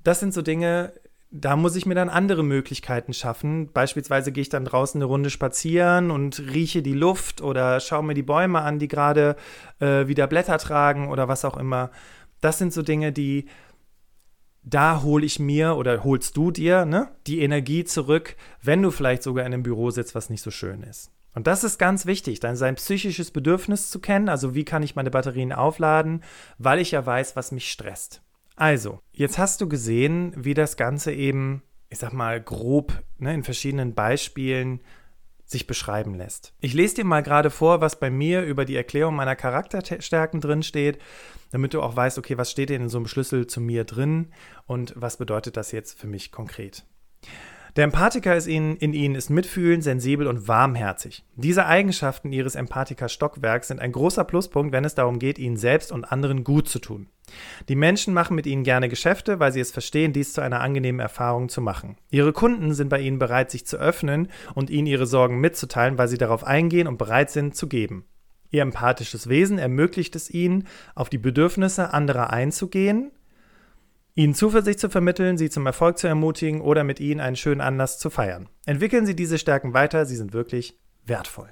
Das 0.04 0.20
sind 0.20 0.34
so 0.34 0.42
Dinge, 0.42 0.94
da 1.30 1.56
muss 1.56 1.76
ich 1.76 1.86
mir 1.86 1.96
dann 1.96 2.10
andere 2.10 2.44
Möglichkeiten 2.44 3.14
schaffen. 3.14 3.72
Beispielsweise 3.72 4.32
gehe 4.32 4.44
ich 4.44 4.50
dann 4.50 4.66
draußen 4.66 5.00
eine 5.00 5.06
Runde 5.06 5.30
spazieren 5.30 6.12
und 6.12 6.40
rieche 6.40 6.82
die 6.82 6.94
Luft 6.94 7.42
oder 7.42 7.80
schaue 7.80 8.04
mir 8.04 8.14
die 8.14 8.24
Bäume 8.24 8.62
an, 8.62 8.80
die 8.80 8.88
gerade 8.88 9.36
äh, 9.80 10.08
wieder 10.08 10.28
Blätter 10.28 10.58
tragen 10.58 11.10
oder 11.10 11.28
was 11.28 11.46
auch 11.46 11.58
immer. 11.58 11.92
Das 12.42 12.58
sind 12.58 12.74
so 12.74 12.82
Dinge, 12.82 13.12
die 13.12 13.46
da 14.64 15.02
hole 15.04 15.26
ich 15.26 15.40
mir 15.40 15.76
oder 15.76 16.04
holst 16.04 16.38
du 16.38 16.52
dir 16.52 16.86
ne, 16.86 17.10
die 17.28 17.42
Energie 17.42 17.84
zurück, 17.84 18.36
wenn 18.62 18.82
du 18.82 18.92
vielleicht 18.92 19.24
sogar 19.24 19.46
in 19.46 19.54
einem 19.54 19.64
Büro 19.64 19.92
sitzt, 19.92 20.16
was 20.16 20.30
nicht 20.30 20.42
so 20.42 20.52
schön 20.52 20.84
ist. 20.84 21.12
Und 21.36 21.48
das 21.48 21.64
ist 21.64 21.80
ganz 21.80 22.06
wichtig, 22.06 22.40
dann 22.40 22.56
sein 22.56 22.76
psychisches 22.76 23.32
Bedürfnis 23.32 23.90
zu 23.90 24.00
kennen, 24.00 24.30
also 24.30 24.54
wie 24.54 24.66
kann 24.66 24.84
ich 24.84 24.96
meine 24.96 25.10
Batterien 25.10 25.52
aufladen, 25.52 26.24
weil 26.58 26.80
ich 26.80 26.92
ja 26.92 27.06
weiß, 27.06 27.36
was 27.36 27.52
mich 27.52 27.72
stresst. 27.72 28.22
Also, 28.56 29.00
jetzt 29.12 29.40
hast 29.40 29.62
du 29.62 29.68
gesehen, 29.68 30.34
wie 30.38 30.54
das 30.54 30.78
Ganze 30.78 31.12
eben, 31.12 31.64
ich 31.90 31.98
sag 31.98 32.14
mal, 32.14 32.40
grob 32.40 33.02
ne, 33.18 33.34
in 33.34 33.44
verschiedenen 33.44 33.96
Beispielen 33.96 34.82
sich 35.54 35.68
beschreiben 35.68 36.16
lässt. 36.16 36.54
Ich 36.60 36.74
lese 36.74 36.96
dir 36.96 37.06
mal 37.06 37.24
gerade 37.24 37.50
vor, 37.50 37.80
was 37.80 37.98
bei 38.00 38.10
mir 38.10 38.42
über 38.42 38.66
die 38.66 38.76
Erklärung 38.76 39.16
meiner 39.16 39.38
Charakterstärken 39.38 40.42
drin 40.42 40.64
steht, 40.64 41.00
damit 41.52 41.74
du 41.74 41.82
auch 41.82 41.96
weißt, 41.96 42.18
okay, 42.18 42.38
was 42.38 42.52
steht 42.52 42.70
denn 42.70 42.82
in 42.82 42.90
so 42.90 42.98
einem 42.98 43.08
Schlüssel 43.08 43.48
zu 43.48 43.62
mir 43.62 43.86
drin 43.86 44.34
und 44.66 44.94
was 44.98 45.18
bedeutet 45.18 45.56
das 45.56 45.72
jetzt 45.72 45.98
für 45.98 46.08
mich 46.08 46.32
konkret. 46.32 46.84
Der 47.76 47.86
Empathiker 47.86 48.36
ist 48.36 48.46
in, 48.46 48.76
in 48.76 48.94
ihnen 48.94 49.16
ist 49.16 49.32
mitfühlend, 49.32 49.84
sensibel 49.84 50.28
und 50.28 50.48
warmherzig. 50.48 51.26
Diese 51.36 51.66
Eigenschaften 51.66 52.32
ihres 52.32 52.54
Empathiker-Stockwerks 52.54 53.70
sind 53.70 53.80
ein 53.80 53.92
großer 53.92 54.26
Pluspunkt, 54.26 54.72
wenn 54.72 54.86
es 54.86 54.94
darum 54.94 55.18
geht, 55.18 55.40
ihnen 55.40 55.58
selbst 55.58 55.92
und 55.92 56.06
anderen 56.06 56.44
gut 56.44 56.70
zu 56.70 56.78
tun. 56.78 57.08
Die 57.70 57.76
Menschen 57.76 58.14
machen 58.14 58.36
mit 58.36 58.46
ihnen 58.46 58.64
gerne 58.64 58.90
Geschäfte, 58.90 59.40
weil 59.40 59.52
sie 59.52 59.60
es 59.60 59.72
verstehen, 59.72 60.14
dies 60.14 60.34
zu 60.34 60.42
einer 60.42 60.62
angenehmen 60.62 61.00
Erfahrung 61.00 61.50
zu 61.50 61.62
machen. 61.62 61.98
Ihre 62.12 62.32
Kunden 62.32 62.76
sind 62.76 62.90
bei 62.90 63.00
ihnen 63.00 63.18
bereit, 63.18 63.50
sich 63.50 63.66
zu 63.66 63.78
öffnen 63.78 64.28
und 64.54 64.70
ihnen 64.70 64.86
ihre 64.86 65.08
Sorgen 65.08 65.40
mitzuteilen, 65.40 65.98
weil 65.98 66.10
sie 66.10 66.20
darauf 66.20 66.44
eingehen 66.44 66.88
und 66.88 67.00
bereit 67.00 67.32
sind 67.32 67.56
zu 67.56 67.68
geben. 67.68 68.06
Ihr 68.52 68.62
empathisches 68.62 69.30
Wesen 69.30 69.58
ermöglicht 69.58 70.16
es 70.16 70.30
ihnen, 70.30 70.68
auf 70.94 71.10
die 71.10 71.18
Bedürfnisse 71.18 71.92
anderer 71.92 72.30
einzugehen 72.30 73.10
ihnen 74.16 74.34
Zuversicht 74.34 74.80
zu 74.80 74.90
vermitteln, 74.90 75.38
sie 75.38 75.50
zum 75.50 75.66
Erfolg 75.66 75.98
zu 75.98 76.08
ermutigen 76.08 76.62
oder 76.62 76.84
mit 76.84 77.00
ihnen 77.00 77.20
einen 77.20 77.36
schönen 77.36 77.62
Anlass 77.62 78.00
zu 78.00 78.10
feiern. 78.10 78.50
Entwickeln 78.66 79.06
Sie 79.06 79.16
diese 79.16 79.38
Stärken 79.38 79.74
weiter, 79.74 80.06
sie 80.06 80.16
sind 80.16 80.34
wirklich 80.34 80.80
wertvoll. 81.06 81.50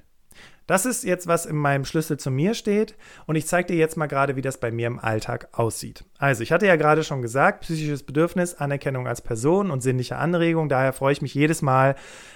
Das 0.67 0.85
ist 0.85 1.03
jetzt, 1.03 1.27
was 1.27 1.45
in 1.45 1.57
meinem 1.57 1.83
Schlüssel 1.83 2.17
zu 2.17 2.31
mir 2.31 2.53
steht. 2.53 2.95
Und 3.25 3.35
ich 3.35 3.45
zeige 3.45 3.73
dir 3.73 3.75
jetzt 3.77 3.97
mal 3.97 4.05
gerade, 4.05 4.37
wie 4.37 4.41
das 4.41 4.57
bei 4.57 4.71
mir 4.71 4.87
im 4.87 4.99
Alltag 4.99 5.49
aussieht. 5.51 6.05
Also, 6.17 6.43
ich 6.43 6.53
hatte 6.53 6.65
ja 6.65 6.77
gerade 6.77 7.03
schon 7.03 7.21
gesagt, 7.21 7.61
psychisches 7.63 8.03
Bedürfnis, 8.03 8.53
Anerkennung 8.53 9.05
als 9.05 9.21
Person 9.21 9.69
und 9.69 9.81
sinnliche 9.81 10.15
Anregung. 10.15 10.69
Daher 10.69 10.93
freue 10.93 11.11
ich 11.11 11.21
mich 11.21 11.33
jedes 11.33 11.61
Mal, 11.61 11.95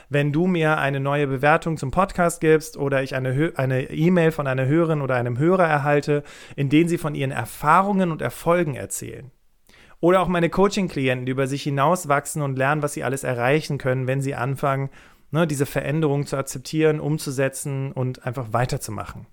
wenn 0.10 0.34
du 0.34 0.48
mir 0.48 0.80
eine 0.80 1.00
neue 1.00 1.28
Bewertung 1.28 1.78
zum 1.78 1.92
Podcast 1.92 2.42
gibst 2.42 2.76
oder 2.76 3.04
ich 3.04 3.16
eine 3.16 3.90
E-Mail 3.90 4.32
von 4.32 4.48
einer 4.48 4.66
Hörerin 4.66 5.02
oder 5.02 5.16
einem 5.16 5.38
Hörer 5.38 5.68
erhalte, 5.68 6.24
in 6.58 6.68
denen 6.70 6.90
sie 6.90 6.98
von 6.98 7.16
ihren 7.16 7.32
Erfahrungen 7.32 8.12
und 8.12 8.22
Erfolgen 8.22 8.76
erzählen. 8.76 9.32
Oder 10.06 10.22
auch 10.22 10.28
meine 10.28 10.51
Coaching-Klienten, 10.51 11.26
die 11.26 11.32
über 11.32 11.47
sich 11.47 11.64
hinauswachsen 11.64 12.43
und 12.43 12.60
lernen, 12.60 12.84
was 12.84 12.93
sie 12.93 13.03
alles 13.03 13.24
erreichen 13.24 13.80
können, 13.80 14.06
wenn 14.06 14.22
sie 14.22 14.36
anfangen, 14.36 14.91
ne, 15.32 15.47
diese 15.47 15.66
Veränderung 15.66 16.28
zu 16.28 16.38
akzeptieren, 16.38 16.99
umzusetzen 16.99 17.91
und 17.91 18.24
einfach 18.24 18.53
weiterzumachen. 18.53 19.26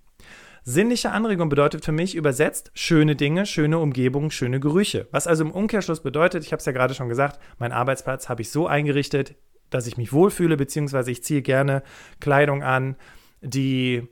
Sinnliche 0.62 1.10
Anregung 1.10 1.50
bedeutet 1.50 1.84
für 1.84 1.92
mich 1.92 2.14
übersetzt 2.14 2.70
schöne 2.72 3.16
Dinge, 3.16 3.44
schöne 3.44 3.80
Umgebung, 3.80 4.30
schöne 4.30 4.60
Gerüche. 4.60 5.08
Was 5.10 5.26
also 5.26 5.44
im 5.44 5.50
Umkehrschluss 5.50 6.00
bedeutet, 6.00 6.42
ich 6.42 6.52
habe 6.52 6.60
es 6.60 6.64
ja 6.64 6.72
gerade 6.72 6.94
schon 6.94 7.10
gesagt, 7.10 7.38
mein 7.58 7.72
Arbeitsplatz 7.72 8.30
habe 8.30 8.40
ich 8.40 8.50
so 8.50 8.66
eingerichtet, 8.66 9.34
dass 9.68 9.86
ich 9.86 9.98
mich 9.98 10.14
wohlfühle, 10.14 10.56
beziehungsweise 10.56 11.10
ich 11.10 11.22
ziehe 11.22 11.42
gerne 11.42 11.82
Kleidung 12.18 12.62
an, 12.62 12.96
die 13.42 14.08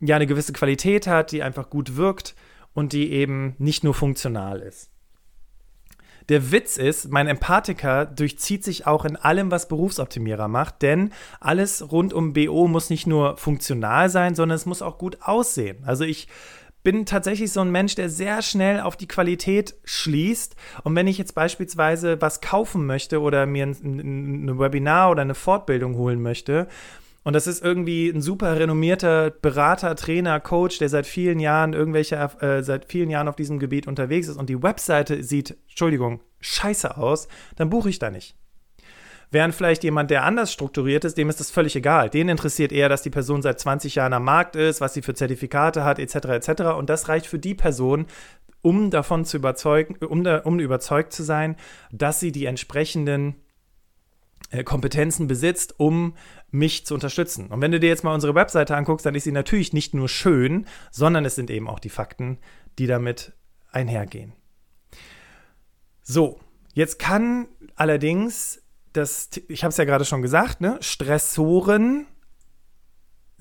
ja 0.00 0.16
eine 0.16 0.26
gewisse 0.26 0.54
Qualität 0.54 1.06
hat, 1.06 1.30
die 1.30 1.44
einfach 1.44 1.70
gut 1.70 1.94
wirkt 1.94 2.34
und 2.72 2.92
die 2.92 3.12
eben 3.12 3.54
nicht 3.58 3.84
nur 3.84 3.94
funktional 3.94 4.58
ist. 4.58 4.90
Der 6.28 6.52
Witz 6.52 6.78
ist, 6.78 7.10
mein 7.10 7.28
Empathiker 7.28 8.06
durchzieht 8.06 8.64
sich 8.64 8.86
auch 8.86 9.04
in 9.04 9.16
allem, 9.16 9.50
was 9.50 9.68
Berufsoptimierer 9.68 10.48
macht, 10.48 10.80
denn 10.80 11.12
alles 11.38 11.92
rund 11.92 12.14
um 12.14 12.32
BO 12.32 12.66
muss 12.66 12.88
nicht 12.88 13.06
nur 13.06 13.36
funktional 13.36 14.08
sein, 14.08 14.34
sondern 14.34 14.56
es 14.56 14.64
muss 14.64 14.80
auch 14.80 14.96
gut 14.96 15.18
aussehen. 15.20 15.84
Also 15.84 16.04
ich 16.04 16.28
bin 16.82 17.06
tatsächlich 17.06 17.50
so 17.50 17.60
ein 17.60 17.70
Mensch, 17.70 17.94
der 17.94 18.10
sehr 18.10 18.42
schnell 18.42 18.80
auf 18.80 18.96
die 18.96 19.08
Qualität 19.08 19.74
schließt. 19.84 20.54
Und 20.82 20.94
wenn 20.94 21.06
ich 21.06 21.16
jetzt 21.16 21.34
beispielsweise 21.34 22.20
was 22.20 22.42
kaufen 22.42 22.86
möchte 22.86 23.20
oder 23.20 23.46
mir 23.46 23.66
ein, 23.66 24.48
ein 24.48 24.58
Webinar 24.58 25.10
oder 25.10 25.22
eine 25.22 25.34
Fortbildung 25.34 25.96
holen 25.96 26.20
möchte, 26.20 26.68
und 27.24 27.32
das 27.32 27.46
ist 27.46 27.64
irgendwie 27.64 28.08
ein 28.08 28.20
super 28.20 28.58
renommierter 28.58 29.30
Berater, 29.30 29.96
Trainer, 29.96 30.40
Coach, 30.40 30.78
der 30.78 30.90
seit 30.90 31.06
vielen 31.06 31.40
Jahren 31.40 31.72
irgendwelche, 31.72 32.16
äh, 32.16 32.62
seit 32.62 32.84
vielen 32.84 33.10
Jahren 33.10 33.28
auf 33.28 33.36
diesem 33.36 33.58
Gebiet 33.58 33.86
unterwegs 33.88 34.28
ist 34.28 34.36
und 34.36 34.50
die 34.50 34.62
Webseite 34.62 35.22
sieht, 35.22 35.56
Entschuldigung, 35.68 36.20
scheiße 36.40 36.96
aus, 36.98 37.28
dann 37.56 37.70
buche 37.70 37.88
ich 37.88 37.98
da 37.98 38.10
nicht. 38.10 38.36
Während 39.30 39.54
vielleicht 39.54 39.82
jemand, 39.82 40.10
der 40.10 40.22
anders 40.22 40.52
strukturiert 40.52 41.04
ist, 41.04 41.16
dem 41.16 41.28
ist 41.28 41.40
das 41.40 41.50
völlig 41.50 41.74
egal. 41.74 42.10
Den 42.10 42.28
interessiert 42.28 42.70
eher, 42.70 42.88
dass 42.88 43.02
die 43.02 43.10
Person 43.10 43.42
seit 43.42 43.58
20 43.58 43.96
Jahren 43.96 44.12
am 44.12 44.22
Markt 44.22 44.54
ist, 44.54 44.80
was 44.80 44.94
sie 44.94 45.02
für 45.02 45.14
Zertifikate 45.14 45.82
hat, 45.82 45.98
etc., 45.98 46.14
etc. 46.26 46.62
Und 46.78 46.88
das 46.88 47.08
reicht 47.08 47.26
für 47.26 47.38
die 47.38 47.54
Person, 47.54 48.06
um 48.62 48.90
davon 48.90 49.24
zu 49.24 49.38
überzeugen, 49.38 49.96
um, 50.04 50.24
da, 50.24 50.38
um 50.38 50.60
überzeugt 50.60 51.12
zu 51.12 51.22
sein, 51.22 51.56
dass 51.90 52.20
sie 52.20 52.32
die 52.32 52.44
entsprechenden 52.44 53.34
Kompetenzen 54.62 55.26
besitzt, 55.26 55.80
um 55.80 56.14
mich 56.50 56.86
zu 56.86 56.94
unterstützen. 56.94 57.48
Und 57.48 57.60
wenn 57.60 57.72
du 57.72 57.80
dir 57.80 57.88
jetzt 57.88 58.04
mal 58.04 58.14
unsere 58.14 58.34
Webseite 58.34 58.76
anguckst, 58.76 59.04
dann 59.04 59.14
ist 59.14 59.24
sie 59.24 59.32
natürlich 59.32 59.72
nicht 59.72 59.94
nur 59.94 60.08
schön, 60.08 60.66
sondern 60.92 61.24
es 61.24 61.34
sind 61.34 61.50
eben 61.50 61.68
auch 61.68 61.80
die 61.80 61.88
Fakten, 61.88 62.38
die 62.78 62.86
damit 62.86 63.32
einhergehen. 63.72 64.34
So, 66.02 66.38
jetzt 66.74 66.98
kann 66.98 67.48
allerdings 67.74 68.62
das, 68.92 69.30
ich 69.48 69.64
habe 69.64 69.70
es 69.70 69.76
ja 69.76 69.84
gerade 69.84 70.04
schon 70.04 70.22
gesagt, 70.22 70.60
ne, 70.60 70.78
Stressoren 70.80 72.06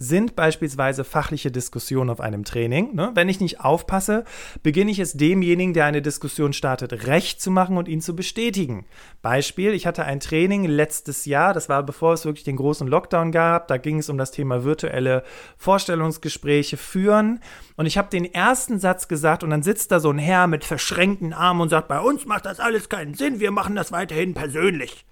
sind 0.04 0.36
beispielsweise 0.36 1.04
fachliche 1.04 1.51
Diskussionen 1.51 2.10
auf 2.10 2.20
einem 2.20 2.43
Training. 2.43 2.93
Ne? 2.93 3.12
Wenn 3.14 3.30
ich 3.30 3.39
nicht 3.39 3.62
aufpasse, 3.62 4.26
beginne 4.62 4.91
ich 4.91 4.99
es 4.99 5.14
demjenigen, 5.14 5.74
der 5.74 5.86
eine 5.86 6.01
Diskussion 6.01 6.54
startet, 6.54 7.08
recht 7.08 7.41
zu 7.41 7.51
machen 7.51 7.78
und 7.78 7.88
ihn 7.88 8.01
zu 8.01 8.16
bestätigen. 8.16 8.86
Beispiel, 9.22 9.74
ich 9.74 9.88
hatte 9.88 10.04
ein 10.04 10.20
Training 10.20 10.66
letztes 10.66 11.26
Jahr, 11.26 11.54
das 11.54 11.70
war 11.70 11.84
bevor 11.84 12.14
es 12.14 12.26
wirklich 12.26 12.43
den 12.43 12.58
großen 12.58 12.88
Lockdown 12.88 13.32
gab, 13.32 13.68
da 13.68 13.78
ging 13.78 13.99
es 13.99 14.10
um 14.10 14.18
das 14.18 14.32
Thema 14.32 14.64
virtuelle 14.64 15.24
Vorstellungsgespräche 15.58 16.78
führen 16.78 17.39
und 17.78 17.86
ich 17.86 17.97
habe 17.97 18.10
den 18.10 18.26
ersten 18.26 18.80
Satz 18.80 19.08
gesagt 19.08 19.43
und 19.43 19.49
dann 19.49 19.64
sitzt 19.64 19.91
da 19.91 19.99
so 19.99 20.12
ein 20.12 20.20
Herr 20.20 20.47
mit 20.47 20.66
verschränkten 20.66 21.34
Armen 21.34 21.62
und 21.62 21.70
sagt, 21.70 21.88
bei 21.88 21.99
uns 21.99 22.26
macht 22.26 22.45
das 22.45 22.60
alles 22.60 22.89
keinen 22.89 23.14
Sinn, 23.14 23.39
wir 23.39 23.51
machen 23.51 23.76
das 23.76 23.91
weiterhin 23.91 24.34
persönlich. 24.34 25.06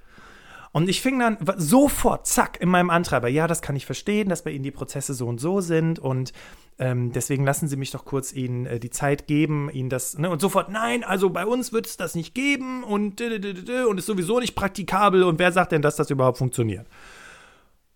Und 0.74 0.90
ich 0.90 1.02
fing 1.02 1.20
dann 1.20 1.38
sofort, 1.58 2.28
zack, 2.28 2.62
in 2.62 2.70
meinem 2.70 2.90
Antreiber, 2.90 3.28
ja, 3.28 3.48
das 3.48 3.62
kann 3.62 3.76
ich 3.76 3.86
verstehen, 3.86 4.30
dass 4.30 4.44
bei 4.44 4.52
Ihnen 4.52 4.64
die 4.64 4.72
Prozesse 4.72 5.14
so 5.14 5.28
und 5.28 5.40
so 5.40 5.60
sind 5.60 6.00
und 6.00 6.32
ähm, 6.80 7.12
deswegen 7.12 7.44
lassen 7.44 7.68
Sie 7.68 7.76
mich 7.76 7.92
doch 7.92 8.06
kurz 8.06 8.32
Ihnen 8.32 8.66
äh, 8.66 8.80
die 8.80 8.90
Zeit 8.90 9.28
geben, 9.28 9.70
Ihnen 9.70 9.90
das, 9.90 10.18
ne? 10.18 10.30
und 10.30 10.40
sofort, 10.40 10.70
nein, 10.70 11.04
also 11.04 11.30
bei 11.30 11.46
uns 11.46 11.74
wird 11.74 11.88
es 11.88 11.98
das 11.98 12.16
nicht 12.16 12.34
geben 12.34 12.84
und, 12.84 13.20
und 13.22 13.98
ist 13.98 14.06
sowieso 14.06 14.40
nicht 14.40 14.56
praktikabel 14.56 15.24
und 15.24 15.40
wer 15.40 15.52
sagt 15.52 15.74
denn, 15.74 15.82
dass 15.82 15.98
das 15.98 16.10
überhaupt 16.10 16.38
funktioniert? 16.38 16.88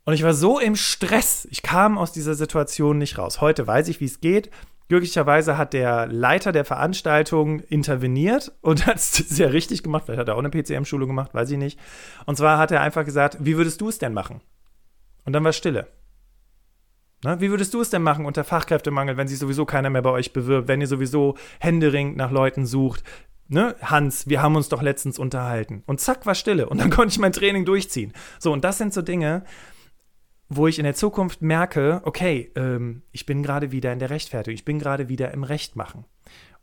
Und 0.04 0.14
ich 0.14 0.24
war 0.24 0.34
so 0.34 0.60
im 0.60 0.76
Stress, 0.76 1.48
ich 1.50 1.64
kam 1.64 1.98
aus 1.98 2.12
dieser 2.12 2.36
Situation 2.36 3.00
nicht 3.00 3.18
raus. 3.18 3.42
Heute 3.42 3.66
weiß 3.66 3.88
ich, 3.88 4.00
wie 4.02 4.06
es 4.06 4.20
geht. 4.20 4.52
Glücklicherweise 4.88 5.58
hat 5.58 5.74
der 5.74 6.06
Leiter 6.08 6.52
der 6.52 6.64
Veranstaltung 6.64 7.60
interveniert 7.62 8.52
und 8.62 8.86
hat 8.88 8.98
es 8.98 9.14
sehr 9.14 9.54
richtig 9.54 9.84
gemacht. 9.84 10.04
Vielleicht 10.06 10.20
hat 10.20 10.28
er 10.28 10.36
auch 10.36 10.44
eine 10.44 10.50
PCM-Schule 10.50 11.08
gemacht, 11.08 11.34
weiß 11.34 11.50
ich 11.52 11.58
nicht. 11.58 11.80
Und 12.26 12.38
zwar 12.38 12.58
hat 12.58 12.72
er 12.72 12.82
einfach 12.82 13.06
gesagt, 13.06 13.38
wie 13.40 13.58
würdest 13.58 13.82
du 13.82 13.90
es 13.90 13.98
denn 13.98 14.14
machen? 14.14 14.42
Und 15.26 15.34
dann 15.34 15.44
war 15.44 15.54
Stille. 15.54 15.88
Na, 17.24 17.42
wie 17.42 17.50
würdest 17.50 17.74
du 17.74 17.82
es 17.82 17.90
denn 17.90 18.04
machen 18.04 18.26
unter 18.26 18.44
Fachkräftemangel, 18.44 19.18
wenn 19.18 19.28
sich 19.28 19.40
sowieso 19.40 19.66
keiner 19.66 19.90
mehr 19.90 20.04
bei 20.04 20.12
euch 20.12 20.34
bewirbt, 20.34 20.68
wenn 20.68 20.82
ihr 20.82 20.88
sowieso 20.88 21.36
händeringend 21.60 22.18
nach 22.18 22.30
Leuten 22.30 22.68
sucht? 22.68 23.04
Ne, 23.48 23.76
Hans, 23.82 24.28
wir 24.28 24.42
haben 24.42 24.56
uns 24.56 24.70
doch 24.70 24.82
letztens 24.82 25.18
unterhalten. 25.18 25.84
Und 25.88 26.00
zack, 26.00 26.26
war 26.28 26.36
Stille. 26.36 26.70
Und 26.70 26.80
dann 26.80 26.90
konnte 26.92 27.12
ich 27.12 27.20
mein 27.20 27.32
Training 27.32 27.66
durchziehen. 27.66 28.14
So, 28.38 28.52
und 28.52 28.64
das 28.64 28.78
sind 28.78 28.94
so 28.94 29.02
Dinge, 29.02 29.44
wo 30.50 30.68
ich 30.68 30.80
in 30.80 30.86
der 30.86 30.96
Zukunft 30.96 31.42
merke, 31.42 32.02
okay, 32.04 32.52
ähm, 32.56 33.02
ich 33.12 33.26
bin 33.26 33.44
gerade 33.44 33.72
wieder 33.72 33.92
in 33.92 34.00
der 34.00 34.10
Rechtfertigung, 34.10 34.56
ich 34.56 34.66
bin 34.66 34.80
gerade 34.80 35.10
wieder 35.10 35.32
im 35.32 35.44
Rechtmachen. 35.44 36.06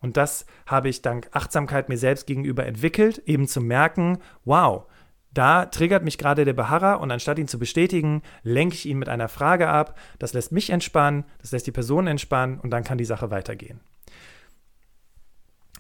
Und 0.00 0.16
das 0.16 0.46
habe 0.66 0.88
ich 0.88 1.02
dank 1.02 1.28
Achtsamkeit 1.32 1.88
mir 1.88 1.98
selbst 1.98 2.26
gegenüber 2.26 2.66
entwickelt, 2.66 3.22
eben 3.26 3.46
zu 3.46 3.60
merken, 3.60 4.18
wow, 4.44 4.86
da 5.32 5.66
triggert 5.66 6.04
mich 6.04 6.18
gerade 6.18 6.44
der 6.44 6.52
Beharrer 6.52 7.00
und 7.00 7.10
anstatt 7.10 7.38
ihn 7.38 7.48
zu 7.48 7.58
bestätigen, 7.58 8.22
lenke 8.42 8.74
ich 8.74 8.86
ihn 8.86 8.98
mit 8.98 9.08
einer 9.08 9.28
Frage 9.28 9.68
ab. 9.68 9.98
Das 10.18 10.34
lässt 10.34 10.52
mich 10.52 10.70
entspannen, 10.70 11.24
das 11.40 11.52
lässt 11.52 11.66
die 11.66 11.72
Person 11.72 12.06
entspannen 12.06 12.60
und 12.60 12.70
dann 12.70 12.84
kann 12.84 12.98
die 12.98 13.04
Sache 13.04 13.30
weitergehen. 13.30 13.80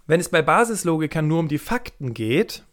Wenn 0.06 0.20
es 0.20 0.30
bei 0.30 0.42
Basislogikern 0.42 1.28
nur 1.28 1.38
um 1.38 1.48
die 1.48 1.58
Fakten 1.58 2.14
geht, 2.14 2.64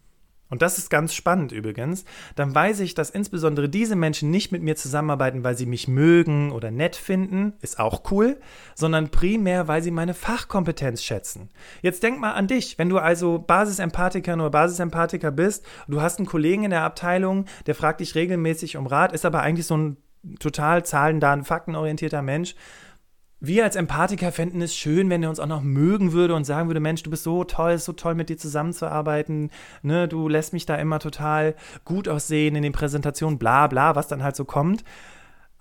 und 0.49 0.61
das 0.61 0.77
ist 0.77 0.89
ganz 0.89 1.13
spannend 1.13 1.51
übrigens, 1.51 2.05
dann 2.35 2.53
weiß 2.53 2.79
ich, 2.79 2.95
dass 2.95 3.09
insbesondere 3.09 3.69
diese 3.69 3.95
Menschen 3.95 4.31
nicht 4.31 4.51
mit 4.51 4.63
mir 4.63 4.75
zusammenarbeiten, 4.75 5.43
weil 5.43 5.55
sie 5.55 5.65
mich 5.65 5.87
mögen 5.87 6.51
oder 6.51 6.71
nett 6.71 6.95
finden, 6.95 7.53
ist 7.61 7.79
auch 7.79 8.11
cool, 8.11 8.39
sondern 8.75 9.09
primär, 9.09 9.67
weil 9.67 9.83
sie 9.83 9.91
meine 9.91 10.13
Fachkompetenz 10.13 11.03
schätzen. 11.03 11.49
Jetzt 11.81 12.03
denk 12.03 12.19
mal 12.19 12.33
an 12.33 12.47
dich, 12.47 12.79
wenn 12.79 12.89
du 12.89 12.97
also 12.97 13.39
Basisempathiker 13.39 14.33
oder 14.33 14.49
Basisempathiker 14.49 15.31
bist, 15.31 15.65
du 15.87 16.01
hast 16.01 16.17
einen 16.17 16.27
Kollegen 16.27 16.63
in 16.63 16.71
der 16.71 16.83
Abteilung, 16.83 17.45
der 17.67 17.75
fragt 17.75 17.99
dich 17.99 18.15
regelmäßig 18.15 18.77
um 18.77 18.87
Rat, 18.87 19.13
ist 19.13 19.25
aber 19.25 19.41
eigentlich 19.41 19.67
so 19.67 19.77
ein 19.77 19.97
total 20.39 20.83
zahlen, 20.83 21.19
daten, 21.19 21.45
faktenorientierter 21.45 22.21
Mensch, 22.21 22.55
wir 23.41 23.63
als 23.63 23.75
Empathiker 23.75 24.31
fänden 24.31 24.61
es 24.61 24.75
schön, 24.75 25.09
wenn 25.09 25.23
er 25.23 25.29
uns 25.29 25.39
auch 25.39 25.47
noch 25.47 25.61
mögen 25.61 26.11
würde 26.11 26.35
und 26.35 26.43
sagen 26.43 26.67
würde, 26.67 26.79
Mensch, 26.79 27.03
du 27.03 27.09
bist 27.09 27.23
so 27.23 27.43
toll, 27.43 27.71
ist 27.71 27.85
so 27.85 27.93
toll 27.93 28.15
mit 28.15 28.29
dir 28.29 28.37
zusammenzuarbeiten, 28.37 29.49
ne, 29.81 30.07
du 30.07 30.27
lässt 30.27 30.53
mich 30.53 30.65
da 30.65 30.75
immer 30.75 30.99
total 30.99 31.55
gut 31.85 32.09
aussehen 32.09 32.55
in 32.55 32.63
den 32.63 32.73
Präsentationen, 32.73 33.39
bla 33.39 33.67
bla, 33.67 33.95
was 33.95 34.07
dann 34.07 34.23
halt 34.23 34.35
so 34.35 34.45
kommt. 34.45 34.83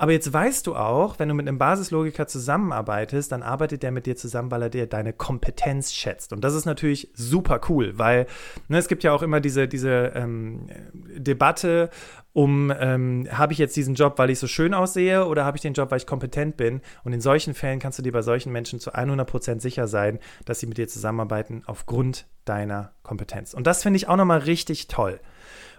Aber 0.01 0.13
jetzt 0.13 0.33
weißt 0.33 0.65
du 0.69 0.77
auch, 0.77 1.19
wenn 1.19 1.29
du 1.29 1.35
mit 1.35 1.49
einem 1.49 1.59
Basislogiker 1.59 2.29
zusammenarbeitest, 2.29 3.33
dann 3.33 3.43
arbeitet 3.43 3.83
der 3.83 3.91
mit 3.91 4.07
dir 4.07 4.15
zusammen, 4.15 4.49
weil 4.53 4.63
er 4.63 4.71
dir 4.71 4.87
deine 4.87 5.13
Kompetenz 5.13 5.93
schätzt. 5.93 6.33
Und 6.33 6.43
das 6.43 6.55
ist 6.55 6.67
natürlich 6.67 7.11
super 7.15 7.61
cool, 7.69 7.99
weil 7.99 8.27
ne, 8.69 8.79
es 8.79 8.87
gibt 8.87 9.03
ja 9.03 9.13
auch 9.13 9.23
immer 9.23 9.41
diese, 9.41 9.67
diese 9.67 10.13
ähm, 10.15 10.69
Debatte 10.95 11.91
um, 12.33 12.73
ähm, 12.79 13.27
habe 13.33 13.53
ich 13.53 13.59
jetzt 13.59 13.75
diesen 13.75 13.97
Job, 13.97 14.15
weil 14.19 14.31
ich 14.31 14.39
so 14.39 14.47
schön 14.47 14.73
aussehe 14.73 15.27
oder 15.27 15.45
habe 15.45 15.57
ich 15.57 15.63
den 15.63 15.73
Job, 15.73 15.91
weil 15.91 15.99
ich 15.99 16.07
kompetent 16.07 16.57
bin? 16.57 16.81
Und 17.03 17.13
in 17.13 17.21
solchen 17.21 17.53
Fällen 17.53 17.81
kannst 17.81 17.99
du 17.99 18.03
dir 18.05 18.13
bei 18.13 18.23
solchen 18.23 18.53
Menschen 18.53 18.79
zu 18.79 18.95
100% 18.95 19.61
sicher 19.61 19.89
sein, 19.89 20.21
dass 20.45 20.61
sie 20.61 20.69
mit 20.69 20.79
dir 20.79 20.87
zusammenarbeiten 20.87 21.65
aufgrund 21.67 22.29
deiner 22.45 22.93
Kompetenz. 23.03 23.53
Und 23.53 23.67
das 23.67 23.83
finde 23.83 23.97
ich 23.97 24.09
auch 24.09 24.17
nochmal 24.17 24.39
richtig 24.39 24.87
toll. 24.87 25.19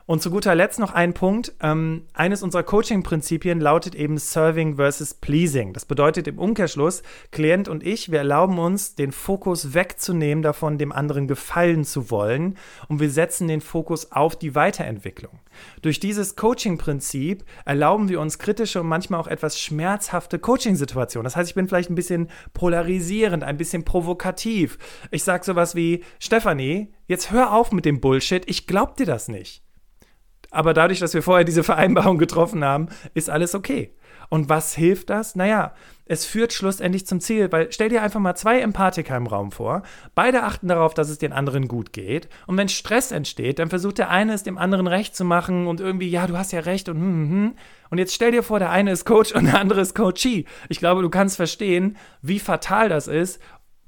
Und 0.09 0.23
zu 0.23 0.31
guter 0.31 0.55
Letzt 0.55 0.79
noch 0.79 0.91
ein 0.91 1.13
Punkt. 1.13 1.53
Ähm, 1.61 2.07
eines 2.13 2.41
unserer 2.41 2.63
Coaching-Prinzipien 2.63 3.61
lautet 3.61 3.93
eben 3.93 4.17
Serving 4.17 4.77
versus 4.77 5.13
Pleasing. 5.13 5.71
Das 5.71 5.85
bedeutet 5.85 6.27
im 6.27 6.39
Umkehrschluss, 6.39 7.03
Klient 7.29 7.67
und 7.67 7.85
ich, 7.85 8.11
wir 8.11 8.17
erlauben 8.17 8.57
uns, 8.57 8.95
den 8.95 9.11
Fokus 9.11 9.75
wegzunehmen, 9.75 10.41
davon 10.41 10.79
dem 10.79 10.91
anderen 10.91 11.27
gefallen 11.27 11.83
zu 11.83 12.09
wollen. 12.09 12.57
Und 12.87 12.99
wir 12.99 13.11
setzen 13.11 13.47
den 13.47 13.61
Fokus 13.61 14.11
auf 14.11 14.35
die 14.35 14.55
Weiterentwicklung. 14.55 15.41
Durch 15.83 15.99
dieses 15.99 16.35
Coaching-Prinzip 16.35 17.45
erlauben 17.63 18.09
wir 18.09 18.19
uns 18.19 18.39
kritische 18.39 18.81
und 18.81 18.87
manchmal 18.87 19.19
auch 19.19 19.27
etwas 19.27 19.59
schmerzhafte 19.59 20.39
Coaching-Situationen. 20.39 21.25
Das 21.25 21.35
heißt, 21.35 21.51
ich 21.51 21.55
bin 21.55 21.67
vielleicht 21.67 21.91
ein 21.91 21.95
bisschen 21.95 22.31
polarisierend, 22.55 23.43
ein 23.43 23.57
bisschen 23.57 23.85
provokativ. 23.85 24.79
Ich 25.11 25.23
sage 25.23 25.45
sowas 25.45 25.75
wie, 25.75 26.03
Stefanie, 26.17 26.91
jetzt 27.05 27.29
hör 27.29 27.53
auf 27.53 27.71
mit 27.71 27.85
dem 27.85 28.01
Bullshit, 28.01 28.41
ich 28.49 28.65
glaub 28.65 28.97
dir 28.97 29.05
das 29.05 29.27
nicht. 29.27 29.68
Aber 30.51 30.73
dadurch, 30.73 30.99
dass 30.99 31.13
wir 31.13 31.23
vorher 31.23 31.45
diese 31.45 31.63
Vereinbarung 31.63 32.17
getroffen 32.17 32.63
haben, 32.63 32.87
ist 33.13 33.29
alles 33.29 33.55
okay. 33.55 33.93
Und 34.29 34.47
was 34.47 34.75
hilft 34.75 35.09
das? 35.09 35.35
Naja, 35.35 35.73
es 36.05 36.25
führt 36.25 36.53
schlussendlich 36.53 37.05
zum 37.05 37.19
Ziel, 37.19 37.51
weil 37.51 37.71
stell 37.71 37.89
dir 37.89 38.01
einfach 38.01 38.19
mal 38.19 38.35
zwei 38.35 38.61
Empathiker 38.61 39.15
im 39.15 39.27
Raum 39.27 39.51
vor. 39.51 39.83
Beide 40.15 40.43
achten 40.43 40.67
darauf, 40.67 40.93
dass 40.93 41.09
es 41.09 41.17
den 41.17 41.33
anderen 41.33 41.67
gut 41.67 41.93
geht. 41.93 42.29
Und 42.45 42.57
wenn 42.57 42.69
Stress 42.69 43.11
entsteht, 43.11 43.59
dann 43.59 43.69
versucht 43.69 43.97
der 43.97 44.09
eine 44.09 44.33
es 44.33 44.43
dem 44.43 44.57
anderen 44.57 44.87
recht 44.87 45.15
zu 45.15 45.25
machen 45.25 45.67
und 45.67 45.79
irgendwie, 45.79 46.09
ja, 46.09 46.27
du 46.27 46.37
hast 46.37 46.51
ja 46.51 46.61
recht 46.61 46.89
und 46.89 46.97
hm, 46.97 47.03
hm, 47.03 47.31
hm. 47.31 47.55
Und 47.91 47.97
jetzt 47.97 48.13
stell 48.13 48.31
dir 48.31 48.43
vor, 48.43 48.59
der 48.59 48.69
eine 48.69 48.91
ist 48.91 49.05
Coach 49.05 49.31
und 49.33 49.45
der 49.45 49.59
andere 49.59 49.81
ist 49.81 49.95
Coachee. 49.95 50.45
Ich 50.67 50.77
glaube, 50.77 51.01
du 51.01 51.09
kannst 51.09 51.37
verstehen, 51.37 51.97
wie 52.21 52.39
fatal 52.39 52.87
das 52.87 53.07
ist 53.07 53.39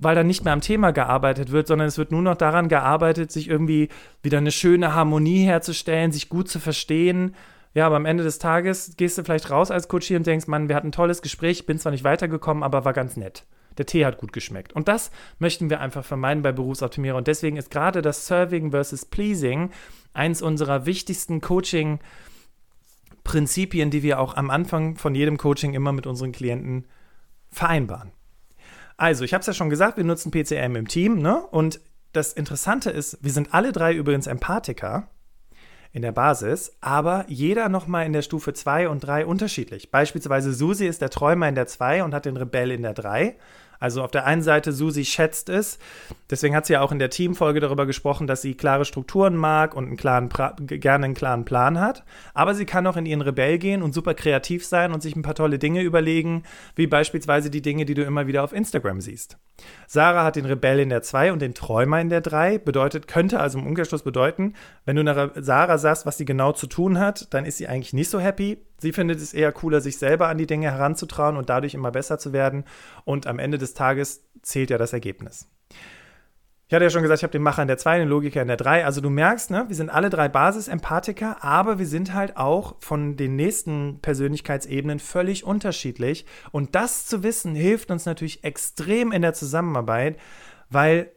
weil 0.02 0.16
dann 0.16 0.28
nicht 0.28 0.44
mehr 0.44 0.54
am 0.54 0.62
Thema 0.62 0.92
gearbeitet 0.92 1.52
wird, 1.52 1.68
sondern 1.68 1.88
es 1.88 1.98
wird 1.98 2.12
nur 2.12 2.24
noch 2.24 2.36
daran 2.36 2.68
gearbeitet, 2.68 3.32
sich 3.32 3.48
irgendwie 3.48 3.88
wieder 4.24 4.40
eine 4.40 4.52
schöne 4.52 4.94
Harmonie 4.94 5.46
herzustellen, 5.46 6.12
sich 6.12 6.28
gut 6.28 6.50
zu 6.50 6.60
verstehen. 6.60 7.36
Ja, 7.74 7.86
aber 7.86 7.96
am 7.96 8.06
Ende 8.06 8.24
des 8.24 8.40
Tages 8.40 8.96
gehst 8.98 9.18
du 9.18 9.24
vielleicht 9.24 9.50
raus 9.50 9.72
als 9.72 9.88
Coach 9.88 10.12
und 10.12 10.28
denkst, 10.28 10.48
Mann, 10.48 10.68
wir 10.68 10.76
hatten 10.76 10.88
ein 10.88 10.92
tolles 10.92 11.22
Gespräch, 11.22 11.66
bin 11.66 11.80
zwar 11.80 11.94
nicht 11.94 12.04
weitergekommen, 12.04 12.64
aber 12.64 12.84
war 12.84 12.94
ganz 12.94 13.16
nett. 13.16 13.46
Der 13.78 13.86
Tee 13.86 14.06
hat 14.06 14.18
gut 14.18 14.34
geschmeckt. 14.34 14.74
Und 14.74 14.90
das 14.90 15.12
möchten 15.40 15.70
wir 15.70 15.80
einfach 15.80 16.04
vermeiden 16.04 16.44
bei 16.44 16.52
Berufsoptimierer. 16.52 17.16
Und 17.16 17.28
deswegen 17.28 17.56
ist 17.56 17.72
gerade 17.72 18.02
das 18.02 18.28
Serving 18.28 18.72
versus 18.72 19.06
Pleasing 19.06 19.70
eins 20.14 20.42
unserer 20.42 20.86
wichtigsten 20.86 21.40
Coaching-Prinzipien, 21.40 23.92
die 23.92 24.04
wir 24.04 24.20
auch 24.20 24.36
am 24.36 24.50
Anfang 24.50 24.98
von 24.98 25.16
jedem 25.16 25.38
Coaching 25.38 25.74
immer 25.74 25.94
mit 25.94 26.08
unseren 26.08 26.34
Klienten 26.34 26.86
vereinbaren. 27.50 28.12
Also, 29.02 29.24
ich 29.24 29.34
habe 29.34 29.42
es 29.42 29.48
ja 29.48 29.54
schon 29.54 29.72
gesagt, 29.72 29.98
wir 29.98 30.04
nutzen 30.04 30.30
PCM 30.30 30.76
im 30.76 30.88
Team, 30.88 31.24
ne? 31.24 31.44
Und 31.48 31.82
das 32.14 32.34
Interessante 32.34 32.92
ist, 32.92 33.18
wir 33.24 33.32
sind 33.32 33.52
alle 33.52 33.72
drei 33.72 33.96
übrigens 33.96 34.28
Empathiker 34.28 35.08
in 35.92 36.04
der 36.04 36.12
Basis, 36.12 36.78
aber 36.82 37.26
jeder 37.28 37.68
nochmal 37.68 38.06
in 38.06 38.14
der 38.14 38.22
Stufe 38.22 38.54
2 38.54 38.90
und 38.90 39.00
3 39.00 39.26
unterschiedlich. 39.26 39.90
Beispielsweise 39.90 40.54
Susi 40.54 40.86
ist 40.86 41.02
der 41.02 41.10
Träumer 41.10 41.50
in 41.50 41.56
der 41.56 41.66
2 41.66 42.04
und 42.04 42.14
hat 42.14 42.26
den 42.26 42.38
Rebell 42.38 42.70
in 42.70 42.84
der 42.84 42.94
3. 42.94 43.38
Also 43.82 44.04
auf 44.04 44.12
der 44.12 44.26
einen 44.26 44.44
Seite, 44.44 44.72
Susi 44.72 45.04
schätzt 45.04 45.50
es. 45.50 45.80
Deswegen 46.30 46.56
hat 46.56 46.68
sie 46.68 46.74
ja 46.74 46.82
auch 46.82 46.92
in 46.92 47.00
der 47.00 47.10
Teamfolge 47.10 47.60
darüber 47.60 47.88
gesprochen, 47.88 48.28
dass 48.28 48.42
sie 48.42 48.54
klare 48.54 48.86
Strukturen 48.86 49.36
mag 49.36 49.76
und 49.76 49.88
einen 49.88 49.98
klaren 49.98 50.30
gerne 50.68 51.06
einen 51.06 51.16
klaren 51.16 51.46
Plan 51.46 51.80
hat. 51.80 52.06
Aber 52.36 52.54
sie 52.54 52.66
kann 52.66 52.86
auch 52.86 52.96
in 52.96 53.08
ihren 53.08 53.22
Rebell 53.22 53.58
gehen 53.58 53.82
und 53.82 53.94
super 53.94 54.14
kreativ 54.14 54.66
sein 54.66 54.94
und 54.94 55.02
sich 55.02 55.16
ein 55.16 55.24
paar 55.24 55.34
tolle 55.34 55.58
Dinge 55.58 55.82
überlegen, 55.82 56.44
wie 56.76 56.86
beispielsweise 56.86 57.50
die 57.50 57.64
Dinge, 57.64 57.86
die 57.86 57.96
du 57.96 58.04
immer 58.04 58.28
wieder 58.28 58.44
auf 58.44 58.54
Instagram 58.54 59.02
siehst. 59.02 59.38
Sarah 59.88 60.24
hat 60.24 60.36
den 60.36 60.46
Rebell 60.46 60.80
in 60.80 60.90
der 60.90 61.02
2 61.02 61.34
und 61.34 61.42
den 61.42 61.56
Träumer 61.56 62.00
in 62.00 62.10
der 62.10 62.22
3. 62.22 62.60
Bedeutet, 62.60 63.08
könnte 63.08 63.40
also 63.40 63.58
im 63.58 63.66
Umkehrschluss 63.66 64.04
bedeuten, 64.04 64.54
wenn 64.86 64.96
du 64.96 65.04
nach 65.04 65.32
Sarah 65.36 65.80
sagst, 65.80 66.06
was 66.06 66.18
sie 66.18 66.26
genau 66.26 66.52
zu 66.52 66.68
tun 66.68 67.00
hat, 67.00 67.34
dann 67.34 67.46
ist 67.46 67.58
sie 67.58 67.68
eigentlich 67.68 67.94
nicht 67.94 68.12
so 68.12 68.20
happy. 68.20 68.60
Sie 68.82 68.94
findet 68.94 69.22
es 69.22 69.34
eher 69.34 69.52
cooler, 69.52 69.80
sich 69.80 69.98
selber 69.98 70.28
an 70.28 70.40
die 70.40 70.48
Dinge 70.48 70.72
heranzutrauen 70.72 71.38
und 71.38 71.50
dadurch 71.50 71.76
immer 71.76 71.92
besser 71.92 72.18
zu 72.18 72.34
werden. 72.34 72.64
Und 73.06 73.28
am 73.28 73.38
Ende 73.38 73.60
des 73.60 73.76
Tages 73.76 74.28
zählt 74.42 74.72
ja 74.72 74.80
das 74.80 74.92
Ergebnis. 74.92 75.48
Ich 76.68 76.74
hatte 76.74 76.86
ja 76.86 76.90
schon 76.90 77.04
gesagt, 77.04 77.20
ich 77.20 77.24
habe 77.24 77.34
den 77.34 77.44
Macher 77.44 77.62
in 77.62 77.68
der 77.68 77.78
2, 77.78 78.00
den 78.00 78.08
Logiker 78.08 78.42
in 78.42 78.48
der 78.48 78.58
3. 78.58 78.86
Also 78.86 79.00
du 79.02 79.12
merkst, 79.12 79.52
ne, 79.52 79.66
wir 79.68 79.76
sind 79.76 79.90
alle 79.90 80.10
drei 80.10 80.30
Basis-Empathiker, 80.30 81.44
aber 81.44 81.78
wir 81.78 81.86
sind 81.86 82.14
halt 82.14 82.38
auch 82.38 82.76
von 82.80 83.18
den 83.18 83.36
nächsten 83.36 84.00
Persönlichkeitsebenen 84.02 85.00
völlig 85.00 85.44
unterschiedlich. 85.44 86.26
Und 86.52 86.74
das 86.74 87.06
zu 87.06 87.22
wissen, 87.22 87.54
hilft 87.54 87.92
uns 87.92 88.06
natürlich 88.06 88.44
extrem 88.44 89.12
in 89.12 89.22
der 89.22 89.34
Zusammenarbeit, 89.34 90.18
weil, 90.70 91.12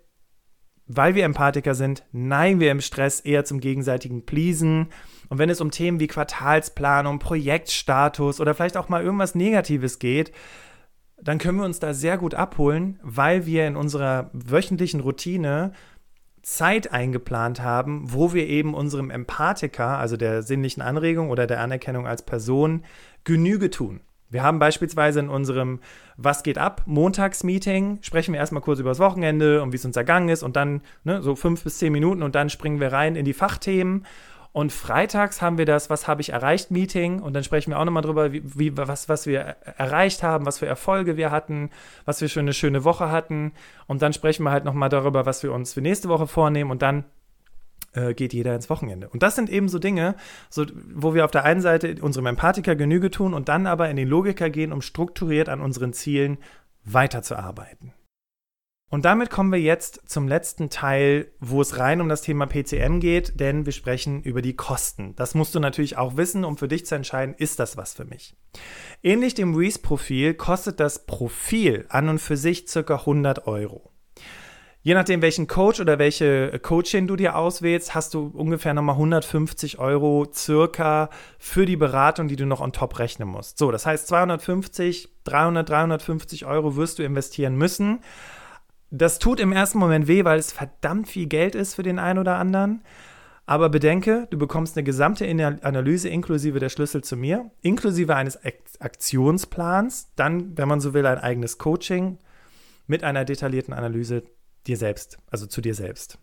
weil 0.86 1.14
wir 1.14 1.24
Empathiker 1.24 1.74
sind, 1.74 2.04
neigen 2.12 2.60
wir 2.60 2.72
im 2.72 2.80
Stress 2.82 3.20
eher 3.20 3.44
zum 3.44 3.60
gegenseitigen 3.60 4.26
Pleasen. 4.26 4.88
Und 5.28 5.38
wenn 5.38 5.50
es 5.50 5.60
um 5.60 5.70
Themen 5.70 6.00
wie 6.00 6.06
Quartalsplanung, 6.06 7.18
Projektstatus 7.18 8.40
oder 8.40 8.54
vielleicht 8.54 8.76
auch 8.76 8.88
mal 8.88 9.02
irgendwas 9.02 9.34
Negatives 9.34 9.98
geht, 9.98 10.32
dann 11.20 11.38
können 11.38 11.58
wir 11.58 11.64
uns 11.64 11.78
da 11.78 11.94
sehr 11.94 12.18
gut 12.18 12.34
abholen, 12.34 12.98
weil 13.02 13.46
wir 13.46 13.66
in 13.66 13.76
unserer 13.76 14.30
wöchentlichen 14.32 15.00
Routine 15.00 15.72
Zeit 16.42 16.92
eingeplant 16.92 17.62
haben, 17.62 18.12
wo 18.12 18.34
wir 18.34 18.46
eben 18.46 18.74
unserem 18.74 19.10
Empathiker, 19.10 19.98
also 19.98 20.16
der 20.16 20.42
sinnlichen 20.42 20.82
Anregung 20.82 21.30
oder 21.30 21.46
der 21.46 21.60
Anerkennung 21.60 22.06
als 22.06 22.22
Person, 22.22 22.84
Genüge 23.24 23.70
tun. 23.70 24.00
Wir 24.28 24.42
haben 24.42 24.58
beispielsweise 24.58 25.20
in 25.20 25.28
unserem 25.28 25.80
Was 26.16 26.42
geht 26.42 26.58
ab 26.58 26.82
Montagsmeeting, 26.86 27.98
sprechen 28.02 28.32
wir 28.32 28.40
erstmal 28.40 28.62
kurz 28.62 28.80
über 28.80 28.90
das 28.90 28.98
Wochenende 28.98 29.62
und 29.62 29.72
wie 29.72 29.76
es 29.76 29.84
uns 29.84 29.96
ergangen 29.96 30.28
ist 30.28 30.42
und 30.42 30.56
dann 30.56 30.82
ne, 31.04 31.22
so 31.22 31.36
fünf 31.36 31.62
bis 31.64 31.78
zehn 31.78 31.92
Minuten 31.92 32.22
und 32.22 32.34
dann 32.34 32.50
springen 32.50 32.80
wir 32.80 32.92
rein 32.92 33.16
in 33.16 33.24
die 33.24 33.32
Fachthemen 33.32 34.04
und 34.54 34.70
freitags 34.70 35.42
haben 35.42 35.58
wir 35.58 35.66
das 35.66 35.90
Was 35.90 36.06
habe 36.06 36.20
ich 36.20 36.30
erreicht 36.30 36.70
Meeting 36.70 37.20
und 37.20 37.32
dann 37.32 37.42
sprechen 37.42 37.72
wir 37.72 37.78
auch 37.80 37.84
nochmal 37.84 38.04
drüber, 38.04 38.32
wie, 38.32 38.42
wie, 38.44 38.76
was, 38.76 39.08
was 39.08 39.26
wir 39.26 39.40
erreicht 39.40 40.22
haben, 40.22 40.46
was 40.46 40.60
für 40.60 40.66
Erfolge 40.66 41.16
wir 41.16 41.32
hatten, 41.32 41.70
was 42.04 42.20
wir 42.20 42.30
für 42.30 42.38
eine 42.38 42.52
schöne 42.52 42.84
Woche 42.84 43.10
hatten. 43.10 43.50
Und 43.88 44.00
dann 44.00 44.12
sprechen 44.12 44.44
wir 44.44 44.52
halt 44.52 44.64
nochmal 44.64 44.90
darüber, 44.90 45.26
was 45.26 45.42
wir 45.42 45.52
uns 45.52 45.74
für 45.74 45.80
nächste 45.80 46.08
Woche 46.08 46.28
vornehmen 46.28 46.70
und 46.70 46.82
dann 46.82 47.02
äh, 47.94 48.14
geht 48.14 48.32
jeder 48.32 48.54
ins 48.54 48.70
Wochenende. 48.70 49.08
Und 49.08 49.24
das 49.24 49.34
sind 49.34 49.50
eben 49.50 49.68
so 49.68 49.80
Dinge, 49.80 50.14
so, 50.50 50.66
wo 50.94 51.14
wir 51.14 51.24
auf 51.24 51.32
der 51.32 51.42
einen 51.42 51.60
Seite 51.60 51.96
unserem 52.00 52.26
Empathiker 52.26 52.76
Genüge 52.76 53.10
tun 53.10 53.34
und 53.34 53.48
dann 53.48 53.66
aber 53.66 53.90
in 53.90 53.96
den 53.96 54.06
Logiker 54.06 54.50
gehen, 54.50 54.72
um 54.72 54.82
strukturiert 54.82 55.48
an 55.48 55.60
unseren 55.60 55.92
Zielen 55.92 56.38
weiterzuarbeiten. 56.84 57.92
Und 58.90 59.04
damit 59.04 59.30
kommen 59.30 59.50
wir 59.50 59.60
jetzt 59.60 60.02
zum 60.06 60.28
letzten 60.28 60.70
Teil, 60.70 61.32
wo 61.40 61.60
es 61.60 61.78
rein 61.78 62.00
um 62.00 62.08
das 62.08 62.22
Thema 62.22 62.46
PCM 62.46 63.00
geht, 63.00 63.40
denn 63.40 63.66
wir 63.66 63.72
sprechen 63.72 64.22
über 64.22 64.40
die 64.40 64.54
Kosten. 64.54 65.16
Das 65.16 65.34
musst 65.34 65.54
du 65.54 65.60
natürlich 65.60 65.96
auch 65.96 66.16
wissen, 66.16 66.44
um 66.44 66.56
für 66.56 66.68
dich 66.68 66.86
zu 66.86 66.94
entscheiden, 66.94 67.34
ist 67.36 67.58
das 67.58 67.76
was 67.76 67.94
für 67.94 68.04
mich. 68.04 68.36
Ähnlich 69.02 69.34
dem 69.34 69.54
Reese-Profil 69.54 70.34
kostet 70.34 70.78
das 70.80 71.06
Profil 71.06 71.86
an 71.88 72.08
und 72.08 72.20
für 72.20 72.36
sich 72.36 72.66
ca. 72.66 72.94
100 72.94 73.46
Euro. 73.46 73.90
Je 74.86 74.92
nachdem, 74.92 75.22
welchen 75.22 75.46
Coach 75.46 75.80
oder 75.80 75.98
welche 75.98 76.58
Coachin 76.58 77.06
du 77.06 77.16
dir 77.16 77.36
auswählst, 77.36 77.94
hast 77.94 78.12
du 78.12 78.30
ungefähr 78.34 78.74
nochmal 78.74 78.96
150 78.96 79.78
Euro 79.78 80.26
circa 80.30 81.08
für 81.38 81.64
die 81.64 81.78
Beratung, 81.78 82.28
die 82.28 82.36
du 82.36 82.44
noch 82.44 82.60
on 82.60 82.72
top 82.72 82.98
rechnen 82.98 83.26
musst. 83.26 83.56
So, 83.56 83.70
das 83.70 83.86
heißt 83.86 84.06
250, 84.08 85.08
300, 85.24 85.66
350 85.66 86.44
Euro 86.44 86.76
wirst 86.76 86.98
du 86.98 87.02
investieren 87.02 87.56
müssen. 87.56 88.00
Das 88.96 89.18
tut 89.18 89.40
im 89.40 89.50
ersten 89.50 89.78
Moment 89.78 90.06
weh, 90.06 90.24
weil 90.24 90.38
es 90.38 90.52
verdammt 90.52 91.08
viel 91.08 91.26
Geld 91.26 91.56
ist 91.56 91.74
für 91.74 91.82
den 91.82 91.98
einen 91.98 92.20
oder 92.20 92.36
anderen. 92.36 92.84
Aber 93.44 93.68
bedenke, 93.68 94.28
du 94.30 94.38
bekommst 94.38 94.76
eine 94.76 94.84
gesamte 94.84 95.26
Analyse 95.62 96.08
inklusive 96.08 96.60
der 96.60 96.68
Schlüssel 96.68 97.02
zu 97.02 97.16
mir, 97.16 97.50
inklusive 97.60 98.14
eines 98.14 98.38
Aktionsplans, 98.78 100.12
dann, 100.14 100.56
wenn 100.56 100.68
man 100.68 100.80
so 100.80 100.94
will, 100.94 101.04
ein 101.06 101.18
eigenes 101.18 101.58
Coaching 101.58 102.18
mit 102.86 103.02
einer 103.02 103.24
detaillierten 103.24 103.74
Analyse 103.74 104.22
dir 104.68 104.76
selbst, 104.76 105.18
also 105.28 105.46
zu 105.46 105.60
dir 105.60 105.74
selbst. 105.74 106.18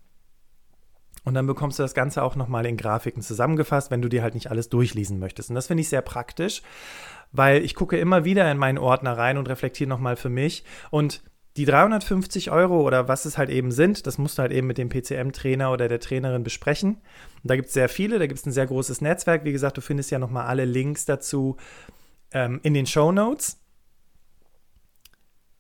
Und 1.26 1.34
dann 1.34 1.48
bekommst 1.48 1.78
du 1.78 1.84
das 1.84 1.94
Ganze 1.94 2.24
auch 2.24 2.38
nochmal 2.38 2.66
in 2.66 2.78
Grafiken 2.78 3.22
zusammengefasst, 3.22 3.92
wenn 3.92 4.02
du 4.02 4.08
dir 4.08 4.24
halt 4.24 4.34
nicht 4.34 4.50
alles 4.50 4.70
durchlesen 4.70 5.20
möchtest. 5.20 5.50
Und 5.50 5.56
das 5.56 5.68
finde 5.68 5.82
ich 5.82 5.90
sehr 5.90 6.02
praktisch, 6.02 6.62
weil 7.34 7.64
ich 7.64 7.76
gucke 7.76 8.00
immer 8.00 8.24
wieder 8.24 8.50
in 8.50 8.58
meinen 8.58 8.78
Ordner 8.78 9.18
rein 9.18 9.38
und 9.38 9.50
reflektiere 9.50 9.90
nochmal 9.90 10.16
für 10.16 10.30
mich. 10.30 10.64
Und 10.90 11.22
die 11.58 11.66
350 11.66 12.50
Euro 12.52 12.82
oder 12.82 13.08
was 13.08 13.26
es 13.26 13.38
halt 13.38 13.50
eben 13.50 13.72
sind, 13.72 14.08
das 14.08 14.18
musst 14.18 14.38
du 14.38 14.42
halt 14.42 14.52
eben 14.52 14.68
mit 14.68 14.78
dem 14.78 14.90
PCM-Trainer 14.90 15.72
oder 15.72 15.90
der 15.90 16.00
Trainerin 16.00 16.44
besprechen. 16.44 16.96
Und 16.96 17.50
da 17.50 17.56
gibt 17.56 17.68
es 17.68 17.74
sehr 17.74 17.90
viele, 17.90 18.20
da 18.20 18.28
gibt 18.28 18.40
es 18.40 18.46
ein 18.46 18.54
sehr 18.54 18.68
großes 18.68 19.02
Netzwerk. 19.02 19.44
Wie 19.44 19.52
gesagt, 19.52 19.78
du 19.78 19.82
findest 19.82 20.12
ja 20.12 20.20
nochmal 20.20 20.46
alle 20.46 20.66
Links 20.66 21.06
dazu 21.06 21.58
ähm, 22.32 22.62
in 22.64 22.74
den 22.74 22.86
Show 22.86 23.12
Notes. 23.12 23.60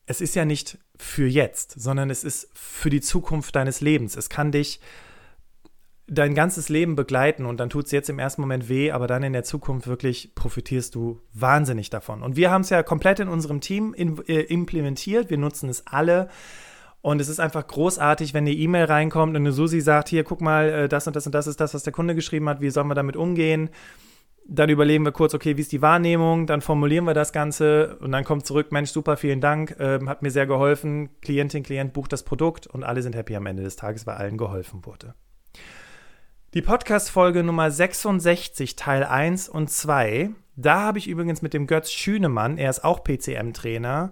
Es 0.05 0.21
ist 0.21 0.35
ja 0.35 0.45
nicht 0.45 0.77
für 0.97 1.27
jetzt, 1.27 1.79
sondern 1.79 2.09
es 2.09 2.23
ist 2.23 2.49
für 2.53 2.89
die 2.89 3.01
Zukunft 3.01 3.55
deines 3.55 3.81
Lebens. 3.81 4.15
Es 4.15 4.29
kann 4.29 4.51
dich 4.51 4.79
dein 6.13 6.35
ganzes 6.35 6.67
Leben 6.67 6.97
begleiten 6.97 7.45
und 7.45 7.57
dann 7.61 7.69
tut 7.69 7.85
es 7.85 7.91
jetzt 7.91 8.09
im 8.09 8.19
ersten 8.19 8.41
Moment 8.41 8.67
weh, 8.67 8.91
aber 8.91 9.07
dann 9.07 9.23
in 9.23 9.31
der 9.31 9.45
Zukunft 9.45 9.87
wirklich 9.87 10.35
profitierst 10.35 10.93
du 10.93 11.21
wahnsinnig 11.33 11.89
davon. 11.89 12.21
Und 12.21 12.35
wir 12.35 12.51
haben 12.51 12.61
es 12.61 12.69
ja 12.69 12.83
komplett 12.83 13.21
in 13.21 13.29
unserem 13.29 13.61
Team 13.61 13.93
in, 13.93 14.21
äh, 14.27 14.41
implementiert. 14.41 15.29
Wir 15.29 15.37
nutzen 15.37 15.69
es 15.69 15.87
alle. 15.87 16.27
Und 16.99 17.21
es 17.21 17.29
ist 17.29 17.39
einfach 17.39 17.65
großartig, 17.65 18.33
wenn 18.33 18.43
eine 18.43 18.51
E-Mail 18.51 18.85
reinkommt 18.85 19.31
und 19.31 19.41
eine 19.41 19.53
Susi 19.53 19.79
sagt, 19.79 20.09
hier, 20.09 20.25
guck 20.25 20.41
mal, 20.41 20.69
äh, 20.69 20.89
das 20.89 21.07
und 21.07 21.15
das 21.15 21.25
und 21.25 21.33
das 21.33 21.47
ist 21.47 21.61
das, 21.61 21.73
was 21.73 21.83
der 21.83 21.93
Kunde 21.93 22.13
geschrieben 22.13 22.49
hat, 22.49 22.59
wie 22.59 22.69
sollen 22.71 22.87
wir 22.87 22.95
damit 22.95 23.15
umgehen? 23.15 23.69
Dann 24.45 24.69
überlegen 24.69 25.05
wir 25.05 25.13
kurz, 25.13 25.33
okay, 25.33 25.55
wie 25.55 25.61
ist 25.61 25.71
die 25.71 25.81
Wahrnehmung? 25.81 26.45
Dann 26.45 26.59
formulieren 26.59 27.05
wir 27.05 27.13
das 27.13 27.31
Ganze 27.31 27.97
und 28.01 28.11
dann 28.11 28.25
kommt 28.25 28.45
zurück, 28.45 28.73
Mensch, 28.73 28.89
super, 28.89 29.15
vielen 29.15 29.39
Dank, 29.39 29.79
äh, 29.79 29.99
hat 30.05 30.23
mir 30.23 30.31
sehr 30.31 30.45
geholfen. 30.45 31.09
Klientin, 31.21 31.63
Klient 31.63 31.93
bucht 31.93 32.11
das 32.11 32.23
Produkt 32.23 32.67
und 32.67 32.83
alle 32.83 33.01
sind 33.01 33.15
happy 33.15 33.33
am 33.37 33.45
Ende 33.45 33.63
des 33.63 33.77
Tages, 33.77 34.05
weil 34.05 34.15
allen 34.15 34.37
geholfen 34.37 34.85
wurde. 34.85 35.15
Die 36.53 36.61
Podcast-Folge 36.61 37.43
Nummer 37.43 37.71
66, 37.71 38.75
Teil 38.75 39.05
1 39.05 39.47
und 39.47 39.69
2, 39.69 40.31
da 40.57 40.81
habe 40.81 40.97
ich 40.97 41.07
übrigens 41.07 41.41
mit 41.41 41.53
dem 41.53 41.65
Götz 41.65 41.93
Schünemann, 41.93 42.57
er 42.57 42.69
ist 42.69 42.83
auch 42.83 43.05
PCM-Trainer, 43.05 44.11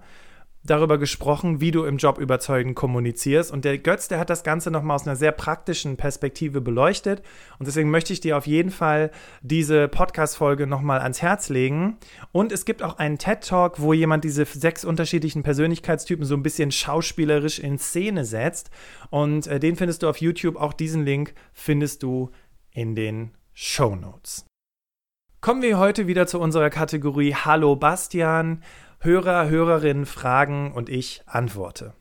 darüber 0.64 0.97
gesprochen, 0.97 1.62
wie 1.62 1.72
du 1.72 1.86
im 1.86 1.97
Job 1.97 2.18
überzeugend 2.18 2.76
kommunizierst. 2.76 3.51
Und 3.51 3.66
der 3.66 3.78
Götz, 3.78 4.07
der 4.07 4.20
hat 4.20 4.30
das 4.30 4.43
Ganze 4.43 4.72
nochmal 4.72 4.95
aus 4.95 5.07
einer 5.07 5.16
sehr 5.16 5.32
praktischen 5.32 5.95
Perspektive 5.95 6.62
beleuchtet. 6.62 7.22
Und 7.60 7.68
deswegen 7.68 7.89
möchte 7.89 8.14
ich 8.14 8.20
dir 8.20 8.38
auf 8.38 8.45
jeden 8.45 8.72
Fall 8.72 9.12
diese 9.41 9.88
Podcast-Folge 9.88 10.68
nochmal 10.68 10.99
ans 10.99 11.22
Herz 11.22 11.49
legen. 11.49 11.97
Und 12.32 12.51
es 12.51 12.66
gibt 12.66 12.84
auch 12.84 12.97
einen 12.97 13.18
TED-Talk, 13.18 13.80
wo 13.80 13.93
jemand 13.93 14.24
diese 14.24 14.45
sechs 14.45 14.84
unterschiedlichen 14.84 15.43
Persönlichkeitstypen 15.43 16.26
so 16.26 16.36
ein 16.36 16.43
bisschen 16.43 16.72
schauspielerisch 16.72 17.60
in 17.60 17.80
Szene 17.80 18.26
setzt. 18.26 18.70
Und 19.10 19.47
äh, 19.47 19.60
den 19.60 19.76
findest 19.76 20.03
du 20.03 20.10
auf 20.10 20.18
YouTube. 20.18 20.57
Auch 20.57 20.74
diesen 20.74 21.05
Link 21.05 21.34
findest 21.53 22.03
du 22.03 22.32
in 22.72 22.95
den 22.95 23.32
Show 23.53 23.95
Notes. 23.95 24.45
Kommen 25.41 25.62
wir 25.62 25.80
heute 25.80 26.07
wieder 26.07 26.28
zu 26.28 26.38
unserer 26.38 26.70
Kategorie 26.70 27.34
Hallo 27.34 27.78
Bastian. 27.78 28.62
Hörer, 29.01 29.47
Hörerinnen 29.47 30.05
fragen 30.05 30.73
und 30.73 30.89
ich 30.89 31.23
antworte. 31.25 31.93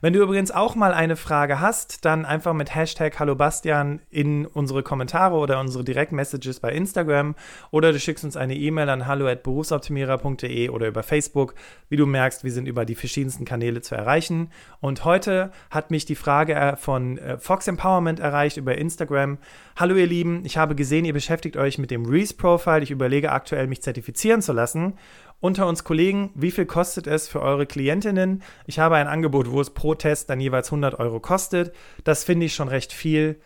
Wenn 0.00 0.12
du 0.12 0.22
übrigens 0.22 0.50
auch 0.50 0.74
mal 0.74 0.94
eine 0.94 1.16
Frage 1.16 1.60
hast, 1.60 2.04
dann 2.04 2.24
einfach 2.24 2.54
mit 2.54 2.74
Hashtag 2.74 3.18
Hallo 3.18 3.34
Bastian 3.34 4.00
in 4.10 4.46
unsere 4.46 4.82
Kommentare 4.82 5.34
oder 5.34 5.60
unsere 5.60 5.84
Direktmessages 5.84 6.60
bei 6.60 6.72
Instagram 6.72 7.34
oder 7.70 7.92
du 7.92 7.98
schickst 7.98 8.24
uns 8.24 8.36
eine 8.36 8.54
E-Mail 8.54 8.88
an 8.88 9.06
hallo@berufsoptimierer.de 9.06 10.68
oder 10.70 10.88
über 10.88 11.02
Facebook. 11.02 11.54
Wie 11.88 11.96
du 11.96 12.06
merkst, 12.06 12.44
wir 12.44 12.52
sind 12.52 12.66
über 12.66 12.84
die 12.84 12.94
verschiedensten 12.94 13.44
Kanäle 13.44 13.80
zu 13.80 13.94
erreichen. 13.94 14.50
Und 14.80 15.04
heute 15.04 15.50
hat 15.70 15.90
mich 15.90 16.04
die 16.04 16.14
Frage 16.14 16.54
äh, 16.54 16.76
von 16.76 17.18
äh, 17.18 17.38
Fox 17.38 17.66
Empowerment 17.68 18.20
erreicht 18.20 18.56
über 18.56 18.78
Instagram. 18.78 19.38
Hallo 19.76 19.94
ihr 19.96 20.06
Lieben, 20.06 20.44
ich 20.44 20.56
habe 20.56 20.74
gesehen, 20.74 21.04
ihr 21.04 21.12
beschäftigt 21.12 21.56
euch 21.56 21.78
mit 21.78 21.90
dem 21.90 22.06
Reese 22.06 22.34
Profile. 22.34 22.82
Ich 22.82 22.90
überlege 22.90 23.32
aktuell, 23.32 23.66
mich 23.66 23.82
zertifizieren 23.82 24.42
zu 24.42 24.52
lassen 24.52 24.94
unter 25.40 25.66
uns 25.66 25.84
Kollegen, 25.84 26.30
wie 26.34 26.50
viel 26.50 26.66
kostet 26.66 27.06
es 27.06 27.28
für 27.28 27.42
eure 27.42 27.66
Klientinnen? 27.66 28.42
Ich 28.66 28.78
habe 28.78 28.96
ein 28.96 29.06
Angebot, 29.06 29.50
wo 29.50 29.60
es 29.60 29.70
pro 29.70 29.94
Test 29.94 30.30
dann 30.30 30.40
jeweils 30.40 30.68
100 30.68 30.98
Euro 30.98 31.20
kostet. 31.20 31.74
Das 32.04 32.24
finde 32.24 32.46
ich 32.46 32.54
schon 32.54 32.68
recht 32.68 32.92
viel. 32.92 33.40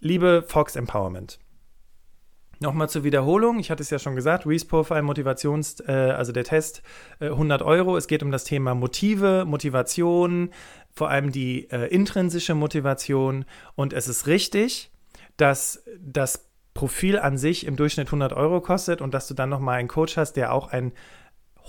Liebe 0.00 0.44
Fox 0.46 0.76
Empowerment. 0.76 1.38
Nochmal 2.60 2.88
zur 2.88 3.04
Wiederholung, 3.04 3.58
ich 3.58 3.70
hatte 3.70 3.82
es 3.82 3.90
ja 3.90 3.98
schon 3.98 4.14
gesagt, 4.14 4.46
Reese 4.46 4.66
Profile 4.66 5.02
Motivations, 5.02 5.80
äh, 5.80 5.92
also 5.92 6.32
der 6.32 6.44
Test 6.44 6.82
äh, 7.20 7.26
100 7.26 7.62
Euro. 7.62 7.96
Es 7.96 8.06
geht 8.06 8.22
um 8.22 8.30
das 8.30 8.44
Thema 8.44 8.74
Motive, 8.74 9.44
Motivation, 9.46 10.50
vor 10.94 11.10
allem 11.10 11.32
die 11.32 11.68
äh, 11.70 11.88
intrinsische 11.88 12.54
Motivation. 12.54 13.44
Und 13.74 13.92
es 13.92 14.08
ist 14.08 14.26
richtig, 14.26 14.92
dass 15.36 15.84
das 16.00 16.48
Profil 16.84 17.18
an 17.18 17.38
sich 17.38 17.64
im 17.64 17.76
Durchschnitt 17.76 18.08
100 18.08 18.34
Euro 18.34 18.60
kostet 18.60 19.00
und 19.00 19.14
dass 19.14 19.26
du 19.26 19.32
dann 19.32 19.48
nochmal 19.48 19.78
einen 19.78 19.88
Coach 19.88 20.18
hast, 20.18 20.34
der 20.34 20.52
auch 20.52 20.68
ein 20.68 20.92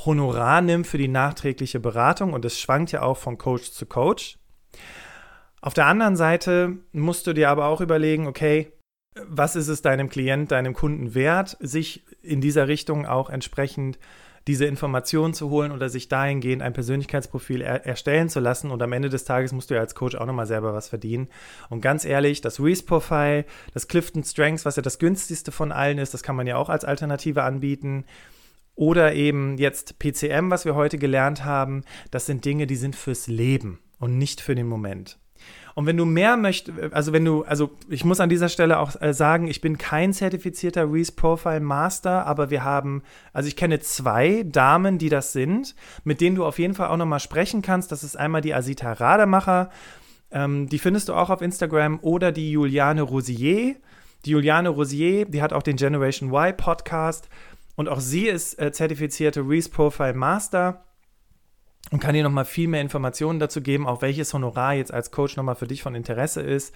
Honorar 0.03 0.59
nimmt 0.59 0.87
für 0.87 0.97
die 0.97 1.07
nachträgliche 1.07 1.79
Beratung 1.79 2.33
und 2.33 2.43
es 2.43 2.59
schwankt 2.59 2.91
ja 2.91 3.01
auch 3.01 3.15
von 3.15 3.37
Coach 3.37 3.71
zu 3.71 3.85
Coach. 3.85 4.37
Auf 5.61 5.73
der 5.73 5.85
anderen 5.85 6.17
Seite 6.17 6.79
musst 6.91 7.27
du 7.27 7.33
dir 7.33 7.49
aber 7.49 7.67
auch 7.67 7.79
überlegen, 7.79 8.27
okay, 8.27 8.73
was 9.25 9.55
ist 9.55 9.69
es 9.69 9.81
deinem 9.81 10.09
Klient, 10.09 10.51
deinem 10.51 10.73
Kunden 10.73 11.15
wert, 11.15 11.55
sich 11.61 12.03
in 12.21 12.41
dieser 12.41 12.67
Richtung 12.67 13.05
auch 13.05 13.29
entsprechend 13.29 13.97
diese 14.47 14.65
Informationen 14.65 15.33
zu 15.33 15.49
holen 15.49 15.71
oder 15.71 15.89
sich 15.89 16.07
dahingehend 16.07 16.61
ein 16.61 16.73
Persönlichkeitsprofil 16.73 17.61
er 17.61 17.85
erstellen 17.85 18.29
zu 18.29 18.39
lassen. 18.39 18.71
Und 18.71 18.81
am 18.83 18.93
Ende 18.93 19.09
des 19.09 19.25
Tages 19.25 19.51
musst 19.53 19.69
du 19.69 19.75
ja 19.75 19.81
als 19.81 19.95
Coach 19.95 20.15
auch 20.15 20.25
nochmal 20.25 20.45
selber 20.45 20.73
was 20.73 20.87
verdienen. 20.87 21.27
Und 21.69 21.81
ganz 21.81 22.05
ehrlich, 22.05 22.41
das 22.41 22.59
Reese-Profile, 22.59 23.45
das 23.73 23.87
Clifton 23.87 24.23
Strengths, 24.23 24.65
was 24.65 24.75
ja 24.75 24.81
das 24.81 24.99
günstigste 24.99 25.51
von 25.51 25.71
allen 25.71 25.97
ist, 25.97 26.13
das 26.13 26.23
kann 26.23 26.35
man 26.35 26.47
ja 26.47 26.57
auch 26.57 26.69
als 26.69 26.85
Alternative 26.85 27.43
anbieten. 27.43 28.05
Oder 28.75 29.13
eben 29.13 29.57
jetzt 29.57 29.99
PCM, 29.99 30.49
was 30.49 30.65
wir 30.65 30.75
heute 30.75 30.97
gelernt 30.97 31.45
haben, 31.45 31.83
das 32.11 32.25
sind 32.25 32.45
Dinge, 32.45 32.67
die 32.67 32.75
sind 32.75 32.95
fürs 32.95 33.27
Leben 33.27 33.79
und 33.99 34.17
nicht 34.17 34.41
für 34.41 34.53
den 34.53 34.67
Moment. 34.67 35.17
Und 35.75 35.85
wenn 35.85 35.97
du 35.97 36.05
mehr 36.05 36.37
möchtest, 36.37 36.93
also 36.93 37.11
wenn 37.11 37.25
du, 37.25 37.43
also 37.43 37.69
ich 37.89 38.05
muss 38.05 38.21
an 38.21 38.29
dieser 38.29 38.47
Stelle 38.47 38.79
auch 38.79 38.99
äh, 39.01 39.13
sagen, 39.13 39.47
ich 39.47 39.59
bin 39.59 39.77
kein 39.77 40.13
zertifizierter 40.13 40.89
Reese 40.91 41.11
Profile 41.11 41.59
Master, 41.59 42.25
aber 42.25 42.49
wir 42.49 42.63
haben, 42.63 43.03
also 43.33 43.47
ich 43.49 43.57
kenne 43.57 43.81
zwei 43.81 44.43
Damen, 44.47 44.97
die 44.97 45.09
das 45.09 45.33
sind, 45.33 45.75
mit 46.05 46.21
denen 46.21 46.37
du 46.37 46.45
auf 46.45 46.59
jeden 46.59 46.75
Fall 46.75 46.87
auch 46.87 46.97
nochmal 46.97 47.19
sprechen 47.19 47.61
kannst. 47.61 47.91
Das 47.91 48.05
ist 48.05 48.15
einmal 48.15 48.39
die 48.39 48.53
Asita 48.53 48.93
Rademacher, 48.93 49.69
ähm, 50.31 50.69
die 50.69 50.79
findest 50.79 51.09
du 51.09 51.13
auch 51.13 51.29
auf 51.29 51.41
Instagram, 51.41 51.99
oder 52.01 52.31
die 52.31 52.51
Juliane 52.51 53.01
Rosier. 53.01 53.75
Die 54.23 54.31
Juliane 54.31 54.69
Rosier, 54.69 55.25
die 55.25 55.41
hat 55.41 55.51
auch 55.51 55.61
den 55.61 55.75
Generation 55.75 56.29
Y 56.29 56.55
Podcast 56.55 57.27
und 57.75 57.89
auch 57.89 57.99
sie 57.99 58.27
ist 58.27 58.57
äh, 58.59 58.71
zertifizierte 58.71 59.41
Reese 59.41 59.69
Profile 59.69 60.13
Master 60.13 60.84
und 61.91 61.99
kann 61.99 62.13
dir 62.13 62.23
nochmal 62.23 62.45
viel 62.45 62.67
mehr 62.67 62.81
Informationen 62.81 63.39
dazu 63.39 63.61
geben, 63.61 63.87
auch 63.87 64.01
welches 64.01 64.33
Honorar 64.33 64.73
jetzt 64.73 64.93
als 64.93 65.11
Coach 65.11 65.35
nochmal 65.37 65.55
für 65.55 65.67
dich 65.67 65.83
von 65.83 65.95
Interesse 65.95 66.41
ist. 66.41 66.73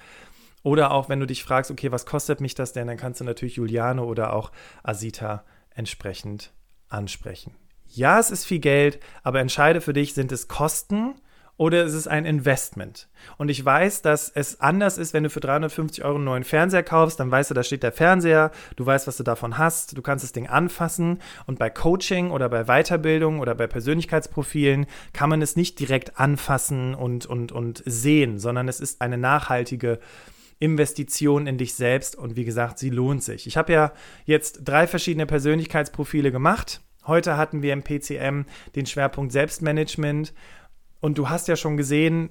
Oder 0.62 0.92
auch, 0.92 1.10
wenn 1.10 1.20
du 1.20 1.26
dich 1.26 1.44
fragst, 1.44 1.72
okay, 1.72 1.92
was 1.92 2.06
kostet 2.06 2.42
mich 2.42 2.54
das 2.54 2.74
denn, 2.74 2.88
dann 2.88 2.98
kannst 2.98 3.22
du 3.22 3.26
natürlich 3.26 3.56
Juliane 3.56 4.04
oder 4.04 4.34
auch 4.34 4.52
Asita 4.84 5.44
entsprechend 5.74 6.52
ansprechen. 6.90 7.56
Ja, 7.88 8.20
es 8.20 8.30
ist 8.30 8.46
viel 8.46 8.60
Geld, 8.60 9.00
aber 9.24 9.40
entscheide 9.40 9.82
für 9.82 9.94
dich, 9.94 10.14
sind 10.14 10.32
es 10.32 10.48
Kosten 10.48 11.16
oder 11.60 11.84
ist 11.84 11.94
es 11.94 12.08
ein 12.08 12.24
Investment? 12.24 13.10
Und 13.38 13.50
ich 13.50 13.64
weiß, 13.64 14.02
dass 14.02 14.30
es 14.30 14.62
anders 14.62 14.98
ist, 14.98 15.14
wenn 15.14 15.24
du 15.24 15.30
für 15.30 15.42
350 15.42 16.06
Euro 16.06 16.16
einen 16.16 16.24
neuen 16.24 16.46
Fernseher 16.46 16.84
kaufst, 16.84 17.20
dann 17.20 17.30
weißt 17.30 17.52
du, 17.52 17.54
da 17.54 17.64
steht 17.64 17.84
der 17.84 17.92
Fernseher, 17.92 18.52
du 18.78 18.86
weißt, 18.86 19.08
was 19.08 19.18
du 19.18 19.24
davon 19.24 19.58
hast, 19.58 19.98
du 19.98 20.02
kannst 20.02 20.24
das 20.24 20.32
Ding 20.32 20.48
anfassen 20.48 21.20
und 21.48 21.60
bei 21.60 21.70
Coaching 21.70 22.32
oder 22.32 22.48
bei 22.48 22.64
Weiterbildung 22.64 23.42
oder 23.42 23.56
bei 23.56 23.68
Persönlichkeitsprofilen 23.68 24.86
kann 25.12 25.30
man 25.30 25.42
es 25.42 25.58
nicht 25.58 25.78
direkt 25.82 26.18
anfassen 26.18 26.96
und, 26.96 27.26
und, 27.26 27.52
und 27.52 27.84
sehen, 27.86 28.40
sondern 28.40 28.70
es 28.70 28.80
ist 28.80 29.02
eine 29.02 29.18
nachhaltige 29.18 30.00
Investition 30.60 31.46
in 31.46 31.58
dich 31.58 31.74
selbst 31.74 32.16
und 32.16 32.38
wie 32.38 32.46
gesagt, 32.46 32.80
sie 32.80 32.90
lohnt 32.90 33.22
sich. 33.22 33.48
Ich 33.48 33.58
habe 33.58 33.74
ja 33.74 33.92
jetzt 34.24 34.62
drei 34.64 34.88
verschiedene 34.88 35.26
Persönlichkeitsprofile 35.26 36.32
gemacht. 36.32 36.80
Heute 37.06 37.36
hatten 37.36 37.62
wir 37.62 37.74
im 37.74 37.84
PCM 37.84 38.46
den 38.76 38.86
Schwerpunkt 38.86 39.34
Selbstmanagement 39.34 40.34
und 41.00 41.18
du 41.18 41.30
hast 41.30 41.48
ja 41.48 41.56
schon 41.56 41.78
gesehen 41.78 42.30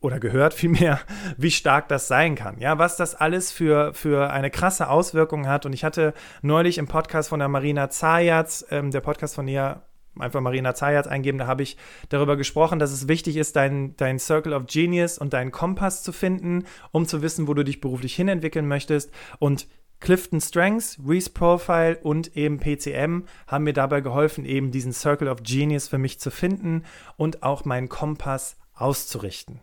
oder 0.00 0.18
gehört 0.18 0.52
vielmehr, 0.52 1.00
wie 1.38 1.50
stark 1.50 1.88
das 1.88 2.08
sein 2.08 2.34
kann. 2.34 2.58
Ja, 2.58 2.78
was 2.78 2.96
das 2.96 3.14
alles 3.14 3.52
für, 3.52 3.94
für 3.94 4.30
eine 4.30 4.50
krasse 4.50 4.88
Auswirkung 4.88 5.46
hat. 5.46 5.64
Und 5.64 5.72
ich 5.72 5.84
hatte 5.84 6.12
neulich 6.42 6.78
im 6.78 6.88
Podcast 6.88 7.28
von 7.28 7.38
der 7.38 7.48
Marina 7.48 7.88
Zayatz, 7.88 8.66
ähm, 8.70 8.90
der 8.90 9.00
Podcast 9.00 9.34
von 9.34 9.48
ihr, 9.48 9.82
einfach 10.18 10.40
Marina 10.40 10.74
Zayatz 10.74 11.06
eingeben, 11.06 11.38
da 11.38 11.46
habe 11.46 11.62
ich 11.62 11.78
darüber 12.10 12.36
gesprochen, 12.36 12.78
dass 12.78 12.92
es 12.92 13.08
wichtig 13.08 13.36
ist, 13.36 13.56
dein, 13.56 13.96
dein 13.96 14.18
Circle 14.18 14.52
of 14.52 14.66
Genius 14.66 15.16
und 15.16 15.32
deinen 15.32 15.52
Kompass 15.52 16.02
zu 16.02 16.12
finden, 16.12 16.64
um 16.90 17.06
zu 17.06 17.22
wissen, 17.22 17.48
wo 17.48 17.54
du 17.54 17.62
dich 17.64 17.80
beruflich 17.80 18.14
hinentwickeln 18.14 18.66
möchtest. 18.66 19.10
Und 19.38 19.68
Clifton 20.02 20.40
Strengths, 20.40 20.98
Reese 21.06 21.30
Profile 21.30 21.96
und 22.02 22.36
eben 22.36 22.58
PCM 22.58 23.22
haben 23.46 23.64
mir 23.64 23.72
dabei 23.72 24.00
geholfen, 24.00 24.44
eben 24.44 24.72
diesen 24.72 24.92
Circle 24.92 25.28
of 25.28 25.44
Genius 25.44 25.86
für 25.86 25.98
mich 25.98 26.18
zu 26.18 26.32
finden 26.32 26.82
und 27.16 27.44
auch 27.44 27.64
meinen 27.64 27.88
Kompass 27.88 28.56
auszurichten. 28.74 29.60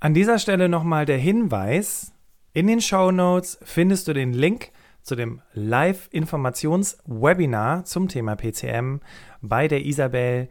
An 0.00 0.14
dieser 0.14 0.38
Stelle 0.38 0.70
nochmal 0.70 1.04
der 1.04 1.18
Hinweis, 1.18 2.14
in 2.54 2.66
den 2.66 2.80
Show 2.80 3.10
Notes 3.10 3.58
findest 3.62 4.08
du 4.08 4.14
den 4.14 4.32
Link 4.32 4.70
zu 5.02 5.14
dem 5.14 5.42
Live-Informations-Webinar 5.52 7.84
zum 7.84 8.08
Thema 8.08 8.36
PCM 8.36 9.00
bei 9.42 9.68
der 9.68 9.84
Isabel 9.84 10.48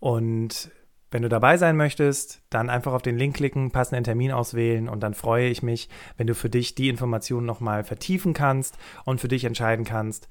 und 0.00 0.71
wenn 1.12 1.22
du 1.22 1.28
dabei 1.28 1.56
sein 1.58 1.76
möchtest, 1.76 2.42
dann 2.50 2.70
einfach 2.70 2.92
auf 2.92 3.02
den 3.02 3.18
Link 3.18 3.36
klicken, 3.36 3.70
passenden 3.70 4.04
Termin 4.04 4.32
auswählen 4.32 4.88
und 4.88 5.02
dann 5.02 5.14
freue 5.14 5.48
ich 5.48 5.62
mich, 5.62 5.88
wenn 6.16 6.26
du 6.26 6.34
für 6.34 6.50
dich 6.50 6.74
die 6.74 6.88
Informationen 6.88 7.46
nochmal 7.46 7.84
vertiefen 7.84 8.32
kannst 8.32 8.78
und 9.04 9.20
für 9.20 9.28
dich 9.28 9.44
entscheiden 9.44 9.84
kannst, 9.84 10.28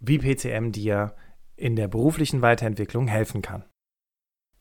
wie 0.00 0.18
PCM 0.18 0.72
dir 0.72 1.14
in 1.56 1.76
der 1.76 1.88
beruflichen 1.88 2.40
Weiterentwicklung 2.40 3.06
helfen 3.06 3.42
kann. 3.42 3.64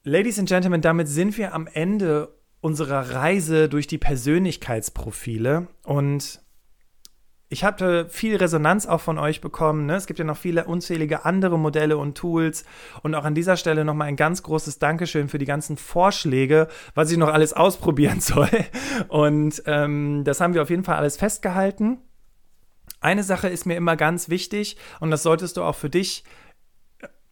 Ladies 0.03 0.37
and 0.37 0.49
Gentlemen, 0.49 0.81
damit 0.81 1.07
sind 1.07 1.37
wir 1.37 1.53
am 1.53 1.67
Ende 1.67 2.37
unserer 2.61 3.11
Reise 3.11 3.69
durch 3.69 3.87
die 3.87 3.97
Persönlichkeitsprofile 3.97 5.67
und 5.83 6.41
ich 7.49 7.63
hatte 7.63 8.07
viel 8.09 8.35
Resonanz 8.35 8.85
auch 8.85 9.01
von 9.01 9.17
euch 9.17 9.41
bekommen. 9.41 9.87
Ne? 9.87 9.95
Es 9.95 10.05
gibt 10.05 10.19
ja 10.19 10.25
noch 10.25 10.37
viele 10.37 10.65
unzählige 10.65 11.25
andere 11.25 11.57
Modelle 11.57 11.97
und 11.97 12.15
Tools. 12.15 12.63
Und 13.01 13.15
auch 13.15 13.25
an 13.25 13.33
dieser 13.33 13.57
Stelle 13.57 13.83
nochmal 13.83 14.07
ein 14.07 14.15
ganz 14.15 14.43
großes 14.43 14.77
Dankeschön 14.77 15.29
für 15.29 15.39
die 15.39 15.45
ganzen 15.45 15.75
Vorschläge, 15.75 16.67
was 16.93 17.09
ich 17.11 17.17
noch 17.17 17.29
alles 17.29 17.53
ausprobieren 17.53 18.21
soll. 18.21 18.49
Und 19.07 19.63
ähm, 19.65 20.23
das 20.25 20.41
haben 20.41 20.53
wir 20.53 20.61
auf 20.61 20.69
jeden 20.69 20.83
Fall 20.83 20.97
alles 20.97 21.17
festgehalten. 21.17 21.97
Eine 23.01 23.23
Sache 23.23 23.47
ist 23.47 23.65
mir 23.65 23.77
immer 23.77 23.95
ganz 23.95 24.29
wichtig 24.29 24.77
und 24.99 25.09
das 25.09 25.23
solltest 25.23 25.57
du 25.57 25.63
auch 25.63 25.75
für 25.75 25.89
dich 25.89 26.23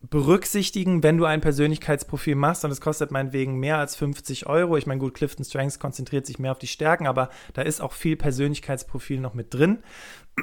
berücksichtigen, 0.09 1.03
wenn 1.03 1.17
du 1.17 1.25
ein 1.25 1.41
Persönlichkeitsprofil 1.41 2.35
machst 2.35 2.63
und 2.63 2.71
es 2.71 2.81
kostet 2.81 3.11
meinetwegen 3.11 3.55
mehr 3.55 3.77
als 3.77 3.95
50 3.95 4.47
Euro. 4.47 4.77
Ich 4.77 4.85
meine, 4.85 4.99
gut, 4.99 5.13
Clifton 5.13 5.45
Strengths 5.45 5.79
konzentriert 5.79 6.25
sich 6.25 6.39
mehr 6.39 6.51
auf 6.51 6.59
die 6.59 6.67
Stärken, 6.67 7.07
aber 7.07 7.29
da 7.53 7.61
ist 7.61 7.81
auch 7.81 7.93
viel 7.93 8.15
Persönlichkeitsprofil 8.15 9.19
noch 9.19 9.33
mit 9.33 9.53
drin, 9.53 9.83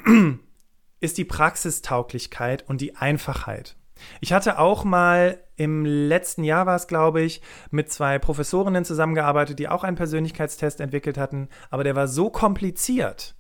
ist 1.00 1.18
die 1.18 1.24
Praxistauglichkeit 1.24 2.68
und 2.68 2.80
die 2.80 2.96
Einfachheit. 2.96 3.76
Ich 4.20 4.32
hatte 4.32 4.58
auch 4.58 4.84
mal 4.84 5.38
im 5.56 5.84
letzten 5.84 6.42
Jahr 6.44 6.66
war 6.66 6.76
es, 6.76 6.88
glaube 6.88 7.22
ich, 7.22 7.40
mit 7.70 7.92
zwei 7.92 8.18
Professorinnen 8.18 8.84
zusammengearbeitet, 8.84 9.58
die 9.58 9.68
auch 9.68 9.84
einen 9.84 9.96
Persönlichkeitstest 9.96 10.80
entwickelt 10.80 11.16
hatten, 11.16 11.48
aber 11.70 11.84
der 11.84 11.94
war 11.94 12.08
so 12.08 12.28
kompliziert, 12.28 13.36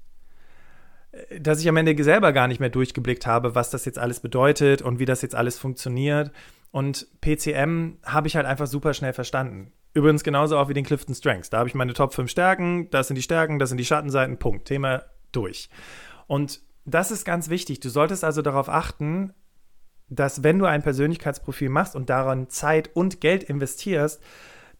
dass 1.40 1.60
ich 1.60 1.68
am 1.68 1.76
Ende 1.76 2.02
selber 2.02 2.32
gar 2.32 2.48
nicht 2.48 2.60
mehr 2.60 2.70
durchgeblickt 2.70 3.26
habe, 3.26 3.54
was 3.54 3.70
das 3.70 3.84
jetzt 3.84 3.98
alles 3.98 4.20
bedeutet 4.20 4.82
und 4.82 4.98
wie 4.98 5.04
das 5.04 5.22
jetzt 5.22 5.34
alles 5.34 5.58
funktioniert. 5.58 6.30
Und 6.70 7.06
PCM 7.20 7.98
habe 8.04 8.26
ich 8.26 8.36
halt 8.36 8.46
einfach 8.46 8.66
super 8.66 8.94
schnell 8.94 9.12
verstanden. 9.12 9.72
Übrigens 9.92 10.24
genauso 10.24 10.58
auch 10.58 10.68
wie 10.68 10.74
den 10.74 10.84
Clifton 10.84 11.14
Strengths. 11.14 11.50
Da 11.50 11.58
habe 11.58 11.68
ich 11.68 11.74
meine 11.74 11.94
Top 11.94 12.12
5 12.14 12.28
Stärken, 12.28 12.90
das 12.90 13.06
sind 13.06 13.16
die 13.16 13.22
Stärken, 13.22 13.60
das 13.60 13.68
sind 13.68 13.78
die 13.78 13.84
Schattenseiten, 13.84 14.38
Punkt. 14.38 14.66
Thema 14.66 15.04
durch. 15.30 15.68
Und 16.26 16.60
das 16.84 17.10
ist 17.10 17.24
ganz 17.24 17.48
wichtig. 17.48 17.80
Du 17.80 17.88
solltest 17.90 18.24
also 18.24 18.42
darauf 18.42 18.68
achten, 18.68 19.32
dass 20.08 20.42
wenn 20.42 20.58
du 20.58 20.66
ein 20.66 20.82
Persönlichkeitsprofil 20.82 21.68
machst 21.68 21.94
und 21.94 22.10
daran 22.10 22.48
Zeit 22.50 22.90
und 22.94 23.20
Geld 23.20 23.44
investierst, 23.44 24.20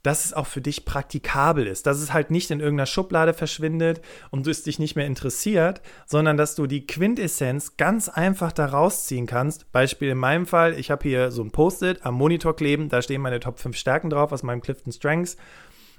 dass 0.05 0.27
es 0.27 0.35
auch 0.35 0.47
für 0.47 0.61
dich 0.61 0.85
praktikabel 0.85 1.67
ist, 1.67 1.87
dass 1.87 1.99
es 1.99 2.13
halt 2.13 2.31
nicht 2.31 2.51
in 2.51 2.61
irgendeiner 2.61 2.87
Schublade 2.87 3.33
verschwindet 3.33 4.03
und 4.31 4.47
du 4.47 4.51
es 4.51 4.63
dich 4.63 4.79
nicht 4.79 4.97
mehr 4.97 5.07
interessiert, 5.07 5.81
sondern 6.07 6.37
dass 6.37 6.55
du 6.55 6.67
die 6.67 6.87
Quintessenz 6.87 7.79
ganz 7.79 8.11
einfach 8.11 8.53
da 8.53 8.67
rausziehen 8.67 9.27
kannst. 9.27 9.73
Beispiel 9.73 10.11
in 10.11 10.19
meinem 10.19 10.47
Fall, 10.47 10.79
ich 10.79 10.91
habe 10.91 11.09
hier 11.09 11.31
so 11.31 11.43
ein 11.43 11.51
Post-it 11.51 12.05
am 12.05 12.15
Monitor 12.15 12.55
kleben, 12.55 12.91
da 12.91 13.01
stehen 13.01 13.23
meine 13.23 13.41
Top 13.41 13.59
5 13.59 13.75
Stärken 13.77 14.11
drauf 14.11 14.31
aus 14.31 14.43
meinem 14.43 14.61
Clifton 14.61 14.93
Strengths. 14.93 15.37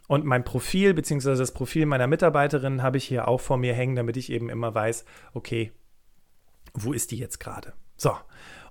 Und 0.08 0.24
mein 0.24 0.44
Profil, 0.44 0.94
beziehungsweise 0.94 1.42
das 1.42 1.52
Profil 1.52 1.88
meiner 1.88 2.06
Mitarbeiterin, 2.06 2.84
habe 2.84 2.98
ich 2.98 3.06
hier 3.06 3.28
auch 3.28 3.42
vor 3.42 3.58
mir 3.58 3.74
hängen, 3.74 3.96
damit 3.96 4.18
ich 4.18 4.32
eben 4.32 4.50
immer 4.50 4.76
weiß, 4.76 5.04
okay, 5.34 5.72
wo 6.76 6.94
ist 6.94 7.10
die 7.10 7.18
jetzt 7.18 7.40
gerade? 7.40 7.74
So, 7.98 8.12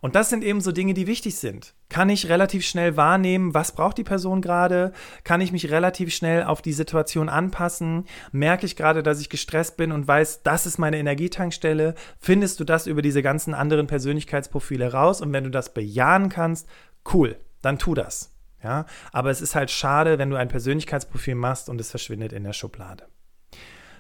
und 0.05 0.17
das 0.17 0.29
sind 0.29 0.45
eben 0.45 0.61
so 0.61 0.71
Dinge, 0.71 0.93
die 0.93 1.07
wichtig 1.07 1.37
sind. 1.37 1.73
Kann 1.89 2.11
ich 2.11 2.29
relativ 2.29 2.67
schnell 2.67 2.99
wahrnehmen, 2.99 3.55
was 3.55 3.73
braucht 3.73 3.97
die 3.97 4.05
Person 4.05 4.43
gerade? 4.43 4.93
Kann 5.25 5.41
ich 5.41 5.51
mich 5.51 5.71
relativ 5.71 6.15
schnell 6.15 6.43
auf 6.43 6.61
die 6.61 6.75
Situation 6.75 7.31
anpassen? 7.31 8.05
Merke 8.31 8.67
ich 8.67 8.77
gerade, 8.77 9.03
dass 9.03 9.23
ich 9.23 9.31
gestresst 9.31 9.79
bin 9.79 9.93
und 9.93 10.07
weiß, 10.07 10.43
das 10.43 10.67
ist 10.67 10.77
meine 10.77 10.99
Energietankstelle? 10.99 11.95
Findest 12.19 12.61
du 12.61 12.65
das 12.65 12.87
über 12.87 13.01
diese 13.01 13.23
ganzen 13.23 13.55
anderen 13.55 13.87
Persönlichkeitsprofile 13.87 14.93
raus? 14.93 15.23
Und 15.23 15.33
wenn 15.33 15.45
du 15.45 15.51
das 15.51 15.73
bejahen 15.73 16.29
kannst, 16.29 16.69
cool, 17.15 17.39
dann 17.63 17.79
tu 17.79 17.95
das. 17.95 18.31
Ja, 18.63 18.85
aber 19.11 19.31
es 19.31 19.41
ist 19.41 19.55
halt 19.55 19.71
schade, 19.71 20.19
wenn 20.19 20.29
du 20.29 20.37
ein 20.37 20.49
Persönlichkeitsprofil 20.49 21.35
machst 21.35 21.71
und 21.71 21.81
es 21.81 21.89
verschwindet 21.89 22.35
in 22.35 22.45
der 22.45 22.53
Schublade. 22.53 23.07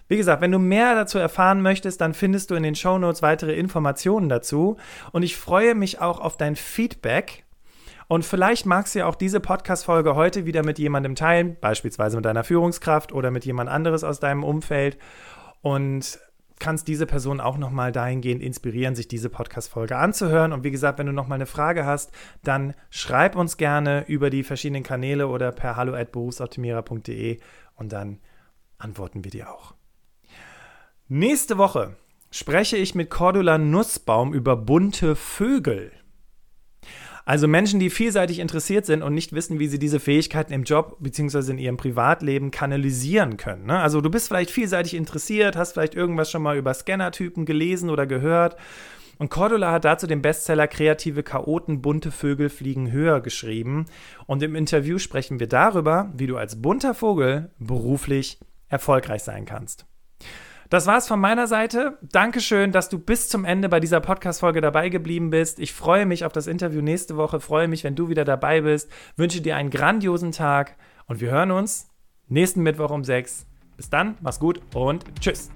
Wie 0.09 0.17
gesagt, 0.17 0.43
wenn 0.43 0.53
du 0.53 0.59
mehr 0.59 0.95
dazu 0.95 1.19
erfahren 1.19 1.63
möchtest, 1.63 2.01
dann 2.01 2.15
findest 2.15 2.51
du 2.51 2.55
in 2.55 2.63
den 2.63 2.75
Show 2.75 2.99
Notes 2.99 3.23
weitere 3.23 3.55
Informationen 3.55 4.29
dazu. 4.29 4.77
Und 5.13 5.23
ich 5.23 5.37
freue 5.37 5.75
mich 5.75 6.01
auch 6.01 6.21
auf 6.21 6.37
dein 6.37 6.57
Feedback. 6.57 7.45
Und 8.07 8.25
vielleicht 8.25 8.67
magst 8.67 8.95
du 8.95 9.01
ja 9.01 9.07
auch 9.07 9.15
diese 9.15 9.41
Podcast-Folge 9.41 10.15
heute 10.15 10.45
wieder 10.45 10.63
mit 10.63 10.79
jemandem 10.79 11.15
teilen, 11.15 11.57
beispielsweise 11.61 12.17
mit 12.17 12.27
deiner 12.27 12.45
Führungskraft 12.45 13.13
oder 13.13 13.31
mit 13.31 13.47
jemand 13.47 13.71
anderes 13.71 14.05
aus 14.05 14.21
deinem 14.21 14.45
Umfeld. 14.45 14.99
Und 15.63 16.19
kannst 16.59 16.87
diese 16.89 17.07
Person 17.07 17.41
auch 17.41 17.59
nochmal 17.59 17.93
dahingehend 17.93 18.43
inspirieren, 18.43 18.95
sich 18.95 19.09
diese 19.09 19.29
Podcast-Folge 19.29 19.97
anzuhören. 19.97 20.53
Und 20.53 20.65
wie 20.65 20.71
gesagt, 20.71 20.99
wenn 20.99 21.07
du 21.07 21.13
nochmal 21.13 21.37
eine 21.37 21.47
Frage 21.47 21.85
hast, 21.85 22.13
dann 22.43 22.75
schreib 22.91 23.37
uns 23.37 23.57
gerne 23.57 24.05
über 24.07 24.31
die 24.31 24.43
verschiedenen 24.45 24.83
Kanäle 24.83 25.29
oder 25.29 25.53
per 25.53 25.77
hallo@berufsoptimierer.de 25.77 27.41
und 27.77 27.93
dann 27.93 28.21
antworten 28.79 29.25
wir 29.25 29.31
dir 29.31 29.51
auch. 29.51 29.75
Nächste 31.09 31.59
Woche 31.59 31.97
spreche 32.31 32.79
ich 32.79 32.95
mit 32.95 33.11
Cordula 33.11 33.59
Nussbaum 33.59 34.33
über 34.33 34.57
bunte 34.57 35.17
Vögel. 35.17 35.93
Also 37.27 37.47
Menschen, 37.47 37.79
die 37.79 37.91
vielseitig 37.91 38.39
interessiert 38.39 38.87
sind 38.87 39.03
und 39.03 39.13
nicht 39.13 39.35
wissen, 39.35 39.59
wie 39.59 39.67
sie 39.67 39.79
diese 39.79 40.01
Fähigkeiten 40.01 40.55
im 40.55 40.65
Job 40.65 40.97
bzw. 41.01 41.51
in 41.51 41.59
ihrem 41.59 41.77
Privatleben 41.77 42.51
kanalisieren 42.51 43.37
können. 43.37 43.67
Ne? 43.67 43.81
Also 43.81 44.01
du 44.01 44.09
bist 44.09 44.29
vielleicht 44.29 44.51
vielseitig 44.51 44.95
interessiert, 44.95 45.57
hast 45.57 45.73
vielleicht 45.75 45.95
irgendwas 45.95 46.31
schon 46.31 46.43
mal 46.43 46.57
über 46.57 46.73
Scannertypen 46.73 47.45
gelesen 47.45 47.91
oder 47.91 48.07
gehört. 48.07 48.57
Und 49.19 49.29
Cordula 49.29 49.73
hat 49.73 49.85
dazu 49.85 50.07
den 50.07 50.23
Bestseller 50.23 50.69
Kreative 50.69 51.23
Chaoten, 51.23 51.83
bunte 51.83 52.13
Vögel 52.13 52.49
fliegen 52.49 52.91
höher 52.91 53.21
geschrieben. 53.21 53.85
Und 54.25 54.43
im 54.43 54.55
Interview 54.55 54.99
sprechen 54.99 55.39
wir 55.39 55.49
darüber, 55.49 56.11
wie 56.17 56.29
du 56.29 56.39
als 56.39 56.63
bunter 56.63 56.95
Vogel 56.95 57.51
beruflich 57.59 58.39
erfolgreich 58.71 59.23
sein 59.23 59.45
kannst. 59.45 59.85
Das 60.71 60.87
war's 60.87 61.07
von 61.07 61.21
meiner 61.21 61.47
Seite. 61.47 61.99
Dankeschön, 62.03 62.73
dass 62.73 62.89
du 62.89 62.99
bis 62.99 63.29
zum 63.29 63.45
Ende 63.45 63.69
bei 63.69 63.81
dieser 63.81 64.01
Podcast-Folge 64.01 64.61
dabei 64.61 64.89
geblieben 64.89 65.31
bist. 65.31 65.59
Ich 65.59 65.73
freue 65.73 66.07
mich 66.07 66.25
auf 66.25 66.33
das 66.33 66.47
Interview 66.47 66.81
nächste 66.81 67.17
Woche, 67.17 67.41
freue 67.41 67.69
mich, 67.69 67.85
wenn 67.85 67.95
du 67.95 68.09
wieder 68.09 68.25
dabei 68.25 68.63
bist, 68.63 68.91
wünsche 69.17 69.41
dir 69.41 69.57
einen 69.57 69.71
grandiosen 69.71 70.33
Tag 70.33 70.77
und 71.07 71.21
wir 71.21 71.31
hören 71.31 71.51
uns 71.51 71.89
nächsten 72.29 72.63
Mittwoch 72.63 72.91
um 72.91 73.05
6. 73.05 73.47
Bis 73.77 73.91
dann, 73.91 74.17
mach's 74.21 74.39
gut 74.39 74.61
und 74.75 75.05
tschüss. 75.21 75.51